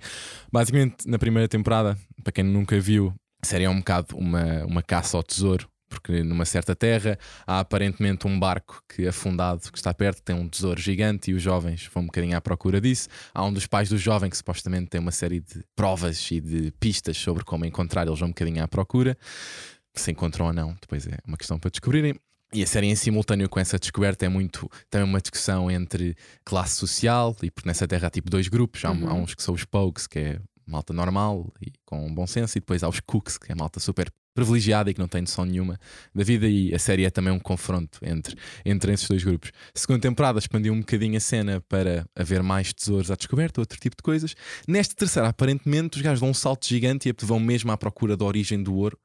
Basicamente, 0.52 1.08
na 1.08 1.18
primeira 1.20 1.48
temporada, 1.48 1.98
para 2.24 2.32
quem 2.32 2.44
nunca 2.44 2.80
viu, 2.80 3.14
a 3.42 3.46
série 3.46 3.64
é 3.66 3.70
um 3.70 3.78
bocado 3.80 4.16
uma, 4.18 4.66
uma 4.66 4.82
caça 4.84 5.18
ao 5.18 5.24
tesouro. 5.24 5.68
Porque 5.90 6.22
numa 6.22 6.44
certa 6.44 6.76
terra 6.76 7.18
há 7.46 7.62
aparentemente 7.62 8.28
um 8.28 8.38
barco 8.38 8.84
que 8.94 9.08
afundado 9.08 9.72
que 9.72 9.78
está 9.78 9.94
perto, 9.94 10.22
tem 10.22 10.36
um 10.36 10.50
tesouro 10.50 10.82
gigante 10.82 11.32
e 11.32 11.34
os 11.34 11.42
jovens 11.42 11.90
vão 11.94 12.04
um 12.04 12.08
bocadinho 12.08 12.36
à 12.36 12.42
procura 12.42 12.82
disso. 12.82 13.08
Há 13.34 13.46
um 13.46 13.54
dos 13.54 13.66
pais 13.68 13.88
do 13.88 13.98
jovem 13.98 14.30
que 14.30 14.36
supostamente 14.36 14.88
tem 14.88 15.00
uma 15.00 15.14
série 15.14 15.40
de 15.40 15.64
provas 15.78 16.30
e 16.30 16.42
de 16.42 16.72
pistas 16.78 17.16
sobre 17.16 17.46
como 17.46 17.64
encontrar, 17.64 18.06
eles 18.06 18.20
vão 18.20 18.28
um 18.28 18.32
bocadinho 18.32 18.62
à 18.62 18.68
procura 18.68 19.18
se 20.02 20.12
encontram 20.12 20.48
ou 20.48 20.54
não, 20.54 20.76
depois 20.82 21.06
é 21.08 21.18
uma 21.26 21.38
questão 21.38 21.60
para 21.60 21.70
descobrirem. 21.72 22.16
E 22.54 22.64
a 22.64 22.68
série 22.68 22.88
em 22.88 22.96
simultâneo 22.96 23.50
com 23.50 23.60
essa 23.60 23.78
descoberta 23.78 24.26
é 24.26 24.30
muito 24.30 24.70
também 24.90 25.08
uma 25.10 25.20
discussão 25.20 25.70
entre 25.70 26.16
classe 26.46 26.76
social, 26.78 27.36
e 27.44 27.52
porque 27.52 27.68
nessa 27.68 27.86
terra 27.88 28.08
há 28.08 28.10
tipo 28.10 28.30
dois 28.30 28.48
grupos: 28.48 28.86
há, 28.86 28.92
um- 28.92 29.10
há 29.10 29.14
uns 29.14 29.36
que 29.36 29.44
são 29.44 29.54
os 29.54 29.66
Pogues, 29.66 30.08
que 30.08 30.18
é 30.20 30.40
malta 30.66 30.94
normal 30.94 31.52
e 31.62 31.72
com 31.86 32.14
bom 32.14 32.26
senso, 32.26 32.58
e 32.58 32.62
depois 32.62 32.84
há 32.84 32.90
os 32.90 33.00
Cooks, 33.02 33.38
que 33.38 33.52
é 33.52 33.56
malta 33.56 33.80
super 33.82 34.10
privilegiada 34.34 34.90
e 34.92 34.94
que 34.94 35.00
não 35.00 35.08
tem 35.08 35.22
noção 35.22 35.44
nenhuma 35.46 35.80
da 36.14 36.24
vida. 36.24 36.48
E 36.48 36.74
a 36.74 36.78
série 36.80 37.04
é 37.06 37.10
também 37.10 37.34
um 37.34 37.40
confronto 37.40 38.00
entre, 38.04 38.38
entre 38.64 38.94
esses 38.94 39.08
dois 39.10 39.24
grupos. 39.24 39.52
Segunda 39.74 40.00
temporada 40.02 40.38
expandiu 40.40 40.74
um 40.74 40.80
bocadinho 40.80 41.18
a 41.18 41.20
cena 41.20 41.60
para 41.68 42.06
haver 42.16 42.44
mais 42.44 42.72
tesouros 42.72 43.10
à 43.12 43.16
descoberta, 43.16 43.60
outro 43.60 43.80
tipo 43.80 43.96
de 43.98 44.04
coisas. 44.04 44.36
Nesta 44.68 44.94
terceira, 44.96 45.28
aparentemente, 45.30 45.98
os 45.98 46.04
gajos 46.04 46.20
dão 46.22 46.30
um 46.30 46.34
salto 46.34 46.68
gigante 46.68 47.10
e 47.10 47.16
vão 47.26 47.40
mesmo 47.40 47.72
à 47.72 47.78
procura 47.78 48.16
da 48.16 48.24
origem 48.26 48.62
do 48.62 48.76
ouro 48.76 48.98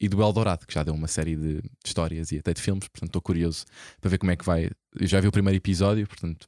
e 0.00 0.08
do 0.08 0.22
Eldorado, 0.22 0.66
que 0.66 0.74
já 0.74 0.82
deu 0.82 0.94
uma 0.94 1.08
série 1.08 1.36
de, 1.36 1.54
de 1.62 1.70
histórias 1.84 2.30
e 2.32 2.38
até 2.38 2.52
de 2.52 2.60
filmes, 2.60 2.88
portanto 2.88 3.08
estou 3.08 3.22
curioso 3.22 3.64
para 4.00 4.10
ver 4.10 4.18
como 4.18 4.32
é 4.32 4.36
que 4.36 4.44
vai. 4.44 4.70
Eu 4.98 5.06
já 5.06 5.20
vi 5.20 5.28
o 5.28 5.32
primeiro 5.32 5.56
episódio, 5.56 6.06
portanto 6.06 6.46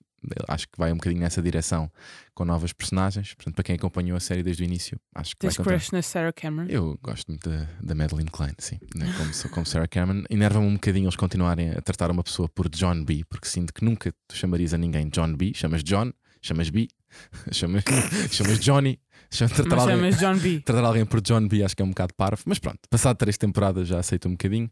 acho 0.48 0.66
que 0.68 0.78
vai 0.78 0.92
um 0.92 0.96
bocadinho 0.96 1.20
nessa 1.20 1.40
direção 1.40 1.90
com 2.34 2.44
novas 2.44 2.72
personagens. 2.72 3.34
Portanto, 3.34 3.54
para 3.54 3.64
quem 3.64 3.76
acompanhou 3.76 4.16
a 4.16 4.20
série 4.20 4.42
desde 4.42 4.62
o 4.62 4.64
início, 4.64 4.98
acho 5.14 5.34
que 5.36 5.40
Tens 5.40 5.56
crush 5.56 5.92
na 5.92 6.02
Sarah 6.02 6.32
Cameron? 6.32 6.68
Eu 6.68 6.98
gosto 7.02 7.28
muito 7.28 7.48
da, 7.48 7.68
da 7.80 7.94
Madeline 7.94 8.30
Klein, 8.30 8.54
sim, 8.58 8.78
né, 8.94 9.12
como, 9.16 9.50
como 9.50 9.66
Sarah 9.66 9.88
Cameron. 9.88 10.24
Enerva-me 10.30 10.66
um 10.66 10.74
bocadinho 10.74 11.04
eles 11.04 11.16
continuarem 11.16 11.70
a 11.70 11.80
tratar 11.80 12.10
uma 12.10 12.22
pessoa 12.22 12.48
por 12.48 12.68
John 12.68 13.04
B, 13.04 13.24
porque 13.28 13.48
sinto 13.48 13.72
que 13.72 13.84
nunca 13.84 14.12
tu 14.26 14.36
chamarias 14.36 14.74
a 14.74 14.78
ninguém 14.78 15.08
John 15.08 15.34
B. 15.34 15.52
Chamas 15.54 15.82
John, 15.82 16.12
chamas 16.42 16.70
B, 16.70 16.88
chamas, 17.52 17.84
chamas 18.30 18.58
Johnny, 18.64 18.98
tratar, 19.30 19.78
alguém, 19.78 20.10
John 20.12 20.36
B. 20.36 20.60
tratar 20.64 20.84
alguém 20.84 21.04
por 21.04 21.20
John 21.20 21.46
B 21.46 21.62
acho 21.62 21.76
que 21.76 21.82
é 21.82 21.84
um 21.84 21.90
bocado 21.90 22.14
parvo, 22.14 22.42
mas 22.46 22.58
pronto, 22.58 22.80
passado 22.90 23.16
três 23.16 23.36
temporadas 23.36 23.88
já 23.88 23.98
aceito 23.98 24.28
um 24.28 24.32
bocadinho 24.32 24.70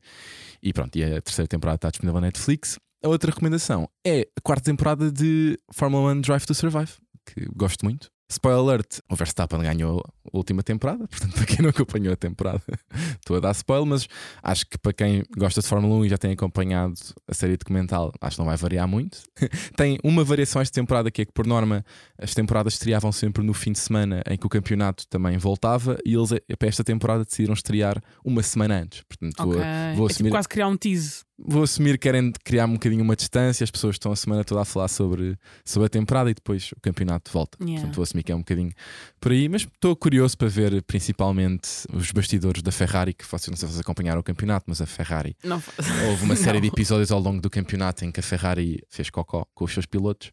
e 0.63 0.73
pronto, 0.73 0.97
e 0.97 1.05
a 1.05 1.21
terceira 1.21 1.49
temporada 1.49 1.77
está 1.77 1.91
disponível 1.91 2.21
na 2.21 2.29
Netflix. 2.29 2.79
A 3.05 3.09
outra 3.09 3.31
recomendação 3.31 3.89
é 4.05 4.27
a 4.37 4.41
quarta 4.41 4.65
temporada 4.65 5.13
de 5.13 5.59
Formula 5.73 6.13
1 6.13 6.21
Drive 6.23 6.47
to 6.47 6.55
Survive, 6.55 6.93
que 7.25 7.47
gosto 7.55 7.85
muito. 7.85 8.11
Spoiler 8.29 8.61
alert, 8.61 8.99
o 9.09 9.15
Verstappen 9.15 9.61
ganhou 9.61 10.01
a 10.01 10.37
última 10.37 10.63
temporada, 10.63 11.07
portanto, 11.09 11.35
para 11.35 11.47
quem 11.47 11.59
não 11.63 11.71
acompanhou 11.71 12.13
a 12.13 12.17
temporada, 12.17 12.63
estou 13.21 13.37
a 13.37 13.41
dar 13.41 13.53
spoiler, 13.53 13.87
mas 13.87 14.09
acho 14.43 14.67
que 14.67 14.77
para 14.77 14.93
quem 14.93 15.23
gosta 15.37 15.61
de 15.61 15.67
Fórmula 15.69 15.95
1 15.97 16.05
e 16.07 16.09
já 16.09 16.19
tem 16.19 16.33
acompanhado 16.33 16.95
a 17.29 17.35
série 17.35 17.57
documental, 17.57 18.13
acho 18.21 18.37
que 18.37 18.41
não 18.41 18.47
vai 18.47 18.57
variar 18.57 18.89
muito. 18.89 19.19
tem 19.77 19.99
uma 20.03 20.25
variação 20.25 20.61
esta 20.61 20.75
temporada 20.75 21.11
que 21.11 21.23
é 21.23 21.25
que, 21.25 21.33
por 21.33 21.47
norma, 21.47 21.85
as 22.19 22.35
temporadas 22.35 22.75
estreavam 22.75 23.13
sempre 23.13 23.45
no 23.45 23.55
fim 23.55 23.73
de 23.73 23.79
semana 23.79 24.23
em 24.29 24.37
que 24.37 24.47
o 24.47 24.49
campeonato 24.49 25.07
também 25.09 25.39
voltava 25.39 25.97
e 26.05 26.15
eles, 26.15 26.33
eh, 26.33 26.57
para 26.59 26.69
esta 26.69 26.83
temporada, 26.83 27.25
decidiram 27.25 27.55
estrear 27.55 28.03
uma 28.25 28.43
semana 28.43 28.81
antes. 28.83 29.03
Portanto, 29.03 29.41
Ok. 29.41 29.53
vou, 29.53 29.63
é 29.63 29.95
vou 29.95 30.09
tipo 30.09 30.13
assumir 30.13 30.31
quase 30.31 30.49
criar 30.49 30.67
um 30.69 30.77
tease. 30.77 31.26
Vou 31.39 31.63
assumir 31.63 31.93
que 31.93 32.07
querem 32.07 32.33
criar 32.45 32.67
um 32.67 32.75
bocadinho 32.75 33.03
uma 33.03 33.17
distância, 33.17 33.65
as 33.65 33.71
pessoas 33.71 33.97
estão 33.97 34.13
a 34.13 34.17
semana 34.17 34.45
toda 34.45 34.63
a 34.63 34.65
falar 34.65 34.89
sobre, 34.89 35.37
sobre 35.65 35.87
a 35.87 35.89
temporada 35.89 36.31
e 36.31 36.35
depois 36.35 36.73
o 36.73 36.81
campeonato 36.81 37.31
volta. 37.31 37.59
Yeah. 37.61 37.81
Portanto, 37.81 37.97
vou 37.97 38.03
assumir 38.03 38.23
que 38.23 38.33
é 38.33 38.35
um 38.35 38.41
bocadinho 38.41 38.73
por 39.21 39.33
aí, 39.33 39.49
mas 39.49 39.63
estou 39.63 39.95
curioso 39.95 40.37
para 40.37 40.49
ver 40.49 40.83
principalmente 40.83 41.69
os 41.93 42.11
bastidores 42.11 42.63
da 42.63 42.73
Ferrari, 42.73 43.13
que 43.13 43.25
vocês 43.25 43.49
não 43.49 43.57
sei 43.57 43.69
se 43.69 43.75
vocês 43.75 43.81
acompanharam 43.81 44.21
o 44.21 44.25
campeonato, 44.25 44.65
mas 44.69 44.81
a 44.81 44.87
Ferrari 44.87 45.37
Não, 45.45 45.63
houve 46.09 46.25
uma 46.25 46.37
série 46.37 46.61
de 46.61 46.69
episódios 46.69 47.11
ao 47.13 47.21
longo 47.21 47.41
do 47.41 47.51
campeonato 47.51 48.05
em 48.05 48.11
que 48.11 48.21
a 48.21 48.23
Ferrari 48.23 48.83
fez 48.89 49.11
cocó 49.11 49.47
com 49.55 49.65
os 49.65 49.73
seus 49.73 49.87
pilotos 49.87 50.31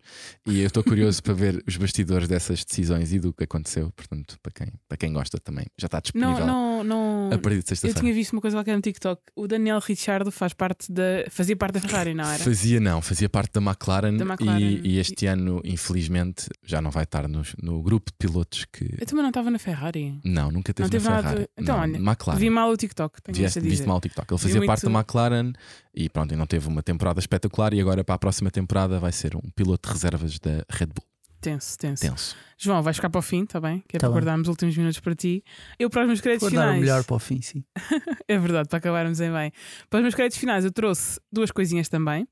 e 0.48 0.62
eu 0.62 0.68
estou 0.68 0.84
curioso 0.84 1.22
para 1.22 1.34
ver 1.34 1.64
os 1.68 1.78
bastidores 1.78 2.28
dessas 2.28 2.64
decisões 2.64 3.12
e 3.14 3.20
do 3.20 3.34
que 3.34 3.44
aconteceu. 3.44 3.92
Portanto, 3.96 4.38
para 4.42 4.52
quem, 4.52 4.68
para 4.88 4.98
quem 4.98 5.14
gosta 5.14 5.38
também, 5.40 5.66
já 5.78 5.88
está 5.88 6.00
disponível 6.00 6.46
não, 6.46 6.84
não, 6.84 7.30
não. 7.30 7.34
a 7.34 7.38
partir 7.38 7.58
de 7.58 7.64
Eu 7.64 7.68
sexta-feira. 7.68 8.00
tinha 8.00 8.14
visto 8.14 8.34
uma 8.34 8.42
coisa 8.42 8.56
qualquer 8.58 8.76
no 8.76 8.82
TikTok. 8.82 9.22
O 9.36 9.48
Daniel 9.48 9.80
Ricciardo 9.80 10.32
faz 10.32 10.54
parte 10.54 10.93
da. 10.94 11.26
fazia 11.30 11.56
parte 11.56 11.74
da 11.74 11.80
Ferrari, 11.82 12.14
não 12.14 12.24
era? 12.24 12.44
Fazia 12.44 12.80
não, 12.80 13.02
fazia 13.02 13.28
parte 13.28 13.52
da 13.54 13.62
McLaren, 13.62 14.16
Da 14.18 14.26
McLaren. 14.26 14.60
E, 14.60 14.82
e 14.96 15.00
este 15.00 15.26
ano, 15.26 15.62
infelizmente, 15.64 16.48
já 16.66 16.82
não 16.82 16.92
vai 16.92 17.04
estar 17.04 17.28
nos- 17.28 17.56
no, 17.62 17.82
grupo 17.84 18.12
de 18.12 18.18
pilotos 18.18 18.66
que. 18.72 18.86
Eu 19.00 19.06
também 19.06 19.22
não 19.24 19.30
estava 19.30 19.50
na 19.52 19.60
Ferrari. 19.60 20.20
Não, 20.24 20.52
nunca 20.52 20.74
teve 20.74 20.86
Não 20.86 20.90
teve 20.90 21.10
na. 21.10 21.22
Ferrari. 21.22 21.48
Então, 21.58 21.76
Não, 21.76 21.84
olha, 21.84 21.98
McLaren. 21.98 22.40
Vi 22.40 22.50
mal 22.50 22.70
o 22.72 22.78
TikTok, 22.78 23.20
Vieste, 23.30 23.60
viste 23.60 23.86
mal 23.88 23.98
o 23.98 24.02
TikTok. 24.02 24.32
Ele 24.34 24.38
Vi 24.40 24.44
fazia 24.48 24.66
parte 24.66 24.84
muito- 24.86 24.94
da 24.94 25.00
McLaren 25.00 25.54
e 25.94 26.10
pronto, 26.10 26.34
e 26.34 26.38
não 26.38 26.46
teve 26.46 26.68
uma 26.68 26.82
temporada 26.84 27.20
espetacular. 27.20 27.74
E 27.74 27.82
agora, 27.82 28.04
para 28.04 28.16
a 28.16 28.20
próxima 28.20 28.50
temporada, 28.52 29.00
vai 29.00 29.12
ser 29.12 29.36
um 29.36 29.50
piloto 29.56 29.88
de 29.90 29.94
reservas 29.94 30.40
da 30.40 30.64
Red 30.70 30.88
Bull. 30.88 31.13
Tenso, 31.44 31.78
tenso. 31.78 32.02
Tenso. 32.02 32.36
João, 32.58 32.82
vais 32.82 32.96
ficar 32.96 33.10
para 33.10 33.20
o 33.20 33.22
fim, 33.22 33.44
está 33.44 33.60
bem? 33.60 33.84
Que 33.88 33.98
é 33.98 34.00
Tá 34.00 34.08
para 34.08 34.10
bem. 34.10 34.16
guardarmos 34.16 34.48
os 34.48 34.50
últimos 34.50 34.78
minutos 34.78 35.00
para 35.00 35.14
ti. 35.14 35.44
Eu, 35.78 35.90
para 35.90 36.02
os 36.04 36.08
meus 36.08 36.22
créditos 36.22 36.50
Vou 36.50 36.58
dar 36.58 36.66
o 36.66 36.68
finais. 36.70 36.82
melhor 36.82 37.04
para 37.04 37.16
o 37.16 37.20
fim, 37.20 37.42
sim. 37.42 37.64
É 38.28 38.38
verdade, 38.40 38.70
para 38.70 38.78
acabarmos 38.78 39.20
em 39.20 39.32
bem. 39.32 39.52
Para 39.90 39.98
os 40.00 40.02
meus 40.04 40.16
créditos 40.16 40.38
finais, 40.40 40.64
eu 40.64 40.72
trouxe 40.72 41.20
duas 41.32 41.52
coisinhas 41.52 41.90
também. 41.90 42.26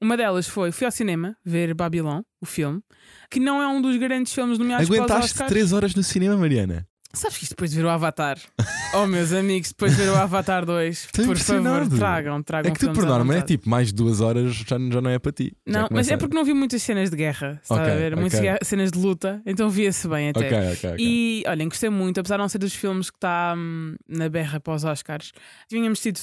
Uma 0.00 0.16
delas 0.16 0.46
foi: 0.48 0.70
fui 0.72 0.84
ao 0.84 0.90
cinema 0.92 1.36
ver 1.44 1.74
Babylon, 1.74 2.22
o 2.40 2.46
filme, 2.46 2.80
que 3.30 3.38
não 3.40 3.60
é 3.60 3.66
um 3.68 3.80
dos 3.82 3.96
grandes 3.96 4.32
filmes 4.32 4.58
nomeados 4.58 4.86
para 4.88 4.94
os 4.94 4.98
Aguentaste 5.00 5.32
Oscars. 5.32 5.48
3 5.50 5.72
horas 5.72 5.94
no 5.94 6.02
cinema, 6.02 6.36
Mariana? 6.36 6.86
Sabes 7.14 7.36
que 7.36 7.44
isto 7.44 7.52
depois 7.52 7.70
de 7.70 7.76
ver 7.76 7.84
o 7.84 7.90
Avatar? 7.90 8.38
oh, 8.94 9.06
meus 9.06 9.32
amigos, 9.32 9.68
depois 9.68 9.92
de 9.94 10.02
ver 10.02 10.08
o 10.10 10.16
Avatar 10.16 10.64
2, 10.64 11.04
Estou 11.04 11.26
por 11.26 11.36
favor, 11.36 11.88
tragam, 11.88 12.42
tragam 12.42 12.70
É 12.70 12.74
que 12.74 12.80
tu, 12.80 12.92
por 12.92 13.04
norma, 13.04 13.36
é 13.36 13.42
tipo 13.42 13.68
mais 13.68 13.88
de 13.88 13.94
2 13.94 14.20
horas 14.20 14.54
já, 14.54 14.76
já 14.78 15.00
não 15.00 15.10
é 15.10 15.18
para 15.18 15.30
ti. 15.32 15.54
Não, 15.66 15.88
mas 15.90 16.08
é 16.08 16.16
porque 16.16 16.34
não 16.34 16.44
vi 16.44 16.54
muitas 16.54 16.82
cenas 16.82 17.10
de 17.10 17.16
guerra, 17.16 17.60
está 17.62 17.74
Ok, 17.74 17.92
a 17.92 17.96
ver? 17.96 18.16
Muitas 18.16 18.38
ok. 18.38 18.48
guerra- 18.48 18.58
cenas 18.62 18.90
de 18.90 18.98
luta, 18.98 19.42
então 19.44 19.68
via-se 19.68 20.08
bem 20.08 20.30
até. 20.30 20.40
Ok, 20.46 20.58
ok, 20.72 20.90
ok. 20.90 20.96
E 20.98 21.44
olhem, 21.46 21.68
gostei 21.68 21.90
muito, 21.90 22.18
apesar 22.18 22.36
de 22.36 22.42
não 22.42 22.48
ser 22.48 22.58
dos 22.58 22.74
filmes 22.74 23.10
que 23.10 23.16
está 23.18 23.54
hum, 23.56 23.94
na 24.08 24.28
berra 24.30 24.58
para 24.58 24.74
os 24.74 24.82
Oscars. 24.84 25.32
Tínhamos 25.68 26.00
tido 26.00 26.18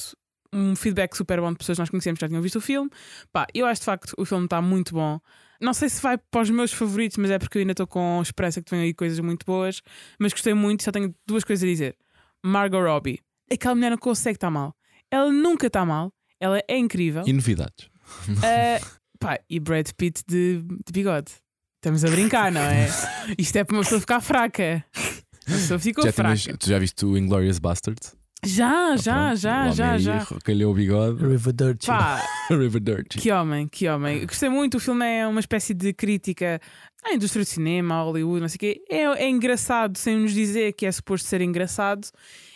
um 0.52 0.76
feedback 0.76 1.16
super 1.16 1.40
bom 1.40 1.52
de 1.52 1.58
pessoas 1.60 1.78
que 1.78 1.82
nós 1.84 1.90
conhecemos 1.92 2.18
que 2.18 2.26
já 2.26 2.28
tinham 2.28 2.42
visto 2.42 2.56
o 2.56 2.62
filme. 2.62 2.90
Pá, 3.32 3.46
eu 3.54 3.68
acho 3.68 3.82
de 3.82 3.86
facto 3.86 4.14
o 4.18 4.26
filme 4.26 4.46
está 4.46 4.60
muito 4.60 4.94
bom. 4.96 5.20
Não 5.62 5.74
sei 5.74 5.90
se 5.90 6.02
vai 6.02 6.18
para 6.18 6.42
os 6.42 6.50
meus 6.50 6.72
favoritos, 6.72 7.18
mas 7.18 7.32
é 7.32 7.38
porque 7.40 7.58
eu 7.58 7.62
ainda 7.62 7.74
estou 7.74 7.86
com 7.88 8.22
esperança 8.22 8.62
que 8.62 8.70
venham 8.72 8.84
aí 8.86 8.94
coisas 8.94 9.20
muito 9.20 9.46
boas. 9.46 9.82
Mas 10.20 10.32
gostei 10.32 10.54
muito, 10.54 10.84
só 10.84 10.92
tenho 10.92 11.14
duas 11.28 11.44
coisas 11.44 11.64
a 11.64 11.68
dizer. 11.68 11.96
Margot 12.44 12.82
Robbie, 12.82 13.20
aquela 13.52 13.76
mulher 13.76 13.90
não 13.90 13.98
consegue 13.98 14.38
estar 14.38 14.50
mal. 14.50 14.74
Ela 15.12 15.32
nunca 15.32 15.68
está 15.68 15.86
mal, 15.86 16.14
ela 16.40 16.62
é 16.68 16.78
incrível. 16.78 17.24
E 17.28 17.34
novidades? 17.34 17.90
Ah, 18.44 18.80
pá, 19.20 19.40
e 19.50 19.60
Brad 19.60 19.90
Pitt 19.98 20.22
de, 20.28 20.62
de 20.64 20.92
bigode. 20.94 21.32
Estamos 21.78 22.04
a 22.06 22.10
brincar, 22.10 22.52
não 22.52 22.62
é? 22.62 22.88
Isto 23.38 23.58
é 23.58 23.64
para 23.64 23.76
uma 23.76 23.84
pessoa 23.84 24.00
ficar 24.02 24.22
fraca. 24.22 24.86
A 25.48 25.52
pessoa 25.52 25.80
ficou 25.80 26.04
Já 26.06 26.12
fraca. 26.14 26.36
tinhas- 26.38 26.58
tu 26.58 26.68
já 26.70 26.78
viste 26.80 27.06
o 27.06 27.18
Inglourious 27.18 27.60
Bastards? 27.60 28.16
Já, 28.46 28.96
já, 28.96 29.14
Pronto, 29.14 29.34
o 29.34 29.36
já, 29.36 29.72
já, 29.72 29.92
aí 29.94 30.00
já. 30.00 30.26
Calhou 30.44 30.72
o 30.72 30.76
bigode. 30.76 31.22
River 31.26 31.54
Dirt. 31.54 31.86
Pá, 31.86 32.22
River 32.50 32.80
Dirt. 32.82 33.18
que 33.18 33.32
homem, 33.32 33.68
que 33.68 33.88
homem. 33.90 34.26
Gostei 34.26 34.50
muito. 34.50 34.78
O 34.78 34.80
filme 34.80 35.06
é 35.06 35.28
uma 35.28 35.40
espécie 35.42 35.74
de 35.74 35.94
crítica 35.94 36.62
à 37.04 37.14
indústria 37.14 37.44
do 37.44 37.48
cinema, 37.48 37.96
a 37.96 38.04
Hollywood, 38.04 38.42
não 38.42 38.48
sei 38.48 38.56
o 38.56 38.60
quê. 38.60 38.82
É, 38.90 39.04
é 39.24 39.30
engraçado, 39.30 39.98
sem 39.98 40.18
nos 40.18 40.32
dizer 40.34 40.74
que 40.74 40.86
é 40.86 40.92
suposto 40.92 41.28
ser 41.28 41.42
engraçado. 41.42 42.08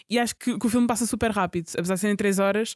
E 0.09 0.19
acho 0.19 0.35
que, 0.35 0.57
que 0.57 0.65
o 0.65 0.69
filme 0.69 0.87
passa 0.87 1.05
super 1.05 1.31
rápido, 1.31 1.67
apesar 1.77 1.95
de 1.95 1.99
serem 1.99 2.15
3 2.15 2.39
horas. 2.39 2.75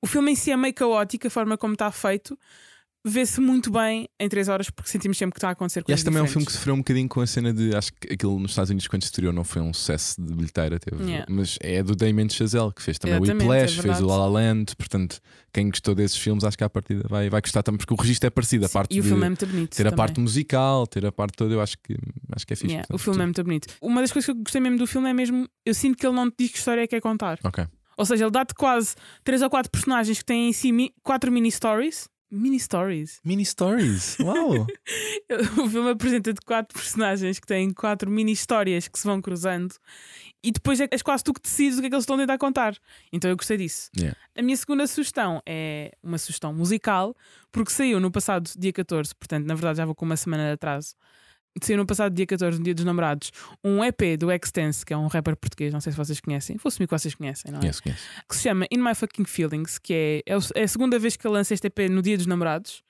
O 0.00 0.06
filme 0.06 0.32
em 0.32 0.34
si 0.36 0.50
é 0.50 0.56
meio 0.56 0.74
caótico, 0.74 1.26
a 1.26 1.30
forma 1.30 1.56
como 1.56 1.72
está 1.74 1.90
feito. 1.90 2.38
Vê-se 3.06 3.38
muito 3.38 3.70
bem 3.70 4.08
em 4.18 4.28
3 4.30 4.48
horas 4.48 4.70
porque 4.70 4.90
sentimos 4.90 5.18
sempre 5.18 5.34
que 5.34 5.38
está 5.38 5.48
a 5.48 5.52
acontecer 5.52 5.80
E 5.80 5.82
coisas 5.84 6.00
este 6.00 6.04
também 6.06 6.20
é 6.20 6.22
um 6.22 6.26
filme 6.26 6.46
que 6.46 6.52
diferentes. 6.52 6.54
sofreu 6.54 6.74
um 6.74 6.78
bocadinho 6.78 7.06
com 7.08 7.20
a 7.20 7.26
cena 7.26 7.52
de. 7.52 7.76
Acho 7.76 7.92
que 7.92 8.14
aquilo 8.14 8.38
nos 8.40 8.52
Estados 8.52 8.70
Unidos, 8.70 8.88
quando 8.88 9.02
estreou, 9.02 9.30
não 9.30 9.44
foi 9.44 9.60
um 9.60 9.74
sucesso 9.74 10.18
de 10.22 10.32
bilheteira. 10.34 10.78
Teve, 10.80 11.04
Yeah. 11.04 11.26
Mas 11.28 11.58
é 11.60 11.82
do 11.82 11.94
Damien 11.94 12.30
Chazelle, 12.30 12.72
que 12.72 12.82
fez 12.82 12.98
também 12.98 13.16
Exatamente, 13.18 13.44
o 13.46 13.50
Whiplash, 13.50 13.78
é 13.78 13.82
fez 13.82 14.00
o 14.00 14.06
La 14.06 14.16
La 14.16 14.26
Land. 14.26 14.74
Portanto, 14.78 15.20
quem 15.52 15.68
gostou 15.68 15.94
desses 15.94 16.16
filmes, 16.16 16.44
acho 16.44 16.56
que 16.56 16.64
à 16.64 16.70
partida 16.70 17.04
vai, 17.06 17.28
vai 17.28 17.42
gostar 17.42 17.62
também, 17.62 17.76
porque 17.76 17.92
o 17.92 17.96
registro 17.96 18.26
é 18.26 18.30
parecido. 18.30 18.64
A 18.64 18.68
Sim, 18.68 18.72
parte 18.72 18.96
e 18.96 19.00
o 19.00 19.02
de 19.02 19.08
filme 19.10 19.24
é 19.24 19.28
muito 19.28 19.46
bonito. 19.46 19.76
ter 19.76 19.82
a 19.86 19.90
também. 19.90 19.96
parte 19.98 20.20
musical, 20.20 20.86
ter 20.86 21.04
a 21.04 21.12
parte 21.12 21.36
toda, 21.36 21.52
eu 21.52 21.60
acho 21.60 21.76
que, 21.82 21.94
acho 22.34 22.46
que 22.46 22.52
é 22.54 22.56
fixe. 22.56 22.68
Yeah, 22.72 22.84
o 22.86 22.88
portanto, 22.96 23.04
filme 23.04 23.20
é 23.22 23.26
muito 23.26 23.44
bonito. 23.44 23.68
Uma 23.82 24.00
das 24.00 24.10
coisas 24.12 24.24
que 24.24 24.30
eu 24.32 24.36
gostei 24.42 24.62
mesmo 24.62 24.78
do 24.78 24.86
filme 24.86 25.10
é 25.10 25.12
mesmo. 25.12 25.46
Eu 25.66 25.74
sinto 25.74 25.98
que 25.98 26.06
ele 26.06 26.16
não 26.16 26.30
te 26.30 26.36
diz 26.38 26.52
que 26.52 26.58
história 26.58 26.80
é 26.80 26.86
que 26.86 26.96
quer 26.96 27.02
contar. 27.02 27.38
Ok. 27.44 27.66
Ou 27.98 28.04
seja, 28.06 28.24
ele 28.24 28.30
dá-te 28.32 28.54
quase 28.54 28.94
três 29.22 29.42
ou 29.42 29.50
quatro 29.50 29.70
personagens 29.70 30.18
que 30.18 30.24
têm 30.24 30.48
em 30.48 30.52
si 30.54 30.72
mi- 30.72 30.92
quatro 31.02 31.30
mini 31.30 31.50
stories. 31.52 32.08
Mini 32.30 32.58
stories. 32.58 33.20
Mini 33.24 33.44
stories. 33.44 34.18
Uau! 34.18 34.66
o 35.64 35.68
filme 35.68 35.90
apresenta-te 35.90 36.40
quatro 36.40 36.76
personagens 36.76 37.38
que 37.38 37.46
têm 37.46 37.72
quatro 37.72 38.10
mini 38.10 38.32
histórias 38.32 38.88
que 38.88 38.98
se 38.98 39.06
vão 39.06 39.20
cruzando 39.20 39.74
e 40.42 40.52
depois 40.52 40.78
é, 40.80 40.88
quase 41.02 41.24
tu 41.24 41.32
que 41.32 41.40
decides 41.40 41.78
o 41.78 41.80
que 41.80 41.86
é 41.86 41.90
que 41.90 41.94
eles 41.94 42.02
estão 42.02 42.16
a 42.16 42.18
tentar 42.18 42.38
contar. 42.38 42.76
Então 43.12 43.30
eu 43.30 43.36
gostei 43.36 43.56
disso. 43.56 43.90
Yeah. 43.96 44.16
A 44.36 44.42
minha 44.42 44.56
segunda 44.56 44.86
sugestão 44.86 45.40
é 45.46 45.92
uma 46.02 46.18
sugestão 46.18 46.52
musical, 46.52 47.16
porque 47.50 47.72
saiu 47.72 47.98
no 47.98 48.10
passado 48.10 48.50
dia 48.58 48.72
14, 48.72 49.14
portanto, 49.14 49.46
na 49.46 49.54
verdade 49.54 49.78
já 49.78 49.86
vou 49.86 49.94
com 49.94 50.04
uma 50.04 50.16
semana 50.16 50.44
de 50.44 50.52
atraso. 50.52 50.94
Saiu 51.62 51.78
no 51.78 51.86
passado 51.86 52.14
dia 52.14 52.26
14, 52.26 52.58
no 52.58 52.64
dia 52.64 52.74
dos 52.74 52.84
namorados, 52.84 53.30
um 53.62 53.84
EP 53.84 54.18
do 54.18 54.30
Extense, 54.30 54.84
que 54.84 54.92
é 54.92 54.96
um 54.96 55.06
rapper 55.06 55.36
português, 55.36 55.72
não 55.72 55.80
sei 55.80 55.92
se 55.92 55.98
vocês 55.98 56.20
conhecem, 56.20 56.56
vou 56.56 56.68
assumir 56.68 56.88
que 56.88 56.98
vocês 56.98 57.14
conhecem, 57.14 57.50
não 57.50 57.58
é? 57.58 57.60
Conheço, 57.60 57.82
conheço. 57.82 58.02
que 58.28 58.36
se 58.36 58.42
chama 58.42 58.66
In 58.70 58.78
My 58.78 58.94
Fucking 58.94 59.24
Feelings, 59.24 59.78
que 59.78 59.94
é, 59.94 60.22
é, 60.26 60.36
é 60.56 60.62
a 60.64 60.68
segunda 60.68 60.98
vez 60.98 61.16
que 61.16 61.26
ele 61.26 61.34
lança 61.34 61.54
este 61.54 61.68
EP 61.68 61.90
no 61.90 62.02
Dia 62.02 62.16
dos 62.16 62.26
Namorados. 62.26 62.82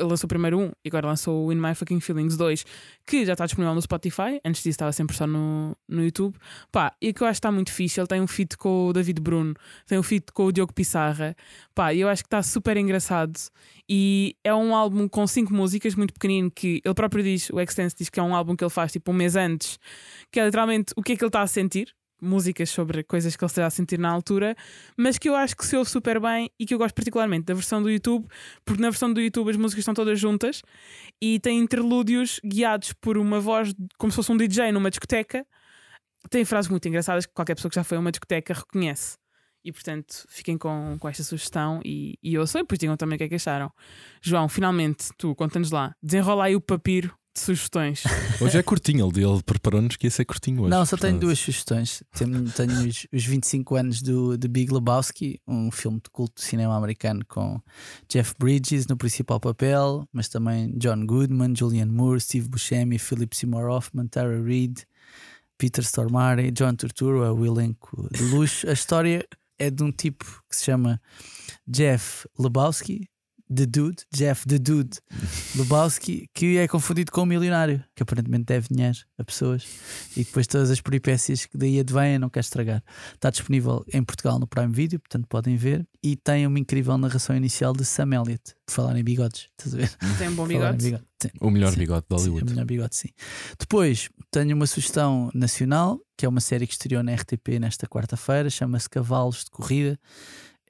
Lançou 0.00 0.28
primeiro 0.28 0.58
um 0.58 0.72
e 0.84 0.88
agora 0.88 1.06
lançou 1.06 1.46
o 1.46 1.52
In 1.52 1.56
My 1.56 1.74
Fucking 1.74 2.00
Feelings 2.00 2.36
2, 2.36 2.64
que 3.06 3.24
já 3.24 3.32
está 3.32 3.46
disponível 3.46 3.74
no 3.74 3.82
Spotify. 3.82 4.40
Antes 4.44 4.62
disso 4.62 4.70
estava 4.70 4.92
sempre 4.92 5.16
só 5.16 5.26
no, 5.26 5.76
no 5.88 6.04
YouTube. 6.04 6.36
Pá, 6.72 6.92
e 7.00 7.12
que 7.12 7.22
eu 7.22 7.26
acho 7.26 7.40
que 7.40 7.46
está 7.46 7.52
muito 7.52 7.72
fixe. 7.72 8.00
Ele 8.00 8.06
tem 8.06 8.20
um 8.20 8.26
feat 8.26 8.56
com 8.56 8.88
o 8.88 8.92
David 8.92 9.20
Bruno, 9.20 9.54
tem 9.86 9.98
um 9.98 10.02
feat 10.02 10.32
com 10.32 10.46
o 10.46 10.52
Diogo 10.52 10.72
Pissarra. 10.72 11.36
Pá, 11.74 11.92
e 11.92 12.00
eu 12.00 12.08
acho 12.08 12.22
que 12.22 12.28
está 12.28 12.42
super 12.42 12.76
engraçado. 12.76 13.38
E 13.88 14.36
é 14.44 14.54
um 14.54 14.74
álbum 14.74 15.08
com 15.08 15.26
cinco 15.26 15.52
músicas, 15.52 15.94
muito 15.94 16.14
pequenino, 16.14 16.50
que 16.50 16.80
ele 16.84 16.94
próprio 16.94 17.22
diz, 17.22 17.50
o 17.50 17.60
Extense 17.60 17.96
diz 17.96 18.08
que 18.08 18.20
é 18.20 18.22
um 18.22 18.34
álbum 18.34 18.54
que 18.54 18.62
ele 18.62 18.70
faz 18.70 18.92
tipo 18.92 19.10
um 19.10 19.14
mês 19.14 19.36
antes, 19.36 19.78
que 20.30 20.38
é 20.38 20.44
literalmente 20.44 20.92
o 20.96 21.02
que 21.02 21.12
é 21.12 21.16
que 21.16 21.24
ele 21.24 21.28
está 21.28 21.42
a 21.42 21.46
sentir. 21.46 21.92
Músicas 22.20 22.70
sobre 22.70 23.02
coisas 23.02 23.36
que 23.36 23.44
ele 23.44 23.50
está 23.50 23.66
a 23.66 23.70
sentir 23.70 23.98
na 23.98 24.10
altura, 24.10 24.54
mas 24.96 25.18
que 25.18 25.28
eu 25.28 25.34
acho 25.34 25.56
que 25.56 25.64
se 25.66 25.76
ouve 25.76 25.90
super 25.90 26.20
bem 26.20 26.50
e 26.58 26.66
que 26.66 26.74
eu 26.74 26.78
gosto 26.78 26.94
particularmente 26.94 27.46
da 27.46 27.54
versão 27.54 27.82
do 27.82 27.90
YouTube, 27.90 28.26
porque 28.64 28.80
na 28.80 28.90
versão 28.90 29.12
do 29.12 29.20
YouTube 29.20 29.50
as 29.50 29.56
músicas 29.56 29.82
estão 29.82 29.94
todas 29.94 30.18
juntas 30.18 30.62
e 31.20 31.40
tem 31.40 31.58
interlúdios 31.58 32.40
guiados 32.44 32.92
por 32.92 33.16
uma 33.16 33.40
voz 33.40 33.74
como 33.98 34.10
se 34.12 34.16
fosse 34.16 34.32
um 34.32 34.36
DJ 34.36 34.72
numa 34.72 34.90
discoteca. 34.90 35.46
Tem 36.28 36.44
frases 36.44 36.70
muito 36.70 36.86
engraçadas 36.86 37.26
que 37.26 37.32
qualquer 37.32 37.54
pessoa 37.54 37.70
que 37.70 37.76
já 37.76 37.84
foi 37.84 37.96
a 37.96 38.00
uma 38.00 38.12
discoteca 38.12 38.52
reconhece. 38.52 39.16
E 39.64 39.72
portanto, 39.72 40.24
fiquem 40.28 40.56
com, 40.56 40.96
com 40.98 41.08
esta 41.08 41.22
sugestão 41.22 41.80
e, 41.84 42.18
e 42.22 42.38
ouçam 42.38 42.60
e 42.60 42.64
depois 42.64 42.78
digam 42.78 42.96
também 42.96 43.16
o 43.16 43.18
que 43.18 43.24
é 43.24 43.28
que 43.28 43.34
acharam. 43.34 43.70
João, 44.22 44.48
finalmente, 44.48 45.10
tu, 45.18 45.34
conta-nos 45.34 45.70
lá, 45.70 45.94
desenrola 46.02 46.44
aí 46.44 46.56
o 46.56 46.60
papiro 46.60 47.14
de 47.34 47.40
sugestões. 47.40 48.02
Hoje 48.40 48.58
é 48.58 48.62
curtinho, 48.62 49.08
ele, 49.08 49.24
ele 49.24 49.42
preparou-nos 49.42 49.96
que 49.96 50.06
ia 50.06 50.10
ser 50.10 50.24
curtinho 50.24 50.62
hoje. 50.62 50.70
Não, 50.70 50.84
só 50.84 50.96
tenho 50.96 51.18
duas 51.18 51.38
sugestões. 51.38 52.02
Tenho, 52.12 52.50
tenho 52.50 52.88
os, 52.88 53.06
os 53.12 53.24
25 53.24 53.76
anos 53.76 54.02
do 54.02 54.36
The 54.36 54.48
Big 54.48 54.72
Lebowski, 54.72 55.40
um 55.46 55.70
filme 55.70 56.00
de 56.02 56.10
culto 56.10 56.34
de 56.36 56.42
cinema 56.42 56.76
americano 56.76 57.24
com 57.26 57.60
Jeff 58.08 58.34
Bridges 58.38 58.86
no 58.86 58.96
principal 58.96 59.38
papel, 59.38 60.08
mas 60.12 60.28
também 60.28 60.72
John 60.76 61.06
Goodman, 61.06 61.54
Julianne 61.56 61.92
Moore, 61.92 62.20
Steve 62.20 62.48
Buscemi, 62.48 62.98
Philip 62.98 63.36
Seymour 63.36 63.70
Hoffman, 63.70 64.06
Tara 64.08 64.42
Reid, 64.42 64.86
Peter 65.56 65.84
Stormare, 65.84 66.50
John 66.50 66.74
Turturro, 66.74 67.22
é 67.22 67.30
o 67.30 67.44
elenco 67.44 68.08
de 68.10 68.22
luxo. 68.24 68.68
A 68.68 68.72
história 68.72 69.26
é 69.58 69.70
de 69.70 69.82
um 69.82 69.92
tipo 69.92 70.24
que 70.48 70.56
se 70.56 70.64
chama 70.64 71.00
Jeff 71.68 72.26
Lebowski, 72.38 73.08
The 73.54 73.66
Dude, 73.66 74.04
Jeff 74.14 74.46
The 74.46 74.58
Dude 74.58 74.98
Lebowski, 75.56 76.28
que 76.32 76.56
é 76.58 76.68
confundido 76.68 77.10
com 77.10 77.22
um 77.22 77.26
milionário, 77.26 77.82
que 77.94 78.02
aparentemente 78.02 78.44
deve 78.44 78.68
dinheiro 78.70 78.98
a 79.18 79.24
pessoas 79.24 79.66
e 80.16 80.24
depois 80.24 80.46
todas 80.46 80.70
as 80.70 80.80
peripécias 80.80 81.46
que 81.46 81.58
daí 81.58 81.80
advêm, 81.80 82.18
não 82.18 82.30
quer 82.30 82.40
estragar. 82.40 82.82
Está 83.14 83.30
disponível 83.30 83.84
em 83.92 84.02
Portugal 84.02 84.38
no 84.38 84.46
Prime 84.46 84.72
Video, 84.72 85.00
portanto 85.00 85.26
podem 85.28 85.56
ver. 85.56 85.86
E 86.02 86.16
tem 86.16 86.46
uma 86.46 86.58
incrível 86.58 86.96
narração 86.96 87.36
inicial 87.36 87.72
de 87.72 87.84
Sam 87.84 88.14
Elliott, 88.14 88.54
por 88.64 88.72
falar 88.72 88.96
em 88.96 89.04
bigodes. 89.04 89.48
Estás 89.58 89.74
a 89.74 89.78
ver? 89.78 90.16
Tem 90.18 90.28
um 90.28 90.34
bom 90.34 90.46
bigode. 90.46 90.82
Sim. 90.82 90.98
O 91.38 91.50
melhor 91.50 91.72
Sim, 91.72 91.80
bigode 91.80 92.06
de 92.08 92.18
Sim, 92.18 92.28
Hollywood. 92.30 92.40
é 92.40 92.46
o 92.46 92.50
melhor 92.54 92.64
bigode, 92.64 92.96
sim. 92.96 93.08
Depois 93.58 94.08
tenho 94.30 94.56
uma 94.56 94.66
sugestão 94.66 95.30
nacional, 95.34 96.00
que 96.16 96.24
é 96.24 96.28
uma 96.28 96.40
série 96.40 96.66
que 96.66 96.72
estreou 96.72 97.02
na 97.02 97.12
RTP 97.14 97.58
nesta 97.60 97.86
quarta-feira, 97.86 98.48
chama-se 98.48 98.88
Cavalos 98.88 99.44
de 99.44 99.50
Corrida. 99.50 99.98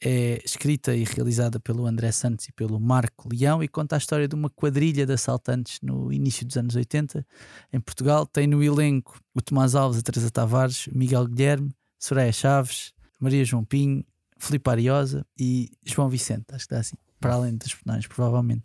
É 0.03 0.41
escrita 0.45 0.97
e 0.97 1.05
realizada 1.05 1.61
pelo 1.61 1.87
André 1.87 2.11
Santos 2.11 2.49
e 2.49 2.53
pelo 2.53 2.81
Marco 2.81 3.29
Leão 3.31 3.63
e 3.63 3.69
conta 3.69 3.97
a 3.97 3.99
história 3.99 4.27
de 4.27 4.35
uma 4.35 4.49
quadrilha 4.49 5.05
de 5.05 5.13
assaltantes 5.13 5.79
no 5.83 6.11
início 6.11 6.47
dos 6.47 6.57
anos 6.57 6.75
80 6.75 7.27
em 7.73 7.81
Portugal. 7.81 8.25
Tem 8.25 8.47
no 8.47 8.63
elenco 8.63 9.21
o 9.35 9.43
Tomás 9.43 9.75
Alves, 9.75 9.99
a 9.99 10.03
Teresa 10.03 10.31
Tavares, 10.31 10.89
Miguel 10.93 11.27
Guilherme, 11.27 11.71
Soraya 11.99 12.33
Chaves, 12.33 12.95
Maria 13.21 13.45
João 13.45 13.63
Pinho, 13.63 14.03
Filipe 14.39 14.71
Ariosa 14.71 15.27
e 15.39 15.71
João 15.85 16.09
Vicente. 16.09 16.47
Acho 16.53 16.67
que 16.67 16.75
dá 16.75 16.81
assim, 16.81 16.97
para 17.21 17.35
além 17.35 17.55
dos 17.57 17.75
personagens, 17.75 18.07
provavelmente. 18.07 18.63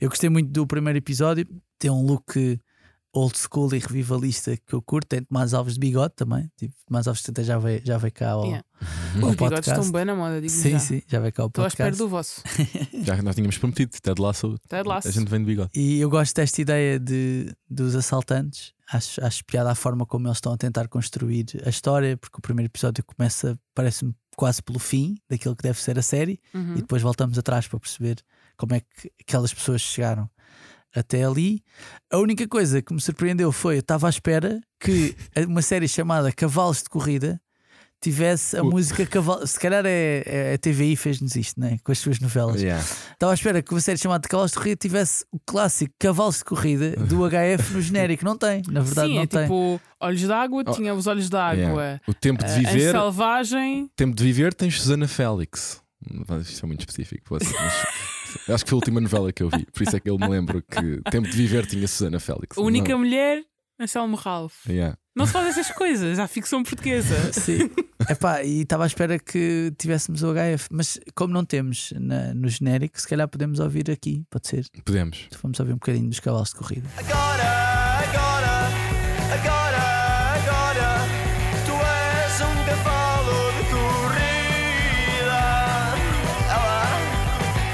Eu 0.00 0.08
gostei 0.08 0.30
muito 0.30 0.50
do 0.50 0.64
primeiro 0.64 0.96
episódio, 0.96 1.44
tem 1.76 1.90
um 1.90 2.06
look 2.06 2.60
old 3.18 3.36
school 3.38 3.74
e 3.74 3.78
revivalista 3.78 4.56
que 4.56 4.74
eu 4.74 4.80
curto. 4.82 5.08
Tem 5.08 5.22
Tomás 5.22 5.52
Alves 5.54 5.74
de 5.74 5.80
bigode 5.80 6.14
também. 6.16 6.50
Tipo, 6.56 6.74
Tomás 6.86 7.06
Alves 7.08 7.28
até 7.28 7.42
já 7.42 7.58
veio, 7.58 7.80
já 7.84 7.98
veio 7.98 8.12
cá 8.12 8.30
ao, 8.30 8.44
Yeah. 8.44 8.64
ao 8.78 8.84
Os 9.14 9.14
bigodes 9.18 9.36
podcast. 9.38 9.70
estão 9.70 9.92
bem 9.92 10.04
na 10.04 10.14
moda, 10.14 10.40
digo 10.40 10.52
Sim, 10.52 10.70
já. 10.72 10.78
sim, 10.78 11.02
já 11.06 11.18
veio 11.20 11.32
cá 11.32 11.42
ao 11.42 11.48
Estou 11.48 11.64
à 11.64 11.68
espera 11.68 11.90
podcast. 11.90 11.98
do 12.04 12.08
vosso. 12.08 12.42
Já 13.04 13.22
nós 13.22 13.34
tínhamos 13.34 13.58
prometido, 13.58 13.92
Ted 14.00 14.20
Lasso. 14.20 14.56
Ted 14.68 14.88
Lasso. 14.88 15.08
A 15.08 15.10
gente 15.10 15.28
vem 15.28 15.40
de 15.40 15.46
bigode. 15.46 15.70
E 15.74 15.98
eu 16.00 16.08
gosto 16.10 16.34
desta 16.36 16.60
ideia 16.60 16.98
de, 16.98 17.52
dos 17.68 17.94
assaltantes. 17.94 18.72
Acho, 18.90 19.22
acho 19.24 19.44
piada 19.44 19.70
a 19.70 19.74
forma 19.74 20.06
como 20.06 20.26
eles 20.28 20.38
estão 20.38 20.52
a 20.52 20.56
tentar 20.56 20.88
construir 20.88 21.46
a 21.64 21.68
história, 21.68 22.16
porque 22.16 22.38
o 22.38 22.40
primeiro 22.40 22.70
episódio 22.70 23.04
começa, 23.04 23.58
parece-me, 23.74 24.14
quase 24.36 24.62
pelo 24.62 24.78
fim 24.78 25.16
daquilo 25.28 25.54
que 25.56 25.62
deve 25.62 25.80
ser 25.80 25.98
a 25.98 26.02
série, 26.02 26.40
Uhum. 26.54 26.72
e 26.72 26.76
depois 26.76 27.02
voltamos 27.02 27.36
atrás 27.38 27.66
para 27.68 27.78
perceber 27.80 28.16
como 28.56 28.74
é 28.74 28.80
que 28.80 29.10
aquelas 29.20 29.52
pessoas 29.52 29.80
chegaram 29.82 30.28
até 30.94 31.24
ali. 31.24 31.62
A 32.12 32.18
única 32.18 32.46
coisa 32.48 32.80
que 32.82 32.92
me 32.94 33.00
surpreendeu 33.00 33.50
foi 33.52 33.76
eu 33.76 33.80
estava 33.80 34.06
à 34.06 34.10
espera 34.10 34.60
que 34.80 35.14
uma 35.46 35.62
série 35.62 35.88
chamada 35.88 36.32
Cavalos 36.32 36.82
de 36.82 36.88
Corrida 36.88 37.40
tivesse 38.00 38.56
a 38.56 38.62
Uh. 38.62 38.70
música 38.70 39.04
Cavalo. 39.04 39.44
Se 39.44 39.58
calhar 39.58 39.84
é, 39.84 40.22
é 40.24 40.54
a 40.54 40.58
TVI 40.58 40.94
fez-nos 40.94 41.34
isto, 41.34 41.58
né? 41.60 41.78
com 41.82 41.90
as 41.90 41.98
suas 41.98 42.20
novelas. 42.20 42.62
Yeah. 42.62 42.80
Estava 43.12 43.32
à 43.32 43.34
espera 43.34 43.60
que 43.60 43.72
uma 43.74 43.80
série 43.80 43.98
chamada 43.98 44.28
Cavalos 44.28 44.52
de 44.52 44.56
Corrida 44.58 44.76
tivesse 44.76 45.24
o 45.32 45.38
clássico 45.44 45.92
Cavalos 45.98 46.38
de 46.38 46.44
Corrida 46.44 46.90
do 46.92 47.18
HF 47.28 47.72
no 47.72 47.80
genérico. 47.82 48.24
Não 48.24 48.38
tem, 48.38 48.62
na 48.68 48.80
verdade 48.82 49.08
Sim, 49.08 49.14
não 49.16 49.22
é 49.22 49.26
tem. 49.26 49.42
tipo 49.42 49.80
olhos 50.00 50.22
d'água, 50.22 50.62
Oh, 50.64 50.70
tinha 50.72 50.94
os 50.94 51.06
olhos 51.08 51.28
d'água. 51.28 51.58
Yeah. 51.82 52.00
O 52.06 52.14
tempo 52.14 52.44
de 52.44 52.52
Uh, 52.52 52.58
Em 52.58 52.66
viver. 52.66 52.92
selvagem, 52.92 53.90
Tempo 53.96 54.14
de 54.14 54.22
viver 54.22 54.54
tens 54.54 54.80
Susana 54.80 55.08
Félix. 55.08 55.82
Isto 56.42 56.64
é 56.64 56.66
muito 56.68 56.80
específico. 56.80 57.24
pode 57.28 57.44
ser, 57.46 57.54
mas 57.56 57.74
eu 58.48 58.54
acho 58.54 58.64
que 58.64 58.70
foi 58.70 58.76
a 58.76 58.80
última 58.80 59.00
novela 59.00 59.32
que 59.32 59.42
eu 59.42 59.48
vi. 59.50 59.66
Por 59.72 59.82
isso 59.82 59.96
é 59.96 60.00
que 60.00 60.10
eu 60.10 60.18
me 60.18 60.28
lembro 60.28 60.62
que 60.62 61.00
Tempo 61.10 61.28
de 61.28 61.36
Viver 61.36 61.66
tinha 61.66 61.86
Susana 61.88 62.18
Félix. 62.20 62.56
a 62.56 62.60
única 62.60 62.92
Não. 62.92 62.98
mulher, 62.98 63.42
Anselmo 63.80 64.16
Ralph. 64.16 64.66
Yeah. 64.68 64.96
Não 65.16 65.26
se 65.26 65.32
faz 65.32 65.48
essas 65.58 65.74
coisas, 65.74 66.18
há 66.20 66.28
ficção 66.28 66.62
portuguesa. 66.62 67.16
Sim. 67.32 67.70
Epá, 68.08 68.44
e 68.44 68.60
estava 68.62 68.84
à 68.84 68.86
espera 68.86 69.18
que 69.18 69.72
tivéssemos 69.76 70.22
o 70.22 70.32
HF, 70.32 70.68
mas 70.70 70.98
como 71.14 71.32
não 71.34 71.44
temos 71.44 71.92
na- 71.98 72.32
no 72.34 72.48
genérico, 72.48 73.00
se 73.00 73.08
calhar 73.08 73.26
podemos 73.28 73.58
ouvir 73.58 73.90
aqui, 73.90 74.22
pode 74.30 74.46
ser. 74.46 74.64
Podemos. 74.84 75.28
Vamos 75.42 75.58
ouvir 75.58 75.72
um 75.72 75.76
bocadinho 75.76 76.08
dos 76.08 76.20
cavalos 76.20 76.50
de 76.50 76.54
corrida. 76.54 76.88
Agora, 76.96 77.57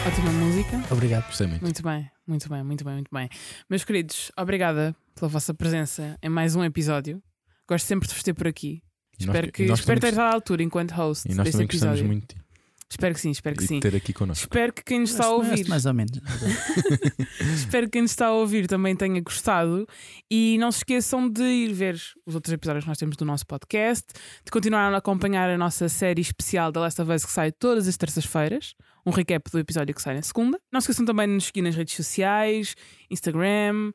Ótima 0.06 0.30
música. 0.32 0.82
Obrigado. 0.90 1.26
Gostei 1.26 1.46
muito. 1.46 1.62
Muito 1.62 1.82
bem, 1.82 2.10
muito 2.26 2.48
bem, 2.48 2.62
muito 2.62 2.84
bem, 2.84 2.94
muito 2.94 3.10
bem. 3.12 3.28
Meus 3.68 3.84
queridos, 3.84 4.30
obrigada 4.36 4.94
pela 5.14 5.28
vossa 5.28 5.54
presença 5.54 6.18
em 6.22 6.28
mais 6.28 6.54
um 6.54 6.62
episódio. 6.64 7.22
Gosto 7.68 7.86
sempre 7.86 8.08
de 8.08 8.14
vos 8.14 8.22
ter 8.22 8.34
por 8.34 8.46
aqui. 8.46 8.82
E 9.18 9.26
nós- 9.26 9.34
espero 9.36 9.52
que 9.52 9.66
nós 9.66 9.78
espero 9.80 10.00
ter 10.00 10.06
também 10.08 10.14
estado 10.14 10.32
à 10.32 10.34
altura 10.34 10.62
enquanto 10.62 10.90
host 10.92 11.26
E 11.26 11.34
nós 11.34 11.44
deste 11.44 11.52
também 11.52 11.66
gostamos 11.66 11.98
episódio. 12.00 12.06
muito 12.06 12.28
de 12.28 12.34
ti. 12.34 12.44
Espero 12.90 13.14
que 13.14 13.20
sim, 13.20 13.30
espero 13.30 13.56
que 13.56 13.64
E 13.64 13.66
sim. 13.66 13.80
ter 13.80 13.96
aqui 13.96 14.12
connosco. 14.12 14.44
Espero 14.44 14.72
que 14.72 14.84
quem 14.84 15.00
nos 15.00 15.10
está 15.10 15.24
a 15.26 15.30
ouvir, 15.30 15.66
Mais 15.68 15.86
ou 15.86 15.94
menos. 15.94 16.12
espero 17.56 17.86
que 17.86 17.92
quem 17.92 18.02
nos 18.02 18.10
está 18.12 18.26
a 18.26 18.32
ouvir 18.32 18.66
também 18.68 18.94
tenha 18.94 19.20
gostado 19.20 19.86
e 20.30 20.56
não 20.58 20.70
se 20.70 20.78
esqueçam 20.78 21.28
de 21.28 21.42
ir 21.42 21.72
ver 21.72 22.00
os 22.26 22.34
outros 22.34 22.52
episódios 22.52 22.84
que 22.84 22.88
nós 22.88 22.98
temos 22.98 23.16
do 23.16 23.24
nosso 23.24 23.46
podcast, 23.46 24.06
de 24.44 24.50
continuar 24.50 24.92
a 24.92 24.96
acompanhar 24.98 25.48
a 25.50 25.56
nossa 25.58 25.88
série 25.88 26.20
especial 26.20 26.70
da 26.70 26.80
Last 26.82 27.00
of 27.00 27.10
Us 27.10 27.24
que 27.24 27.32
sai 27.32 27.50
todas 27.50 27.88
as 27.88 27.96
terças-feiras, 27.96 28.74
um 29.06 29.10
recap 29.10 29.50
do 29.50 29.58
episódio 29.58 29.94
que 29.94 30.02
sai 30.02 30.14
na 30.14 30.22
segunda. 30.22 30.58
Não 30.72 30.80
se 30.80 30.84
esqueçam 30.84 31.04
também 31.04 31.26
de 31.26 31.34
nos 31.34 31.44
seguir 31.44 31.62
nas 31.62 31.74
redes 31.74 31.94
sociais, 31.94 32.74
Instagram, 33.10 33.92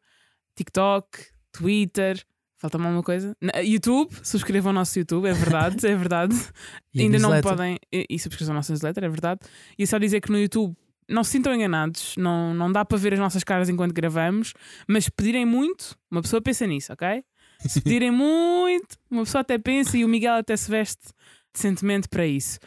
TikTok, 0.55 1.07
Twitter. 1.51 2.23
Falta-me 2.57 2.85
alguma 2.85 3.03
coisa? 3.03 3.35
Na- 3.41 3.59
YouTube, 3.59 4.13
subscrevam 4.21 4.71
o 4.71 4.73
nosso 4.73 4.99
YouTube, 4.99 5.27
é 5.27 5.33
verdade, 5.33 5.87
é 5.87 5.95
verdade. 5.95 6.35
E 6.93 7.03
Ainda 7.03 7.19
não 7.19 7.39
podem. 7.41 7.77
E, 7.93 8.05
e 8.09 8.19
subscrevam 8.19 8.53
a 8.53 8.57
nossa 8.57 8.73
newsletter, 8.73 9.03
é 9.03 9.09
verdade. 9.09 9.41
E 9.77 9.83
é 9.83 9.85
só 9.85 9.97
dizer 9.97 10.19
que 10.19 10.31
no 10.31 10.39
YouTube 10.39 10.75
não 11.07 11.23
se 11.23 11.31
sintam 11.31 11.53
enganados, 11.53 12.15
não, 12.17 12.53
não 12.53 12.71
dá 12.71 12.83
para 12.83 12.97
ver 12.97 13.13
as 13.13 13.19
nossas 13.19 13.43
caras 13.43 13.69
enquanto 13.69 13.93
gravamos, 13.93 14.53
mas 14.87 15.07
pedirem 15.09 15.45
muito, 15.45 15.97
uma 16.11 16.21
pessoa 16.21 16.41
pensa 16.41 16.67
nisso, 16.67 16.91
ok? 16.93 17.23
Se 17.61 17.79
pedirem 17.81 18.11
muito, 18.11 18.97
uma 19.09 19.23
pessoa 19.23 19.41
até 19.41 19.57
pensa 19.57 19.97
e 19.97 20.03
o 20.03 20.07
Miguel 20.07 20.35
até 20.35 20.55
se 20.57 20.69
veste 20.69 21.07
decentemente 21.53 22.07
para 22.09 22.25
isso. 22.27 22.59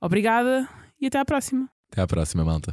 Obrigada 0.00 0.68
e 1.00 1.06
até 1.06 1.18
à 1.18 1.24
próxima. 1.24 1.68
Até 1.90 2.00
à 2.02 2.06
próxima, 2.06 2.44
malta. 2.44 2.72